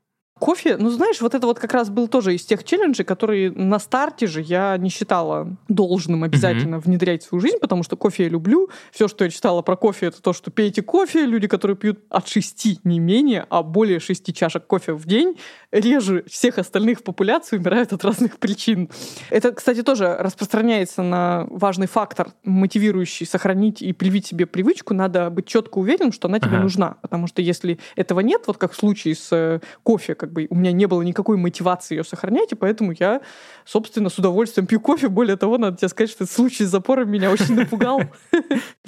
Кофе, 0.41 0.75
ну 0.77 0.89
знаешь, 0.89 1.21
вот 1.21 1.35
это 1.35 1.45
вот 1.45 1.59
как 1.59 1.71
раз 1.71 1.91
был 1.91 2.07
тоже 2.07 2.33
из 2.33 2.43
тех 2.43 2.63
челленджей, 2.63 3.05
которые 3.05 3.51
на 3.51 3.77
старте 3.77 4.25
же 4.25 4.41
я 4.41 4.75
не 4.77 4.89
считала 4.89 5.55
должным 5.67 6.23
обязательно 6.23 6.77
mm-hmm. 6.77 6.83
внедрять 6.83 7.23
в 7.23 7.27
свою 7.27 7.41
жизнь, 7.43 7.57
потому 7.61 7.83
что 7.83 7.95
кофе 7.95 8.23
я 8.23 8.29
люблю. 8.29 8.67
Все, 8.91 9.07
что 9.07 9.23
я 9.23 9.29
читала 9.29 9.61
про 9.61 9.75
кофе, 9.75 10.07
это 10.07 10.19
то, 10.19 10.33
что 10.33 10.49
пейте 10.49 10.81
кофе. 10.81 11.27
Люди, 11.27 11.47
которые 11.47 11.77
пьют 11.77 11.99
от 12.09 12.27
шести 12.27 12.79
не 12.83 12.97
менее, 12.99 13.45
а 13.51 13.61
более 13.61 13.99
шести 13.99 14.33
чашек 14.33 14.65
кофе 14.65 14.93
в 14.93 15.05
день, 15.05 15.37
реже 15.71 16.23
всех 16.27 16.57
остальных 16.57 17.01
в 17.01 17.03
популяции 17.03 17.57
умирают 17.57 17.93
от 17.93 18.03
разных 18.03 18.39
причин. 18.39 18.89
Это, 19.29 19.51
кстати, 19.51 19.83
тоже 19.83 20.17
распространяется 20.17 21.03
на 21.03 21.45
важный 21.51 21.85
фактор, 21.85 22.29
мотивирующий 22.43 23.27
сохранить 23.27 23.83
и 23.83 23.93
привить 23.93 24.25
себе 24.25 24.47
привычку. 24.47 24.95
Надо 24.95 25.29
быть 25.29 25.45
четко 25.45 25.77
уверенным, 25.77 26.11
что 26.11 26.27
она 26.27 26.39
тебе 26.39 26.53
ага. 26.53 26.63
нужна. 26.63 26.97
Потому 27.03 27.27
что 27.27 27.43
если 27.43 27.77
этого 27.95 28.21
нет, 28.21 28.41
вот 28.47 28.57
как 28.57 28.71
в 28.71 28.75
случае 28.75 29.13
с 29.13 29.31
э, 29.31 29.59
кофе, 29.83 30.15
как 30.15 30.30
бы 30.32 30.47
у 30.49 30.55
меня 30.55 30.71
не 30.71 30.86
было 30.86 31.01
никакой 31.01 31.38
мотивации 31.38 31.95
ее 31.95 32.03
сохранять, 32.03 32.51
и 32.51 32.55
поэтому 32.55 32.93
я, 32.97 33.21
собственно, 33.65 34.09
с 34.09 34.17
удовольствием 34.17 34.67
пью 34.67 34.79
кофе. 34.79 35.07
Более 35.07 35.38
того, 35.38 35.57
надо 35.57 35.77
тебе 35.77 35.89
сказать, 35.89 36.09
что 36.09 36.23
этот 36.23 36.36
случай 36.36 36.63
с 36.63 36.69
запором 36.69 37.09
меня 37.09 37.32
очень 37.32 37.55
напугал. 37.55 38.01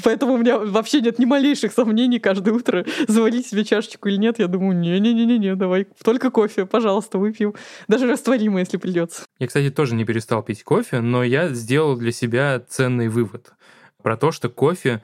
Поэтому 0.03 0.33
у 0.33 0.37
меня 0.37 0.57
вообще 0.57 1.01
нет 1.01 1.19
ни 1.19 1.25
малейших 1.25 1.71
сомнений 1.73 2.19
каждое 2.19 2.53
утро 2.53 2.85
завалить 3.07 3.47
себе 3.47 3.63
чашечку 3.63 4.09
или 4.09 4.17
нет. 4.17 4.39
Я 4.39 4.47
думаю, 4.47 4.77
не-не-не-не, 4.77 5.55
давай 5.55 5.87
только 6.03 6.31
кофе, 6.31 6.65
пожалуйста, 6.65 7.17
выпью. 7.17 7.55
Даже 7.87 8.07
растворимый, 8.07 8.61
если 8.61 8.77
придется. 8.77 9.23
Я, 9.39 9.47
кстати, 9.47 9.69
тоже 9.69 9.95
не 9.95 10.05
перестал 10.05 10.43
пить 10.43 10.63
кофе, 10.63 11.01
но 11.01 11.23
я 11.23 11.49
сделал 11.49 11.95
для 11.95 12.11
себя 12.11 12.61
ценный 12.67 13.07
вывод 13.07 13.53
про 14.01 14.17
то, 14.17 14.31
что 14.31 14.49
кофе 14.49 15.01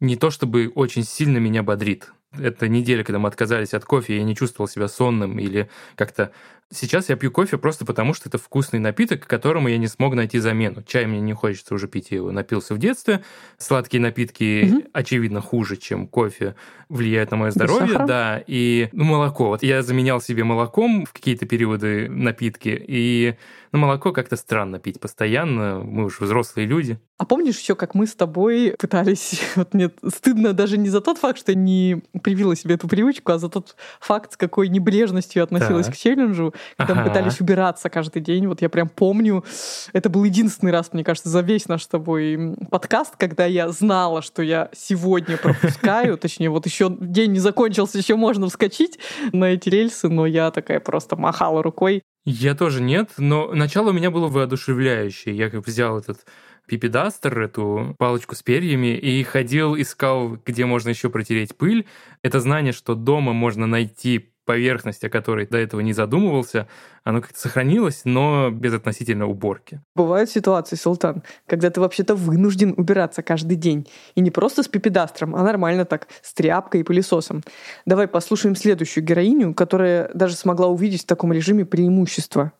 не 0.00 0.16
то 0.16 0.30
чтобы 0.30 0.70
очень 0.74 1.04
сильно 1.04 1.38
меня 1.38 1.62
бодрит. 1.62 2.12
Эта 2.32 2.68
неделя, 2.68 3.04
когда 3.04 3.18
мы 3.18 3.28
отказались 3.28 3.72
от 3.72 3.84
кофе, 3.84 4.18
я 4.18 4.22
не 4.22 4.36
чувствовал 4.36 4.68
себя 4.68 4.88
сонным 4.88 5.38
или 5.38 5.70
как-то 5.94 6.30
Сейчас 6.70 7.08
я 7.08 7.16
пью 7.16 7.30
кофе 7.30 7.56
просто 7.56 7.86
потому, 7.86 8.12
что 8.12 8.28
это 8.28 8.36
вкусный 8.36 8.78
напиток, 8.78 9.26
которому 9.26 9.68
я 9.68 9.78
не 9.78 9.86
смог 9.86 10.14
найти 10.14 10.38
замену. 10.38 10.82
Чай 10.82 11.06
мне 11.06 11.20
не 11.20 11.32
хочется 11.32 11.74
уже 11.74 11.88
пить, 11.88 12.08
я 12.10 12.18
его 12.18 12.30
напился 12.30 12.74
в 12.74 12.78
детстве. 12.78 13.24
Сладкие 13.56 14.02
напитки, 14.02 14.70
угу. 14.70 14.84
очевидно, 14.92 15.40
хуже, 15.40 15.78
чем 15.78 16.06
кофе, 16.06 16.56
влияют 16.90 17.30
на 17.30 17.38
мое 17.38 17.50
здоровье. 17.52 17.98
Да, 18.06 18.42
и 18.46 18.90
ну, 18.92 19.04
молоко. 19.04 19.48
Вот 19.48 19.62
я 19.62 19.82
заменял 19.82 20.20
себе 20.20 20.44
молоком 20.44 21.06
в 21.06 21.12
какие-то 21.14 21.46
периоды 21.46 22.08
напитки, 22.10 22.84
и 22.86 23.36
ну, 23.72 23.78
молоко 23.80 24.12
как-то 24.12 24.36
странно 24.36 24.78
пить 24.78 25.00
постоянно. 25.00 25.80
Мы 25.84 26.04
уже 26.04 26.24
взрослые 26.24 26.66
люди. 26.66 26.98
А 27.18 27.26
помнишь 27.26 27.58
еще, 27.58 27.74
как 27.74 27.94
мы 27.94 28.06
с 28.06 28.14
тобой 28.14 28.74
пытались... 28.78 29.42
Вот 29.56 29.74
мне 29.74 29.90
стыдно 30.06 30.52
даже 30.52 30.78
не 30.78 30.88
за 30.88 31.00
тот 31.00 31.18
факт, 31.18 31.38
что 31.38 31.54
не 31.54 32.02
привила 32.22 32.54
себе 32.54 32.76
эту 32.76 32.86
привычку, 32.86 33.32
а 33.32 33.38
за 33.38 33.48
тот 33.48 33.76
факт, 34.00 34.34
с 34.34 34.36
какой 34.36 34.68
небрежностью 34.68 35.42
относилась 35.42 35.86
так. 35.86 35.94
к 35.94 35.98
челленджу 35.98 36.54
когда 36.76 36.94
ага. 36.94 37.02
мы 37.02 37.08
пытались 37.08 37.40
убираться 37.40 37.90
каждый 37.90 38.22
день. 38.22 38.46
Вот 38.46 38.62
я 38.62 38.68
прям 38.68 38.88
помню, 38.88 39.44
это 39.92 40.08
был 40.08 40.24
единственный 40.24 40.72
раз, 40.72 40.92
мне 40.92 41.04
кажется, 41.04 41.28
за 41.28 41.40
весь 41.40 41.68
наш 41.68 41.84
с 41.84 41.88
тобой 41.88 42.56
подкаст, 42.70 43.16
когда 43.16 43.46
я 43.46 43.68
знала, 43.70 44.22
что 44.22 44.42
я 44.42 44.70
сегодня 44.74 45.36
пропускаю, 45.36 46.16
точнее, 46.18 46.50
вот 46.50 46.66
еще 46.66 46.94
день 47.00 47.32
не 47.32 47.40
закончился, 47.40 47.98
еще 47.98 48.16
можно 48.16 48.48
вскочить 48.48 48.98
на 49.32 49.46
эти 49.46 49.68
рельсы, 49.68 50.08
но 50.08 50.26
я 50.26 50.50
такая 50.50 50.80
просто 50.80 51.16
махала 51.16 51.62
рукой. 51.62 52.02
Я 52.24 52.54
тоже 52.54 52.82
нет, 52.82 53.12
но 53.16 53.52
начало 53.54 53.88
у 53.88 53.92
меня 53.92 54.10
было 54.10 54.28
воодушевляющее. 54.28 55.34
Я 55.34 55.48
как 55.48 55.66
взял 55.66 55.98
этот 55.98 56.26
пипедастер, 56.66 57.40
эту 57.40 57.96
палочку 57.98 58.34
с 58.34 58.42
перьями, 58.42 58.96
и 58.98 59.22
ходил, 59.22 59.74
искал, 59.80 60.36
где 60.44 60.66
можно 60.66 60.90
еще 60.90 61.08
протереть 61.08 61.56
пыль. 61.56 61.86
Это 62.22 62.40
знание, 62.40 62.72
что 62.72 62.94
дома 62.94 63.32
можно 63.32 63.66
найти 63.66 64.30
поверхность, 64.48 65.04
о 65.04 65.10
которой 65.10 65.46
до 65.46 65.58
этого 65.58 65.80
не 65.80 65.92
задумывался, 65.92 66.68
оно 67.04 67.20
как-то 67.20 67.38
сохранилось, 67.38 68.00
но 68.06 68.48
без 68.50 68.72
относительно 68.72 69.26
уборки. 69.26 69.82
Бывают 69.94 70.30
ситуации, 70.30 70.74
Султан, 70.74 71.22
когда 71.46 71.68
ты 71.68 71.82
вообще-то 71.82 72.14
вынужден 72.14 72.72
убираться 72.78 73.22
каждый 73.22 73.56
день. 73.56 73.86
И 74.14 74.22
не 74.22 74.30
просто 74.30 74.62
с 74.62 74.68
пипедастром, 74.68 75.36
а 75.36 75.42
нормально 75.42 75.84
так, 75.84 76.08
с 76.22 76.32
тряпкой 76.32 76.80
и 76.80 76.82
пылесосом. 76.82 77.42
Давай 77.84 78.08
послушаем 78.08 78.56
следующую 78.56 79.04
героиню, 79.04 79.52
которая 79.52 80.10
даже 80.14 80.34
смогла 80.34 80.68
увидеть 80.68 81.02
в 81.02 81.06
таком 81.06 81.30
режиме 81.30 81.66
преимущество. 81.66 82.52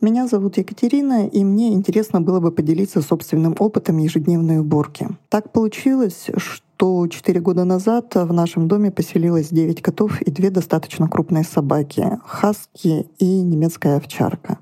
Меня 0.00 0.26
зовут 0.26 0.56
Екатерина, 0.56 1.28
и 1.28 1.44
мне 1.44 1.74
интересно 1.74 2.20
было 2.20 2.40
бы 2.40 2.50
поделиться 2.50 3.02
собственным 3.02 3.54
опытом 3.56 3.98
ежедневной 3.98 4.58
уборки. 4.58 5.06
Так 5.28 5.52
получилось, 5.52 6.28
что 6.38 6.69
что 6.80 7.06
4 7.06 7.40
года 7.40 7.64
назад 7.64 8.14
в 8.14 8.32
нашем 8.32 8.66
доме 8.66 8.90
поселилось 8.90 9.48
9 9.50 9.82
котов 9.82 10.22
и 10.22 10.30
две 10.30 10.48
достаточно 10.48 11.08
крупные 11.08 11.44
собаки— 11.44 12.18
хаски 12.24 13.06
и 13.18 13.42
немецкая 13.42 13.98
овчарка. 13.98 14.56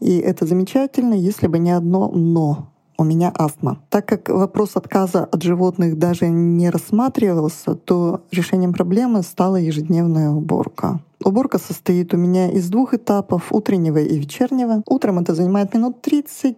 И 0.00 0.18
это 0.18 0.44
замечательно, 0.44 1.14
если 1.14 1.46
бы 1.46 1.60
не 1.60 1.70
одно 1.70 2.08
«но» 2.08 2.72
у 2.98 3.04
меня 3.04 3.32
астма. 3.32 3.78
Так 3.90 4.06
как 4.06 4.28
вопрос 4.28 4.72
отказа 4.74 5.24
от 5.24 5.44
животных 5.44 5.96
даже 6.00 6.28
не 6.28 6.68
рассматривался, 6.68 7.76
то 7.76 8.22
решением 8.32 8.72
проблемы 8.72 9.22
стала 9.22 9.54
ежедневная 9.54 10.30
уборка. 10.30 10.98
Уборка 11.22 11.58
состоит 11.58 12.12
у 12.12 12.16
меня 12.16 12.50
из 12.50 12.68
двух 12.70 12.92
этапов— 12.92 13.44
утреннего 13.52 13.98
и 13.98 14.18
вечернего. 14.18 14.82
Утром 14.84 15.20
это 15.20 15.32
занимает 15.32 15.74
минут 15.74 16.02
30, 16.02 16.56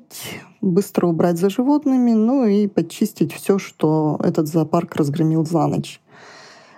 быстро 0.60 1.06
убрать 1.06 1.38
за 1.38 1.50
животными, 1.50 2.12
ну 2.12 2.44
и 2.46 2.66
подчистить 2.66 3.32
все, 3.32 3.58
что 3.58 4.18
этот 4.22 4.48
зоопарк 4.48 4.96
разгромил 4.96 5.44
за 5.44 5.66
ночь. 5.66 6.00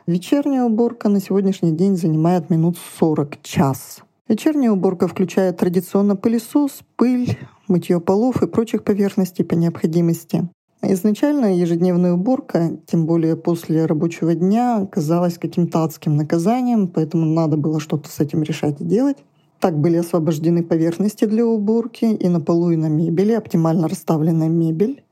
Вечерняя 0.07 0.65
уборка 0.65 1.09
на 1.09 1.21
сегодняшний 1.21 1.73
день 1.73 1.97
занимает 1.97 2.51
минут 2.51 2.77
40 2.99 3.43
час. 3.43 4.01
Вечерняя 4.29 4.71
уборка 4.71 5.09
включает 5.09 5.59
традиционно 5.59 6.17
пылесос, 6.17 6.81
пыль, 6.97 7.39
мытье 7.69 8.01
полов 8.01 8.43
и 8.43 8.47
прочих 8.47 8.85
поверхностей 8.85 9.45
по 9.45 9.55
необходимости. 9.55 10.49
Изначально 10.83 11.55
ежедневная 11.57 12.15
уборка, 12.15 12.79
тем 12.87 13.05
более 13.05 13.37
после 13.37 13.85
рабочего 13.85 14.35
дня, 14.35 14.87
казалась 14.91 15.37
каким-то 15.37 15.85
адским 15.85 16.17
наказанием, 16.17 16.89
поэтому 16.89 17.27
надо 17.27 17.59
было 17.59 17.81
что-то 17.81 18.09
с 18.09 18.19
этим 18.19 18.43
решать 18.43 18.81
и 18.81 18.85
делать. 18.85 19.19
Так 19.61 19.79
были 19.79 19.99
освобождены 19.99 20.63
поверхности 20.63 21.27
для 21.27 21.45
уборки 21.45 22.07
и 22.07 22.29
на 22.29 22.41
полу, 22.41 22.71
и 22.71 22.77
на 22.77 22.89
мебели, 22.89 23.33
оптимально 23.33 23.89
расставленная 23.89 24.49
мебель. 24.49 25.05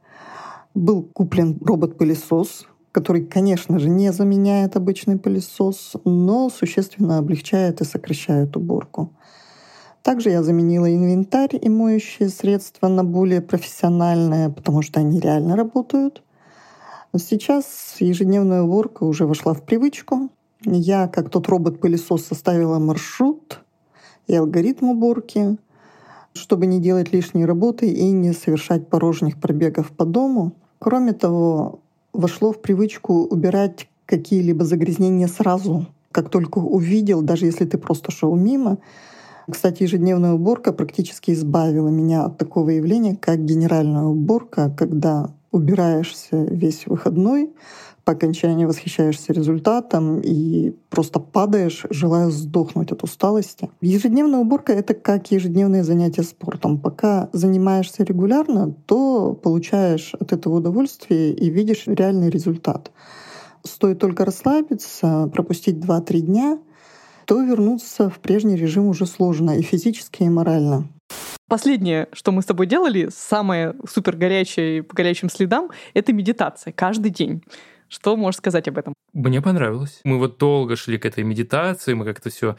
Был 0.74 1.02
куплен 1.02 1.58
робот-пылесос, 1.60 2.66
который, 2.92 3.26
конечно 3.26 3.78
же, 3.78 3.90
не 3.90 4.10
заменяет 4.10 4.74
обычный 4.74 5.18
пылесос, 5.18 5.92
но 6.06 6.48
существенно 6.48 7.18
облегчает 7.18 7.82
и 7.82 7.84
сокращает 7.84 8.56
уборку. 8.56 9.12
Также 10.02 10.30
я 10.30 10.42
заменила 10.42 10.90
инвентарь 10.90 11.58
и 11.60 11.68
моющие 11.68 12.30
средства 12.30 12.88
на 12.88 13.04
более 13.04 13.42
профессиональные, 13.42 14.48
потому 14.48 14.80
что 14.80 15.00
они 15.00 15.20
реально 15.20 15.56
работают. 15.56 16.22
Сейчас 17.14 17.96
ежедневная 17.98 18.62
уборка 18.62 19.04
уже 19.04 19.26
вошла 19.26 19.52
в 19.52 19.62
привычку. 19.62 20.30
Я, 20.64 21.06
как 21.06 21.28
тот 21.28 21.48
робот-пылесос, 21.48 22.24
составила 22.24 22.78
маршрут 22.78 23.60
и 24.28 24.34
алгоритм 24.36 24.90
уборки, 24.90 25.56
чтобы 26.34 26.66
не 26.66 26.80
делать 26.80 27.12
лишней 27.12 27.44
работы 27.44 27.88
и 27.90 28.10
не 28.10 28.32
совершать 28.32 28.88
порожних 28.88 29.40
пробегов 29.40 29.90
по 29.90 30.04
дому. 30.04 30.52
Кроме 30.78 31.12
того, 31.12 31.80
вошло 32.12 32.52
в 32.52 32.60
привычку 32.62 33.24
убирать 33.24 33.88
какие-либо 34.06 34.64
загрязнения 34.64 35.26
сразу, 35.26 35.86
как 36.12 36.30
только 36.30 36.58
увидел, 36.58 37.22
даже 37.22 37.46
если 37.46 37.64
ты 37.64 37.76
просто 37.78 38.12
шел 38.12 38.34
мимо, 38.36 38.78
кстати, 39.50 39.84
ежедневная 39.84 40.34
уборка 40.34 40.74
практически 40.74 41.30
избавила 41.30 41.88
меня 41.88 42.24
от 42.24 42.36
такого 42.36 42.68
явления, 42.68 43.16
как 43.16 43.42
генеральная 43.44 44.04
уборка, 44.04 44.70
когда 44.76 45.30
убираешься 45.52 46.36
весь 46.36 46.86
выходной, 46.86 47.50
по 48.08 48.12
окончании 48.12 48.64
восхищаешься 48.64 49.34
результатом 49.34 50.22
и 50.22 50.70
просто 50.88 51.20
падаешь, 51.20 51.84
желая 51.90 52.30
сдохнуть 52.30 52.90
от 52.90 53.02
усталости. 53.02 53.68
Ежедневная 53.82 54.38
уборка— 54.38 54.72
это 54.80 54.94
как 54.94 55.30
ежедневное 55.30 55.84
занятие 55.84 56.22
спортом. 56.22 56.78
Пока 56.78 57.28
занимаешься 57.34 58.04
регулярно, 58.04 58.72
то 58.86 59.34
получаешь 59.34 60.14
от 60.18 60.32
этого 60.32 60.54
удовольствие 60.54 61.34
и 61.34 61.50
видишь 61.50 61.82
реальный 61.84 62.30
результат. 62.30 62.92
Стоит 63.62 63.98
только 63.98 64.24
расслабиться, 64.24 65.30
пропустить 65.34 65.76
2-3 65.76 66.20
дня, 66.20 66.58
то 67.26 67.42
вернуться 67.42 68.08
в 68.08 68.20
прежний 68.20 68.56
режим 68.56 68.86
уже 68.86 69.04
сложно 69.04 69.50
и 69.50 69.60
физически, 69.60 70.22
и 70.22 70.30
морально. 70.30 70.88
Последнее, 71.46 72.08
что 72.12 72.32
мы 72.32 72.40
с 72.40 72.46
тобой 72.46 72.66
делали, 72.66 73.10
самое 73.14 73.74
супер 73.86 74.16
горячее 74.16 74.82
по 74.82 74.94
горячим 74.94 75.28
следам, 75.28 75.68
это 75.92 76.14
медитация 76.14 76.72
каждый 76.72 77.10
день. 77.10 77.42
Что 77.88 78.16
можешь 78.16 78.38
сказать 78.38 78.68
об 78.68 78.78
этом? 78.78 78.94
Мне 79.12 79.40
понравилось. 79.40 80.00
Мы 80.04 80.18
вот 80.18 80.38
долго 80.38 80.76
шли 80.76 80.98
к 80.98 81.06
этой 81.06 81.24
медитации, 81.24 81.94
мы 81.94 82.04
как-то 82.04 82.30
все 82.30 82.56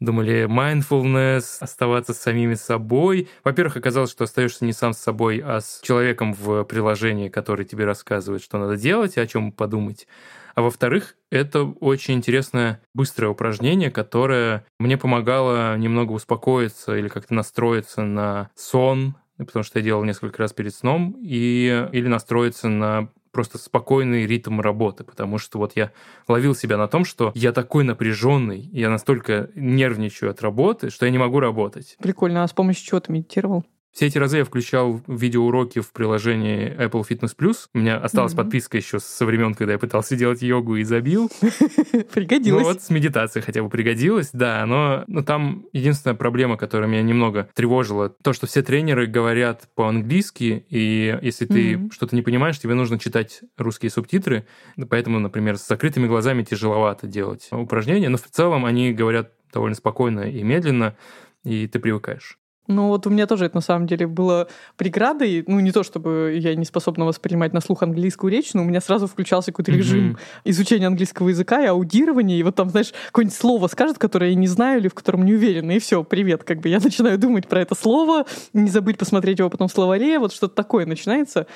думали 0.00 0.46
mindfulness, 0.46 1.58
оставаться 1.60 2.14
с 2.14 2.18
самими 2.18 2.54
собой. 2.54 3.28
Во-первых, 3.44 3.76
оказалось, 3.76 4.10
что 4.10 4.24
остаешься 4.24 4.64
не 4.64 4.72
сам 4.72 4.92
с 4.92 4.98
собой, 4.98 5.42
а 5.44 5.60
с 5.60 5.80
человеком 5.82 6.34
в 6.34 6.64
приложении, 6.64 7.28
который 7.28 7.64
тебе 7.66 7.84
рассказывает, 7.84 8.42
что 8.42 8.58
надо 8.58 8.76
делать 8.76 9.16
и 9.16 9.20
о 9.20 9.26
чем 9.26 9.50
подумать. 9.50 10.06
А 10.54 10.62
во-вторых, 10.62 11.16
это 11.30 11.64
очень 11.64 12.14
интересное 12.14 12.80
быстрое 12.94 13.30
упражнение, 13.30 13.90
которое 13.90 14.64
мне 14.78 14.96
помогало 14.96 15.76
немного 15.76 16.12
успокоиться 16.12 16.96
или 16.96 17.08
как-то 17.08 17.34
настроиться 17.34 18.02
на 18.02 18.50
сон, 18.54 19.16
потому 19.36 19.62
что 19.62 19.78
я 19.78 19.84
делал 19.84 20.04
несколько 20.04 20.42
раз 20.42 20.52
перед 20.52 20.74
сном, 20.74 21.16
и, 21.20 21.88
или 21.92 22.08
настроиться 22.08 22.68
на 22.68 23.08
просто 23.30 23.58
спокойный 23.58 24.26
ритм 24.26 24.60
работы, 24.60 25.04
потому 25.04 25.38
что 25.38 25.58
вот 25.58 25.72
я 25.76 25.92
ловил 26.26 26.54
себя 26.54 26.76
на 26.76 26.88
том, 26.88 27.04
что 27.04 27.32
я 27.34 27.52
такой 27.52 27.84
напряженный, 27.84 28.60
я 28.72 28.90
настолько 28.90 29.50
нервничаю 29.54 30.30
от 30.30 30.42
работы, 30.42 30.90
что 30.90 31.06
я 31.06 31.12
не 31.12 31.18
могу 31.18 31.40
работать. 31.40 31.96
Прикольно. 32.00 32.44
А 32.44 32.48
с 32.48 32.52
помощью 32.52 32.86
чего 32.86 33.00
ты 33.00 33.12
медитировал? 33.12 33.64
Все 33.98 34.06
эти 34.06 34.16
разы 34.16 34.36
я 34.36 34.44
включал 34.44 35.02
видеоуроки 35.08 35.80
в 35.80 35.90
приложении 35.90 36.72
Apple 36.78 37.04
Fitness 37.04 37.34
Plus. 37.36 37.66
У 37.74 37.78
меня 37.78 37.96
осталась 37.96 38.32
mm-hmm. 38.32 38.36
подписка 38.36 38.76
еще 38.76 39.00
со 39.00 39.26
времен, 39.26 39.56
когда 39.56 39.72
я 39.72 39.78
пытался 39.80 40.14
делать 40.14 40.40
йогу 40.40 40.76
и 40.76 40.84
забил. 40.84 41.28
Пригодилось. 42.14 42.62
Ну 42.62 42.68
вот 42.68 42.80
с 42.80 42.90
медитацией 42.90 43.44
хотя 43.44 43.60
бы 43.60 43.68
пригодилось, 43.68 44.30
да. 44.32 44.64
Но, 44.66 45.02
но 45.08 45.24
там 45.24 45.66
единственная 45.72 46.14
проблема, 46.14 46.56
которая 46.56 46.88
меня 46.88 47.02
немного 47.02 47.48
тревожила, 47.54 48.08
то, 48.08 48.32
что 48.32 48.46
все 48.46 48.62
тренеры 48.62 49.08
говорят 49.08 49.68
по-английски, 49.74 50.64
и 50.70 51.18
если 51.20 51.46
ты 51.46 51.72
mm-hmm. 51.72 51.92
что-то 51.92 52.14
не 52.14 52.22
понимаешь, 52.22 52.60
тебе 52.60 52.74
нужно 52.74 53.00
читать 53.00 53.40
русские 53.56 53.90
субтитры. 53.90 54.46
Поэтому, 54.88 55.18
например, 55.18 55.58
с 55.58 55.66
закрытыми 55.66 56.06
глазами 56.06 56.44
тяжеловато 56.44 57.08
делать 57.08 57.48
упражнения. 57.50 58.10
Но 58.10 58.16
в 58.16 58.22
целом 58.30 58.64
они 58.64 58.92
говорят 58.92 59.32
довольно 59.52 59.74
спокойно 59.74 60.20
и 60.20 60.44
медленно, 60.44 60.96
и 61.42 61.66
ты 61.66 61.80
привыкаешь. 61.80 62.38
Ну 62.68 62.88
вот 62.88 63.06
у 63.06 63.10
меня 63.10 63.26
тоже 63.26 63.46
это 63.46 63.56
на 63.56 63.60
самом 63.62 63.86
деле 63.86 64.06
было 64.06 64.46
преградой. 64.76 65.42
Ну 65.46 65.58
не 65.60 65.72
то, 65.72 65.82
чтобы 65.82 66.38
я 66.38 66.54
не 66.54 66.66
способна 66.66 67.06
воспринимать 67.06 67.54
на 67.54 67.60
слух 67.60 67.82
английскую 67.82 68.30
речь, 68.30 68.52
но 68.52 68.62
у 68.62 68.64
меня 68.64 68.82
сразу 68.82 69.06
включался 69.06 69.52
какой-то 69.52 69.72
режим 69.72 70.12
mm-hmm. 70.12 70.40
изучения 70.44 70.86
английского 70.86 71.30
языка 71.30 71.62
и 71.62 71.66
аудирования. 71.66 72.38
И 72.38 72.42
вот 72.42 72.56
там, 72.56 72.68
знаешь, 72.68 72.92
какое-нибудь 73.06 73.36
слово 73.36 73.66
скажет, 73.68 73.98
которое 73.98 74.30
я 74.30 74.36
не 74.36 74.46
знаю 74.46 74.80
или 74.80 74.88
в 74.88 74.94
котором 74.94 75.24
не 75.24 75.32
уверена. 75.32 75.72
И 75.72 75.78
все, 75.78 76.04
привет. 76.04 76.44
Как 76.44 76.60
бы 76.60 76.68
я 76.68 76.78
начинаю 76.82 77.18
думать 77.18 77.48
про 77.48 77.60
это 77.60 77.74
слово, 77.74 78.26
не 78.52 78.68
забыть 78.68 78.98
посмотреть 78.98 79.38
его 79.38 79.48
потом 79.48 79.68
в 79.68 79.72
словаре. 79.72 80.18
Вот 80.18 80.34
что-то 80.34 80.54
такое 80.54 80.84
начинается. 80.84 81.46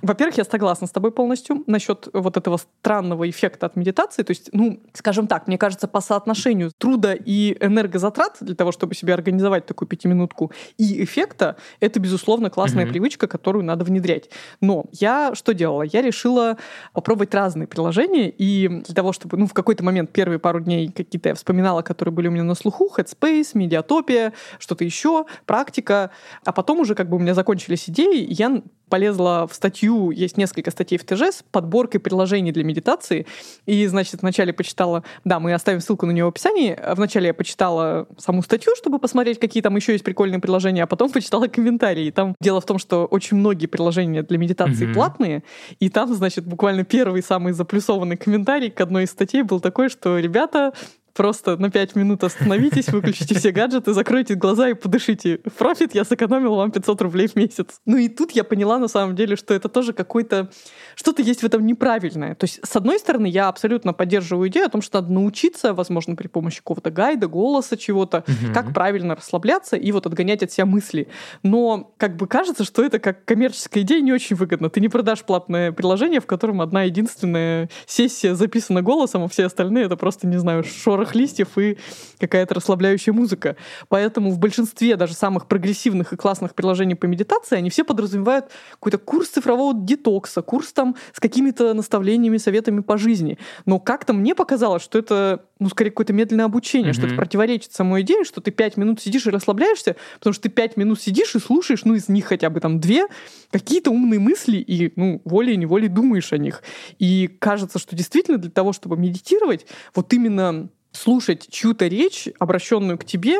Во-первых, 0.00 0.38
я 0.38 0.44
согласна 0.44 0.86
с 0.86 0.90
тобой 0.90 1.12
полностью 1.12 1.64
насчет 1.66 2.08
вот 2.14 2.38
этого 2.38 2.56
странного 2.56 3.28
эффекта 3.28 3.66
от 3.66 3.76
медитации. 3.76 4.22
То 4.22 4.30
есть, 4.30 4.48
ну, 4.52 4.80
скажем 4.94 5.26
так, 5.26 5.48
мне 5.48 5.58
кажется, 5.58 5.86
по 5.86 6.00
соотношению 6.00 6.72
труда 6.78 7.14
и 7.14 7.58
энергозатрат 7.60 8.38
для 8.40 8.54
того, 8.54 8.72
чтобы 8.72 8.94
себе 8.94 9.12
организовать 9.12 9.66
такую 9.66 9.86
пятиминутку, 9.86 10.50
и 10.78 11.02
эффекта, 11.04 11.56
это, 11.80 12.00
безусловно, 12.00 12.50
классная 12.50 12.84
mm-hmm. 12.84 12.90
привычка, 12.90 13.26
которую 13.26 13.64
надо 13.64 13.84
внедрять. 13.84 14.30
Но 14.60 14.86
я 14.92 15.34
что 15.34 15.54
делала? 15.54 15.82
Я 15.82 16.02
решила 16.02 16.56
попробовать 16.92 17.34
разные 17.34 17.66
приложения, 17.66 18.28
и 18.30 18.68
для 18.68 18.94
того, 18.94 19.12
чтобы, 19.12 19.36
ну, 19.36 19.46
в 19.46 19.52
какой-то 19.52 19.84
момент, 19.84 20.12
первые 20.12 20.38
пару 20.38 20.60
дней 20.60 20.90
какие-то 20.90 21.30
я 21.30 21.34
вспоминала, 21.34 21.82
которые 21.82 22.12
были 22.12 22.28
у 22.28 22.30
меня 22.30 22.44
на 22.44 22.54
слуху, 22.54 22.92
Headspace, 22.96 23.50
Медиатопия, 23.54 24.32
что-то 24.58 24.84
еще, 24.84 25.26
практика, 25.46 26.10
а 26.44 26.52
потом 26.52 26.80
уже 26.80 26.94
как 26.94 27.08
бы 27.08 27.16
у 27.16 27.20
меня 27.20 27.34
закончились 27.34 27.88
идеи, 27.88 28.26
я 28.28 28.62
полезла 28.92 29.46
в 29.50 29.54
статью, 29.54 30.10
есть 30.10 30.36
несколько 30.36 30.70
статей 30.70 30.98
в 30.98 31.04
ТЖ 31.06 31.34
с 31.34 31.44
подборкой 31.50 31.98
приложений 31.98 32.52
для 32.52 32.62
медитации. 32.62 33.26
И, 33.64 33.86
значит, 33.86 34.20
вначале 34.20 34.52
почитала, 34.52 35.02
да, 35.24 35.40
мы 35.40 35.54
оставим 35.54 35.80
ссылку 35.80 36.04
на 36.04 36.10
нее 36.10 36.26
в 36.26 36.28
описании. 36.28 36.78
Вначале 36.94 37.28
я 37.28 37.34
почитала 37.34 38.06
саму 38.18 38.42
статью, 38.42 38.74
чтобы 38.76 38.98
посмотреть, 38.98 39.40
какие 39.40 39.62
там 39.62 39.76
еще 39.76 39.92
есть 39.92 40.04
прикольные 40.04 40.40
приложения, 40.40 40.51
а 40.84 40.86
потом 40.86 41.10
почитала 41.10 41.46
комментарии. 41.46 42.10
Там 42.10 42.34
дело 42.40 42.60
в 42.60 42.66
том, 42.66 42.78
что 42.78 43.06
очень 43.06 43.36
многие 43.36 43.66
приложения 43.66 44.22
для 44.22 44.38
медитации 44.38 44.88
mm-hmm. 44.88 44.94
платные, 44.94 45.42
и 45.80 45.88
там, 45.88 46.12
значит, 46.14 46.44
буквально 46.46 46.84
первый 46.84 47.22
самый 47.22 47.52
заплюсованный 47.52 48.16
комментарий 48.16 48.70
к 48.70 48.80
одной 48.80 49.04
из 49.04 49.10
статей 49.10 49.42
был 49.42 49.60
такой, 49.60 49.88
что, 49.88 50.18
ребята, 50.18 50.72
Просто 51.14 51.56
на 51.58 51.70
5 51.70 51.94
минут 51.94 52.24
остановитесь, 52.24 52.88
выключите 52.88 53.34
все 53.34 53.50
гаджеты, 53.50 53.92
закройте 53.92 54.34
глаза 54.34 54.70
и 54.70 54.74
подышите. 54.74 55.40
В 55.44 55.52
профит 55.52 55.94
я 55.94 56.04
сэкономила 56.04 56.56
вам 56.56 56.70
500 56.70 57.02
рублей 57.02 57.28
в 57.28 57.36
месяц. 57.36 57.80
Ну 57.84 57.98
и 57.98 58.08
тут 58.08 58.30
я 58.32 58.44
поняла 58.44 58.78
на 58.78 58.88
самом 58.88 59.14
деле, 59.14 59.36
что 59.36 59.52
это 59.52 59.68
тоже 59.68 59.92
какой-то... 59.92 60.50
Что-то 60.94 61.22
есть 61.22 61.42
в 61.42 61.44
этом 61.44 61.66
неправильное. 61.66 62.34
То 62.34 62.44
есть, 62.44 62.60
с 62.64 62.76
одной 62.76 62.98
стороны, 62.98 63.26
я 63.26 63.48
абсолютно 63.48 63.92
поддерживаю 63.92 64.48
идею 64.48 64.66
о 64.66 64.68
том, 64.70 64.80
что 64.80 65.00
надо 65.00 65.12
научиться, 65.12 65.74
возможно, 65.74 66.16
при 66.16 66.28
помощи 66.28 66.58
какого-то 66.58 66.90
гайда, 66.90 67.26
голоса, 67.26 67.76
чего-то, 67.76 68.24
угу. 68.26 68.54
как 68.54 68.72
правильно 68.72 69.14
расслабляться 69.14 69.76
и 69.76 69.92
вот 69.92 70.06
отгонять 70.06 70.42
от 70.42 70.50
себя 70.50 70.64
мысли. 70.64 71.08
Но 71.42 71.92
как 71.98 72.16
бы 72.16 72.26
кажется, 72.26 72.64
что 72.64 72.82
это 72.82 72.98
как 72.98 73.24
коммерческая 73.26 73.82
идея 73.82 74.00
не 74.00 74.12
очень 74.12 74.36
выгодно. 74.36 74.70
Ты 74.70 74.80
не 74.80 74.88
продашь 74.88 75.24
платное 75.24 75.72
приложение, 75.72 76.20
в 76.20 76.26
котором 76.26 76.62
одна 76.62 76.84
единственная 76.84 77.68
сессия 77.86 78.34
записана 78.34 78.80
голосом, 78.80 79.24
а 79.24 79.28
все 79.28 79.44
остальные 79.44 79.84
это 79.84 79.96
просто, 79.96 80.26
не 80.26 80.38
знаю, 80.38 80.64
шор 80.64 81.01
шорох 81.02 81.14
листьев 81.14 81.58
и 81.58 81.76
какая-то 82.18 82.54
расслабляющая 82.54 83.12
музыка. 83.12 83.56
Поэтому 83.88 84.30
в 84.30 84.38
большинстве 84.38 84.96
даже 84.96 85.14
самых 85.14 85.46
прогрессивных 85.46 86.12
и 86.12 86.16
классных 86.16 86.54
приложений 86.54 86.94
по 86.94 87.06
медитации 87.06 87.56
они 87.56 87.70
все 87.70 87.84
подразумевают 87.84 88.46
какой-то 88.72 88.98
курс 88.98 89.28
цифрового 89.28 89.74
детокса, 89.74 90.42
курс 90.42 90.72
там 90.72 90.96
с 91.12 91.20
какими-то 91.20 91.74
наставлениями, 91.74 92.36
советами 92.36 92.80
по 92.80 92.96
жизни. 92.96 93.38
Но 93.66 93.78
как-то 93.78 94.12
мне 94.12 94.34
показалось, 94.34 94.82
что 94.82 94.98
это, 94.98 95.44
ну, 95.58 95.68
скорее, 95.68 95.90
какое-то 95.90 96.12
медленное 96.12 96.44
обучение, 96.44 96.92
mm-hmm. 96.92 96.94
что 96.94 97.06
это 97.06 97.16
противоречит 97.16 97.72
самой 97.72 98.02
идее, 98.02 98.24
что 98.24 98.40
ты 98.40 98.50
пять 98.50 98.76
минут 98.76 99.00
сидишь 99.00 99.26
и 99.26 99.30
расслабляешься, 99.30 99.96
потому 100.18 100.34
что 100.34 100.44
ты 100.44 100.48
пять 100.48 100.76
минут 100.76 101.00
сидишь 101.00 101.34
и 101.34 101.38
слушаешь, 101.38 101.84
ну, 101.84 101.94
из 101.94 102.08
них 102.08 102.26
хотя 102.26 102.50
бы 102.50 102.60
там 102.60 102.80
две, 102.80 103.06
какие-то 103.50 103.90
умные 103.90 104.20
мысли 104.20 104.58
и, 104.58 104.92
ну, 104.96 105.20
волей-неволей 105.24 105.88
думаешь 105.88 106.32
о 106.32 106.38
них. 106.38 106.62
И 106.98 107.28
кажется, 107.38 107.78
что 107.78 107.96
действительно 107.96 108.38
для 108.38 108.50
того, 108.50 108.72
чтобы 108.72 108.96
медитировать, 108.96 109.66
вот 109.94 110.12
именно 110.12 110.68
слушать 110.92 111.48
чью-то 111.50 111.86
речь, 111.86 112.28
обращенную 112.38 112.98
к 112.98 113.04
тебе, 113.04 113.38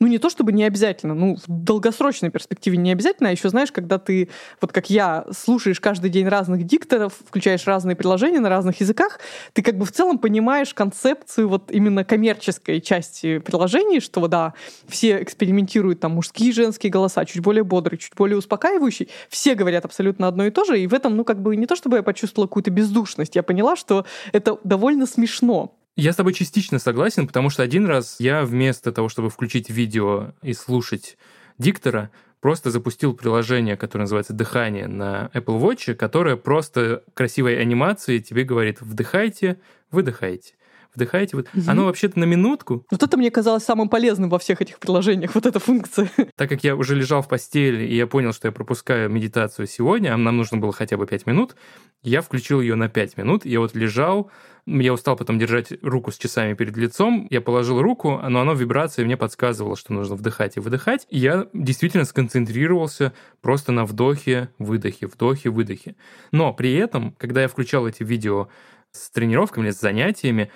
ну 0.00 0.06
не 0.06 0.18
то 0.18 0.30
чтобы 0.30 0.52
не 0.52 0.64
обязательно, 0.64 1.14
ну 1.14 1.36
в 1.36 1.44
долгосрочной 1.46 2.30
перспективе 2.30 2.78
не 2.78 2.92
обязательно, 2.92 3.28
а 3.28 3.32
еще 3.32 3.48
знаешь, 3.48 3.70
когда 3.70 3.98
ты, 3.98 4.30
вот 4.60 4.72
как 4.72 4.90
я, 4.90 5.26
слушаешь 5.30 5.80
каждый 5.80 6.10
день 6.10 6.28
разных 6.28 6.64
дикторов, 6.64 7.14
включаешь 7.26 7.66
разные 7.66 7.94
приложения 7.94 8.40
на 8.40 8.48
разных 8.48 8.80
языках, 8.80 9.20
ты 9.52 9.62
как 9.62 9.76
бы 9.76 9.84
в 9.84 9.92
целом 9.92 10.18
понимаешь 10.18 10.72
концепцию 10.74 11.48
вот 11.48 11.70
именно 11.70 12.04
коммерческой 12.04 12.80
части 12.80 13.38
приложений, 13.38 14.00
что 14.00 14.26
да, 14.26 14.54
все 14.88 15.22
экспериментируют 15.22 16.00
там 16.00 16.12
мужские 16.12 16.50
и 16.50 16.52
женские 16.52 16.90
голоса, 16.90 17.24
чуть 17.26 17.42
более 17.42 17.64
бодрые, 17.64 17.98
чуть 17.98 18.14
более 18.14 18.38
успокаивающие, 18.38 19.08
все 19.28 19.54
говорят 19.54 19.84
абсолютно 19.84 20.26
одно 20.26 20.46
и 20.46 20.50
то 20.50 20.64
же, 20.64 20.80
и 20.80 20.86
в 20.86 20.94
этом, 20.94 21.16
ну 21.16 21.24
как 21.24 21.42
бы 21.42 21.54
не 21.56 21.66
то 21.66 21.76
чтобы 21.76 21.98
я 21.98 22.02
почувствовала 22.02 22.46
какую-то 22.46 22.70
бездушность, 22.70 23.36
я 23.36 23.42
поняла, 23.42 23.76
что 23.76 24.06
это 24.32 24.58
довольно 24.64 25.06
смешно. 25.06 25.74
Я 25.96 26.12
с 26.12 26.16
тобой 26.16 26.34
частично 26.34 26.80
согласен, 26.80 27.28
потому 27.28 27.50
что 27.50 27.62
один 27.62 27.86
раз 27.86 28.16
я 28.18 28.44
вместо 28.44 28.90
того, 28.90 29.08
чтобы 29.08 29.30
включить 29.30 29.70
видео 29.70 30.32
и 30.42 30.52
слушать 30.52 31.16
диктора, 31.56 32.10
просто 32.40 32.72
запустил 32.72 33.14
приложение, 33.14 33.76
которое 33.76 34.02
называется 34.02 34.32
«Дыхание» 34.32 34.88
на 34.88 35.30
Apple 35.34 35.60
Watch, 35.60 35.94
которое 35.94 36.36
просто 36.36 37.04
красивой 37.14 37.60
анимацией 37.60 38.20
тебе 38.20 38.42
говорит 38.42 38.80
«вдыхайте, 38.80 39.60
выдыхайте» 39.92 40.54
вдыхаете. 40.94 41.36
Вот. 41.36 41.48
Угу. 41.54 41.64
Оно 41.68 41.84
вообще-то 41.86 42.18
на 42.18 42.24
минутку. 42.24 42.86
Вот 42.90 43.02
это 43.02 43.16
мне 43.16 43.30
казалось 43.30 43.64
самым 43.64 43.88
полезным 43.88 44.30
во 44.30 44.38
всех 44.38 44.60
этих 44.60 44.78
приложениях, 44.78 45.34
вот 45.34 45.46
эта 45.46 45.58
функция. 45.58 46.10
Так 46.36 46.48
как 46.48 46.64
я 46.64 46.74
уже 46.74 46.94
лежал 46.96 47.22
в 47.22 47.28
постели, 47.28 47.84
и 47.84 47.94
я 47.94 48.06
понял, 48.06 48.32
что 48.32 48.48
я 48.48 48.52
пропускаю 48.52 49.08
медитацию 49.08 49.66
сегодня, 49.66 50.12
а 50.12 50.16
нам 50.16 50.36
нужно 50.36 50.58
было 50.58 50.72
хотя 50.72 50.96
бы 50.96 51.06
5 51.06 51.26
минут, 51.26 51.54
я 52.02 52.20
включил 52.20 52.60
ее 52.60 52.74
на 52.74 52.88
5 52.88 53.16
минут. 53.16 53.46
Я 53.46 53.60
вот 53.60 53.74
лежал, 53.74 54.30
я 54.66 54.92
устал 54.92 55.16
потом 55.16 55.38
держать 55.38 55.72
руку 55.82 56.10
с 56.10 56.18
часами 56.18 56.54
перед 56.54 56.76
лицом. 56.76 57.26
Я 57.30 57.40
положил 57.40 57.80
руку, 57.80 58.20
но 58.28 58.40
оно 58.40 58.54
в 58.54 58.60
вибрации 58.60 59.04
мне 59.04 59.16
подсказывало, 59.16 59.76
что 59.76 59.92
нужно 59.92 60.14
вдыхать 60.14 60.56
и 60.56 60.60
выдыхать. 60.60 61.06
И 61.08 61.18
я 61.18 61.46
действительно 61.52 62.04
сконцентрировался 62.04 63.12
просто 63.40 63.72
на 63.72 63.86
вдохе, 63.86 64.50
выдохе, 64.58 65.06
вдохе, 65.06 65.50
выдохе. 65.50 65.96
Но 66.30 66.52
при 66.52 66.74
этом, 66.74 67.12
когда 67.12 67.42
я 67.42 67.48
включал 67.48 67.86
эти 67.86 68.02
видео 68.02 68.48
с 68.90 69.10
тренировками, 69.10 69.70
с 69.70 69.80
занятиями, 69.80 70.50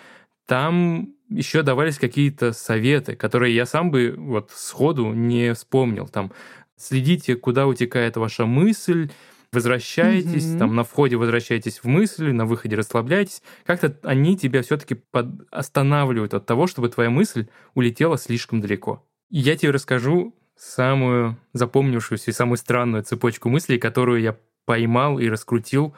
там 0.49 1.15
еще 1.29 1.63
давались 1.63 1.99
какие-то 1.99 2.53
советы, 2.55 3.15
которые 3.15 3.55
я 3.55 3.67
сам 3.67 3.91
бы 3.91 4.15
вот 4.17 4.51
сходу 4.51 5.13
не 5.13 5.53
вспомнил. 5.53 6.09
Там 6.09 6.33
следите, 6.75 7.37
куда 7.37 7.67
утекает 7.67 8.17
ваша 8.17 8.47
мысль, 8.47 9.11
возвращаетесь, 9.53 10.47
mm-hmm. 10.47 10.59
там 10.59 10.75
на 10.75 10.85
входе 10.85 11.17
возвращаетесь 11.17 11.81
в 11.81 11.85
мысли, 11.85 12.33
на 12.33 12.47
выходе 12.47 12.77
расслабляйтесь. 12.77 13.43
Как-то 13.67 13.95
они 14.03 14.39
тебя 14.39 14.63
все-таки 14.63 14.95
под... 14.95 15.27
останавливают 15.51 16.33
от 16.33 16.47
того, 16.47 16.67
чтобы 16.67 16.89
твоя 16.89 17.11
мысль 17.11 17.49
улетела 17.75 18.17
слишком 18.17 18.63
далеко. 18.63 19.07
И 19.31 19.41
я 19.41 19.55
тебе 19.55 19.73
расскажу 19.73 20.35
самую 20.57 21.37
запомнившуюся 21.53 22.31
и 22.31 22.35
самую 22.35 22.57
странную 22.57 23.05
цепочку 23.05 23.51
мыслей, 23.51 23.79
которую 23.79 24.23
я 24.23 24.39
поймал 24.65 25.19
и 25.19 25.29
раскрутил 25.29 25.95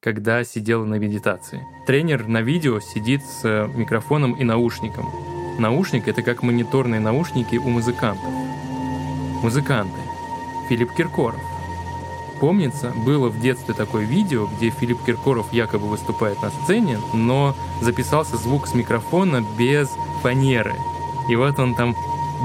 когда 0.00 0.44
сидела 0.44 0.84
на 0.84 0.94
медитации. 0.94 1.66
Тренер 1.86 2.26
на 2.26 2.40
видео 2.40 2.80
сидит 2.80 3.22
с 3.22 3.44
э, 3.44 3.68
микрофоном 3.74 4.32
и 4.32 4.44
наушником. 4.44 5.10
Наушник— 5.58 6.04
это 6.08 6.22
как 6.22 6.42
мониторные 6.42 7.00
наушники 7.00 7.56
у 7.56 7.68
музыкантов. 7.68 8.30
Музыканты. 9.42 10.00
Филипп 10.68 10.92
Киркоров. 10.94 11.40
Помнится, 12.40 12.94
было 13.04 13.28
в 13.28 13.38
детстве 13.40 13.74
такое 13.74 14.06
видео, 14.06 14.46
где 14.46 14.70
Филипп 14.70 15.04
Киркоров 15.04 15.52
якобы 15.52 15.86
выступает 15.86 16.40
на 16.40 16.48
сцене, 16.48 16.98
но 17.12 17.54
записался 17.82 18.38
звук 18.38 18.68
с 18.68 18.74
микрофона 18.74 19.44
без 19.58 19.90
фанеры. 20.22 20.74
И 21.28 21.36
вот 21.36 21.58
он 21.58 21.74
там 21.74 21.94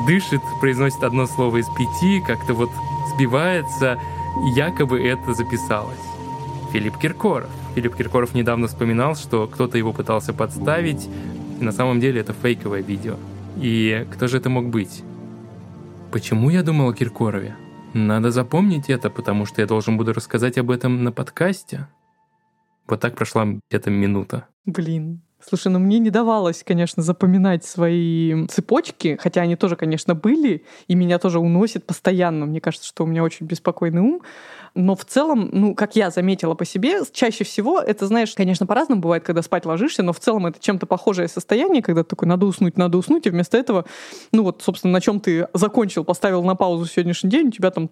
дышит, 0.06 0.42
произносит 0.60 1.04
одно 1.06 1.26
слово 1.26 1.58
из 1.58 1.70
пяти, 1.70 2.20
как-то 2.20 2.54
вот 2.54 2.72
сбивается, 3.14 3.98
якобы 4.54 5.02
это 5.02 5.34
записалось. 5.34 6.15
Филипп 6.72 6.98
Киркоров. 6.98 7.50
Филипп 7.76 7.96
Киркоров 7.96 8.34
недавно 8.34 8.68
вспоминал, 8.68 9.16
что 9.16 9.48
кто-то 9.48 9.78
его 9.78 9.94
пытался 9.94 10.34
подставить, 10.34 11.08
и 11.60 11.64
на 11.64 11.72
самом 11.72 12.00
деле 12.00 12.22
это 12.22 12.34
фейковое 12.34 12.82
видео. 12.82 13.16
И 13.58 14.06
кто 14.12 14.28
же 14.28 14.38
это 14.38 14.50
мог 14.50 14.68
быть? 14.68 15.04
Почему 16.12 16.50
я 16.50 16.64
думал 16.64 16.90
о 16.90 16.94
Киркорове? 16.94 17.56
Надо 17.94 18.32
запомнить 18.32 18.90
это, 18.90 19.10
потому 19.10 19.46
что 19.46 19.62
я 19.62 19.68
должен 19.68 19.98
буду 19.98 20.14
рассказать 20.14 20.58
об 20.58 20.72
этом 20.72 21.04
на 21.04 21.12
подкасте. 21.12 21.88
Вот 22.88 23.00
так 23.00 23.16
прошла 23.16 23.46
где-то 23.46 23.90
минута. 23.90 24.48
Блин, 24.66 25.22
Слушай, 25.48 25.72
ну 25.72 25.78
мне 25.78 26.00
не 26.00 26.10
давалось, 26.10 26.64
конечно, 26.66 27.04
запоминать 27.04 27.64
свои 27.64 28.48
цепочки, 28.48 29.16
хотя 29.22 29.42
они 29.42 29.56
тоже, 29.56 29.76
конечно, 29.76 30.16
были, 30.16 30.64
и 30.88 30.96
меня 30.96 31.20
тоже 31.20 31.40
уносит 31.40 31.86
постоянно. 31.86 32.48
Мне 32.48 32.60
кажется, 32.60 32.88
что 32.88 33.04
у 33.04 33.08
меня 33.08 33.24
очень 33.24 33.46
беспокойный 33.46 34.02
ум. 34.02 34.22
Но 34.74 34.94
в 34.94 35.06
целом, 35.06 35.50
ну, 35.54 35.74
как 35.74 35.96
я 35.96 36.10
заметила 36.10 36.54
по 36.54 36.66
себе, 36.66 37.00
чаще 37.14 37.46
всего 37.46 37.80
это, 37.80 38.08
знаешь, 38.08 38.34
конечно, 38.36 38.66
по-разному 38.66 39.02
бывает, 39.02 39.24
когда 39.24 39.42
спать 39.42 39.66
ложишься, 39.66 40.04
но 40.04 40.12
в 40.12 40.20
целом 40.20 40.48
это 40.48 40.60
чем-то 40.60 40.86
похожее 40.86 41.30
состояние, 41.30 41.82
когда 41.82 42.04
ты 42.04 42.10
такой, 42.10 42.28
надо 42.28 42.46
уснуть, 42.46 42.76
надо 42.76 42.98
уснуть, 42.98 43.26
и 43.26 43.30
вместо 43.30 43.58
этого, 43.58 43.86
ну 44.34 44.44
вот, 44.44 44.62
собственно, 44.64 44.92
на 44.92 45.00
чем 45.00 45.22
ты 45.22 45.48
закончил, 45.54 46.04
поставил 46.04 46.44
на 46.44 46.56
паузу 46.56 46.88
сегодняшний 46.88 47.30
день, 47.30 47.48
у 47.48 47.52
тебя 47.52 47.72
там 47.72 47.90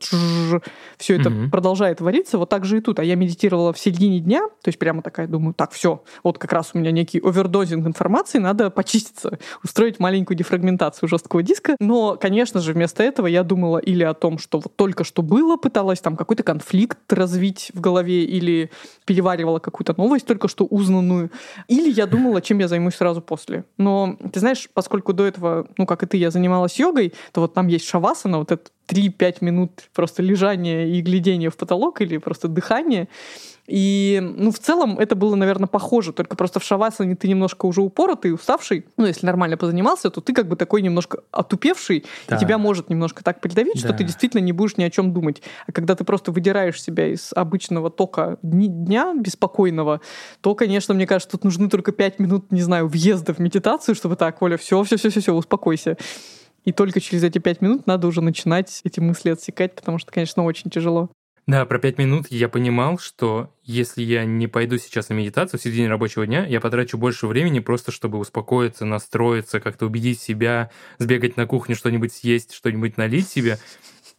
все 0.98 1.16
это 1.16 1.30
mm-hmm. 1.30 1.50
продолжает 1.52 2.02
вариться, 2.02 2.38
вот 2.38 2.50
так 2.50 2.66
же 2.66 2.80
и 2.80 2.82
тут. 2.82 3.00
А 3.00 3.04
я 3.06 3.16
медитировала 3.16 3.72
в 3.72 3.80
середине 3.80 4.20
дня, 4.20 4.42
то 4.62 4.68
есть 4.68 4.78
прямо 4.78 5.02
такая, 5.02 5.28
думаю, 5.28 5.54
так, 5.54 5.72
все, 5.72 6.04
вот 6.22 6.38
как 6.38 6.52
раз 6.52 6.72
у 6.74 6.80
меня 6.80 6.92
некий 6.92 7.22
овердозинг 7.44 7.86
информации, 7.86 8.40
надо 8.40 8.70
почиститься, 8.70 9.38
устроить 9.64 10.00
маленькую 10.00 10.38
дефрагментацию 10.38 11.10
жесткого 11.10 11.44
диска. 11.44 11.76
Но, 11.80 12.18
конечно 12.20 12.62
же, 12.62 12.74
вместо 12.74 13.04
этого 13.04 13.28
я 13.28 13.44
думала 13.44 13.78
или 13.78 14.04
о 14.04 14.14
том, 14.14 14.38
что 14.40 14.60
вот 14.60 14.76
только 14.76 15.04
что 15.04 15.22
было, 15.22 15.58
пыталась 15.58 16.00
там 16.00 16.16
какой-то 16.16 16.44
конфликт 16.44 17.12
развить 17.12 17.72
в 17.74 17.82
голове 17.82 18.24
или 18.24 18.72
переваривала 19.06 19.60
какую-то 19.60 19.94
новость 19.98 20.26
только 20.26 20.48
что 20.48 20.66
узнанную, 20.66 21.32
или 21.68 21.92
я 21.92 22.06
думала, 22.06 22.42
чем 22.42 22.60
я 22.60 22.68
займусь 22.68 22.96
сразу 22.96 23.22
после. 23.22 23.66
Но, 23.78 24.18
ты 24.32 24.40
знаешь, 24.40 24.70
поскольку 24.74 25.14
до 25.14 25.26
этого, 25.26 25.68
ну, 25.78 25.86
как 25.86 26.04
и 26.04 26.06
ты, 26.06 26.18
я 26.18 26.32
занималась 26.32 26.80
йогой, 26.80 27.14
то 27.32 27.42
вот 27.42 27.54
там 27.54 27.68
есть 27.68 27.86
шавасана, 27.86 28.40
вот 28.40 28.52
это 28.52 28.64
3-5 28.88 29.38
минут 29.42 29.72
просто 29.94 30.22
лежания 30.22 30.86
и 30.88 31.02
глядения 31.02 31.50
в 31.50 31.58
потолок 31.58 32.02
или 32.02 32.18
просто 32.18 32.48
дыхание. 32.48 33.08
И, 33.68 34.20
ну, 34.22 34.52
в 34.52 34.60
целом 34.60 35.00
это 35.00 35.16
было, 35.16 35.36
наверное, 35.36 35.68
похоже, 35.68 36.12
только 36.12 36.36
просто 36.36 36.60
в 36.60 36.64
шавасане 36.64 37.16
ты 37.16 37.30
немножко 37.30 37.66
уже 37.66 37.82
упоротый, 37.82 38.34
уставший. 38.34 38.86
Ну, 38.98 39.06
если 39.06 39.26
нормально 39.26 39.56
позанимался, 39.56 40.10
то 40.10 40.20
ты 40.20 40.34
как 40.34 40.50
бы 40.50 40.58
такой 40.58 40.82
немножко 40.82 41.24
отупевший, 41.32 42.04
да. 42.28 42.36
и 42.36 42.40
тебя 42.40 42.58
может 42.58 42.90
немножко 42.90 43.24
так 43.24 43.40
придавить, 43.40 43.76
да. 43.76 43.80
что 43.80 43.94
ты 43.94 44.04
действительно 44.04 44.42
не 44.42 44.52
будешь 44.52 44.76
ни 44.76 44.84
о 44.84 44.90
чем 44.90 45.14
думать. 45.14 45.42
А 45.66 45.72
когда 45.72 45.96
ты 45.96 46.04
просто 46.04 46.32
выдираешь 46.32 46.82
себя 46.82 47.08
из 47.08 47.32
обычного 47.34 47.90
тока 47.90 48.38
дня 48.42 49.14
беспокойного, 49.16 50.02
то, 50.42 50.56
конечно, 50.56 50.94
мне 50.94 51.08
кажется, 51.08 51.32
тут 51.32 51.46
нужны 51.46 51.70
только 51.70 51.94
пять 51.94 52.20
минут, 52.20 52.52
не 52.52 52.62
знаю, 52.62 52.90
въезда 52.90 53.34
в 53.34 53.40
медитацию, 53.40 53.96
чтобы 53.96 54.18
так, 54.18 54.42
Оля, 54.42 54.58
все, 54.58 54.84
все, 54.84 54.98
все, 54.98 55.10
все, 55.10 55.22
все, 55.22 55.34
успокойся. 55.34 55.98
И 56.66 56.74
только 56.74 57.00
через 57.00 57.24
эти 57.24 57.40
пять 57.40 57.62
минут 57.62 57.88
надо 57.88 58.08
уже 58.08 58.22
начинать 58.22 58.82
эти 58.84 59.00
мысли 59.00 59.30
отсекать, 59.30 59.74
потому 59.76 60.00
что, 60.00 60.12
конечно, 60.12 60.44
очень 60.44 60.70
тяжело. 60.70 61.10
Да, 61.46 61.66
про 61.66 61.78
пять 61.78 61.98
минут 61.98 62.28
я 62.30 62.48
понимал, 62.48 62.98
что 62.98 63.54
если 63.64 64.02
я 64.02 64.24
не 64.24 64.48
пойду 64.48 64.78
сейчас 64.78 65.10
на 65.10 65.14
медитацию 65.14 65.60
в 65.60 65.64
середине 65.64 65.90
рабочего 65.90 66.26
дня, 66.26 66.46
я 66.46 66.62
потрачу 66.62 66.98
больше 66.98 67.28
времени 67.28 67.60
просто, 67.60 67.92
чтобы 67.92 68.18
успокоиться, 68.18 68.86
настроиться, 68.86 69.60
как-то 69.60 69.86
убедить 69.86 70.22
себя, 70.22 70.72
сбегать 71.00 71.36
на 71.36 71.46
кухню, 71.46 71.76
что-нибудь 71.76 72.14
съесть, 72.14 72.54
что-нибудь 72.54 72.96
налить 72.96 73.28
себе. 73.28 73.58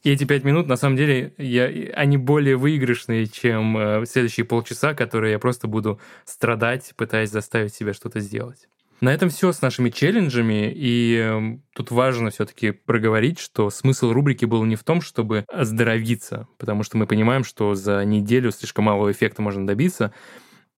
И 0.03 0.11
эти 0.11 0.25
пять 0.25 0.45
минут, 0.45 0.67
на 0.67 0.77
самом 0.77 0.97
деле, 0.97 1.33
я, 1.39 1.65
они 1.95 2.19
более 2.19 2.57
выигрышные, 2.57 3.27
чем 3.27 3.79
э, 3.79 4.05
следующие 4.05 4.45
полчаса, 4.45 4.93
которые 4.93 5.33
я 5.33 5.39
просто 5.39 5.67
буду 5.67 5.99
страдать, 6.27 6.93
пытаясь 6.95 7.31
заставить 7.31 7.75
себя 7.75 7.95
что-то 7.95 8.21
сделать. 8.21 8.69
На 9.01 9.13
этом 9.13 9.29
все 9.29 9.53
с 9.53 9.61
нашими 9.61 9.91
челленджами, 9.91 10.73
и 10.75 11.19
э, 11.21 11.59
тут 11.75 11.91
важно 11.91 12.31
все-таки 12.31 12.71
проговорить, 12.71 13.39
что 13.39 13.69
смысл 13.71 14.13
рубрики 14.13 14.45
был 14.45 14.65
не 14.65 14.77
в 14.77 14.85
том, 14.85 15.01
чтобы 15.01 15.45
оздоровиться, 15.49 16.49
потому 16.59 16.85
что 16.85 16.97
мы 16.97 17.07
понимаем, 17.07 17.45
что 17.45 17.75
за 17.75 18.05
неделю 18.05 18.51
слишком 18.51 18.85
малого 18.85 19.11
эффекта 19.11 19.43
можно 19.43 19.67
добиться. 19.67 20.15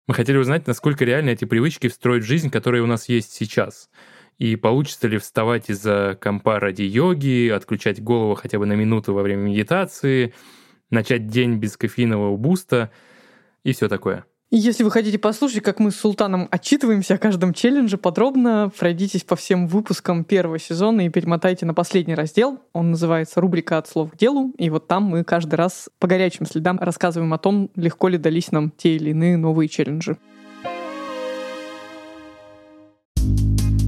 Мы 0.07 0.13
хотели 0.13 0.37
узнать, 0.37 0.65
насколько 0.65 1.03
реально 1.03 1.31
эти 1.31 1.45
привычки 1.45 1.87
встроить 1.87 2.23
в 2.23 2.27
жизнь, 2.27 2.49
которая 2.49 2.81
у 2.83 2.87
нас 2.87 3.09
есть 3.09 3.33
сейчас. 3.33 3.89
И 4.37 4.55
получится 4.55 5.07
ли 5.07 5.17
вставать 5.17 5.69
из-за 5.69 6.17
компа 6.19 6.59
ради 6.59 6.83
йоги, 6.83 7.49
отключать 7.49 8.01
голову 8.01 8.35
хотя 8.35 8.59
бы 8.59 8.65
на 8.65 8.73
минуту 8.73 9.13
во 9.13 9.21
время 9.21 9.41
медитации, 9.41 10.33
начать 10.89 11.27
день 11.27 11.57
без 11.57 11.77
кофеинового 11.77 12.37
буста 12.37 12.91
и 13.63 13.73
все 13.73 13.87
такое. 13.87 14.25
Если 14.51 14.83
вы 14.83 14.91
хотите 14.91 15.17
послушать, 15.17 15.63
как 15.63 15.79
мы 15.79 15.89
с 15.89 15.95
Султаном 15.95 16.47
отчитываемся 16.51 17.15
о 17.15 17.17
каждом 17.17 17.51
челлендже 17.51 17.97
подробно, 17.97 18.71
пройдитесь 18.77 19.23
по 19.23 19.35
всем 19.35 19.67
выпускам 19.67 20.23
первого 20.23 20.59
сезона 20.59 21.07
и 21.07 21.09
перемотайте 21.09 21.65
на 21.65 21.73
последний 21.73 22.13
раздел. 22.13 22.59
Он 22.71 22.91
называется 22.91 23.41
«Рубрика 23.41 23.79
от 23.79 23.87
слов 23.87 24.11
к 24.11 24.17
делу». 24.17 24.53
И 24.59 24.69
вот 24.69 24.87
там 24.87 25.03
мы 25.03 25.23
каждый 25.23 25.55
раз 25.55 25.89
по 25.97 26.07
горячим 26.07 26.45
следам 26.45 26.77
рассказываем 26.79 27.33
о 27.33 27.39
том, 27.39 27.71
легко 27.75 28.07
ли 28.07 28.19
дались 28.19 28.51
нам 28.51 28.69
те 28.69 28.95
или 28.95 29.09
иные 29.09 29.35
новые 29.35 29.67
челленджи. 29.67 30.15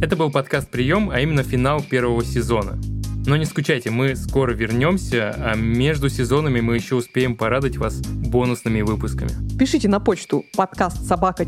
Это 0.02 0.16
был 0.16 0.32
подкаст 0.32 0.72
«Прием», 0.72 1.12
а 1.12 1.20
именно 1.20 1.44
финал 1.44 1.84
первого 1.84 2.26
сезона. 2.26 2.80
Но 3.28 3.36
не 3.36 3.44
скучайте, 3.44 3.90
мы 3.90 4.16
скоро 4.16 4.54
вернемся, 4.54 5.36
а 5.38 5.54
между 5.54 6.08
сезонами 6.08 6.62
мы 6.62 6.76
еще 6.76 6.96
успеем 6.96 7.36
порадовать 7.36 7.76
вас 7.76 8.00
бонусными 8.00 8.82
выпусками. 8.82 9.32
Пишите 9.60 9.90
на 9.90 10.00
почту 10.00 10.46
подкаст 10.56 11.06
собака 11.06 11.44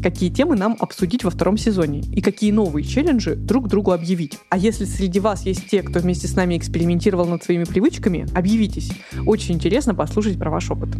какие 0.00 0.30
темы 0.30 0.54
нам 0.54 0.76
обсудить 0.78 1.24
во 1.24 1.30
втором 1.30 1.58
сезоне 1.58 2.02
и 2.12 2.20
какие 2.20 2.52
новые 2.52 2.84
челленджи 2.84 3.34
друг 3.34 3.66
другу 3.66 3.90
объявить. 3.90 4.38
А 4.48 4.56
если 4.56 4.84
среди 4.84 5.18
вас 5.18 5.44
есть 5.44 5.66
те, 5.68 5.82
кто 5.82 5.98
вместе 5.98 6.28
с 6.28 6.36
нами 6.36 6.56
экспериментировал 6.56 7.26
над 7.26 7.42
своими 7.42 7.64
привычками, 7.64 8.28
объявитесь. 8.32 8.92
Очень 9.26 9.56
интересно 9.56 9.92
послушать 9.92 10.38
про 10.38 10.50
ваш 10.50 10.70
опыт. 10.70 10.90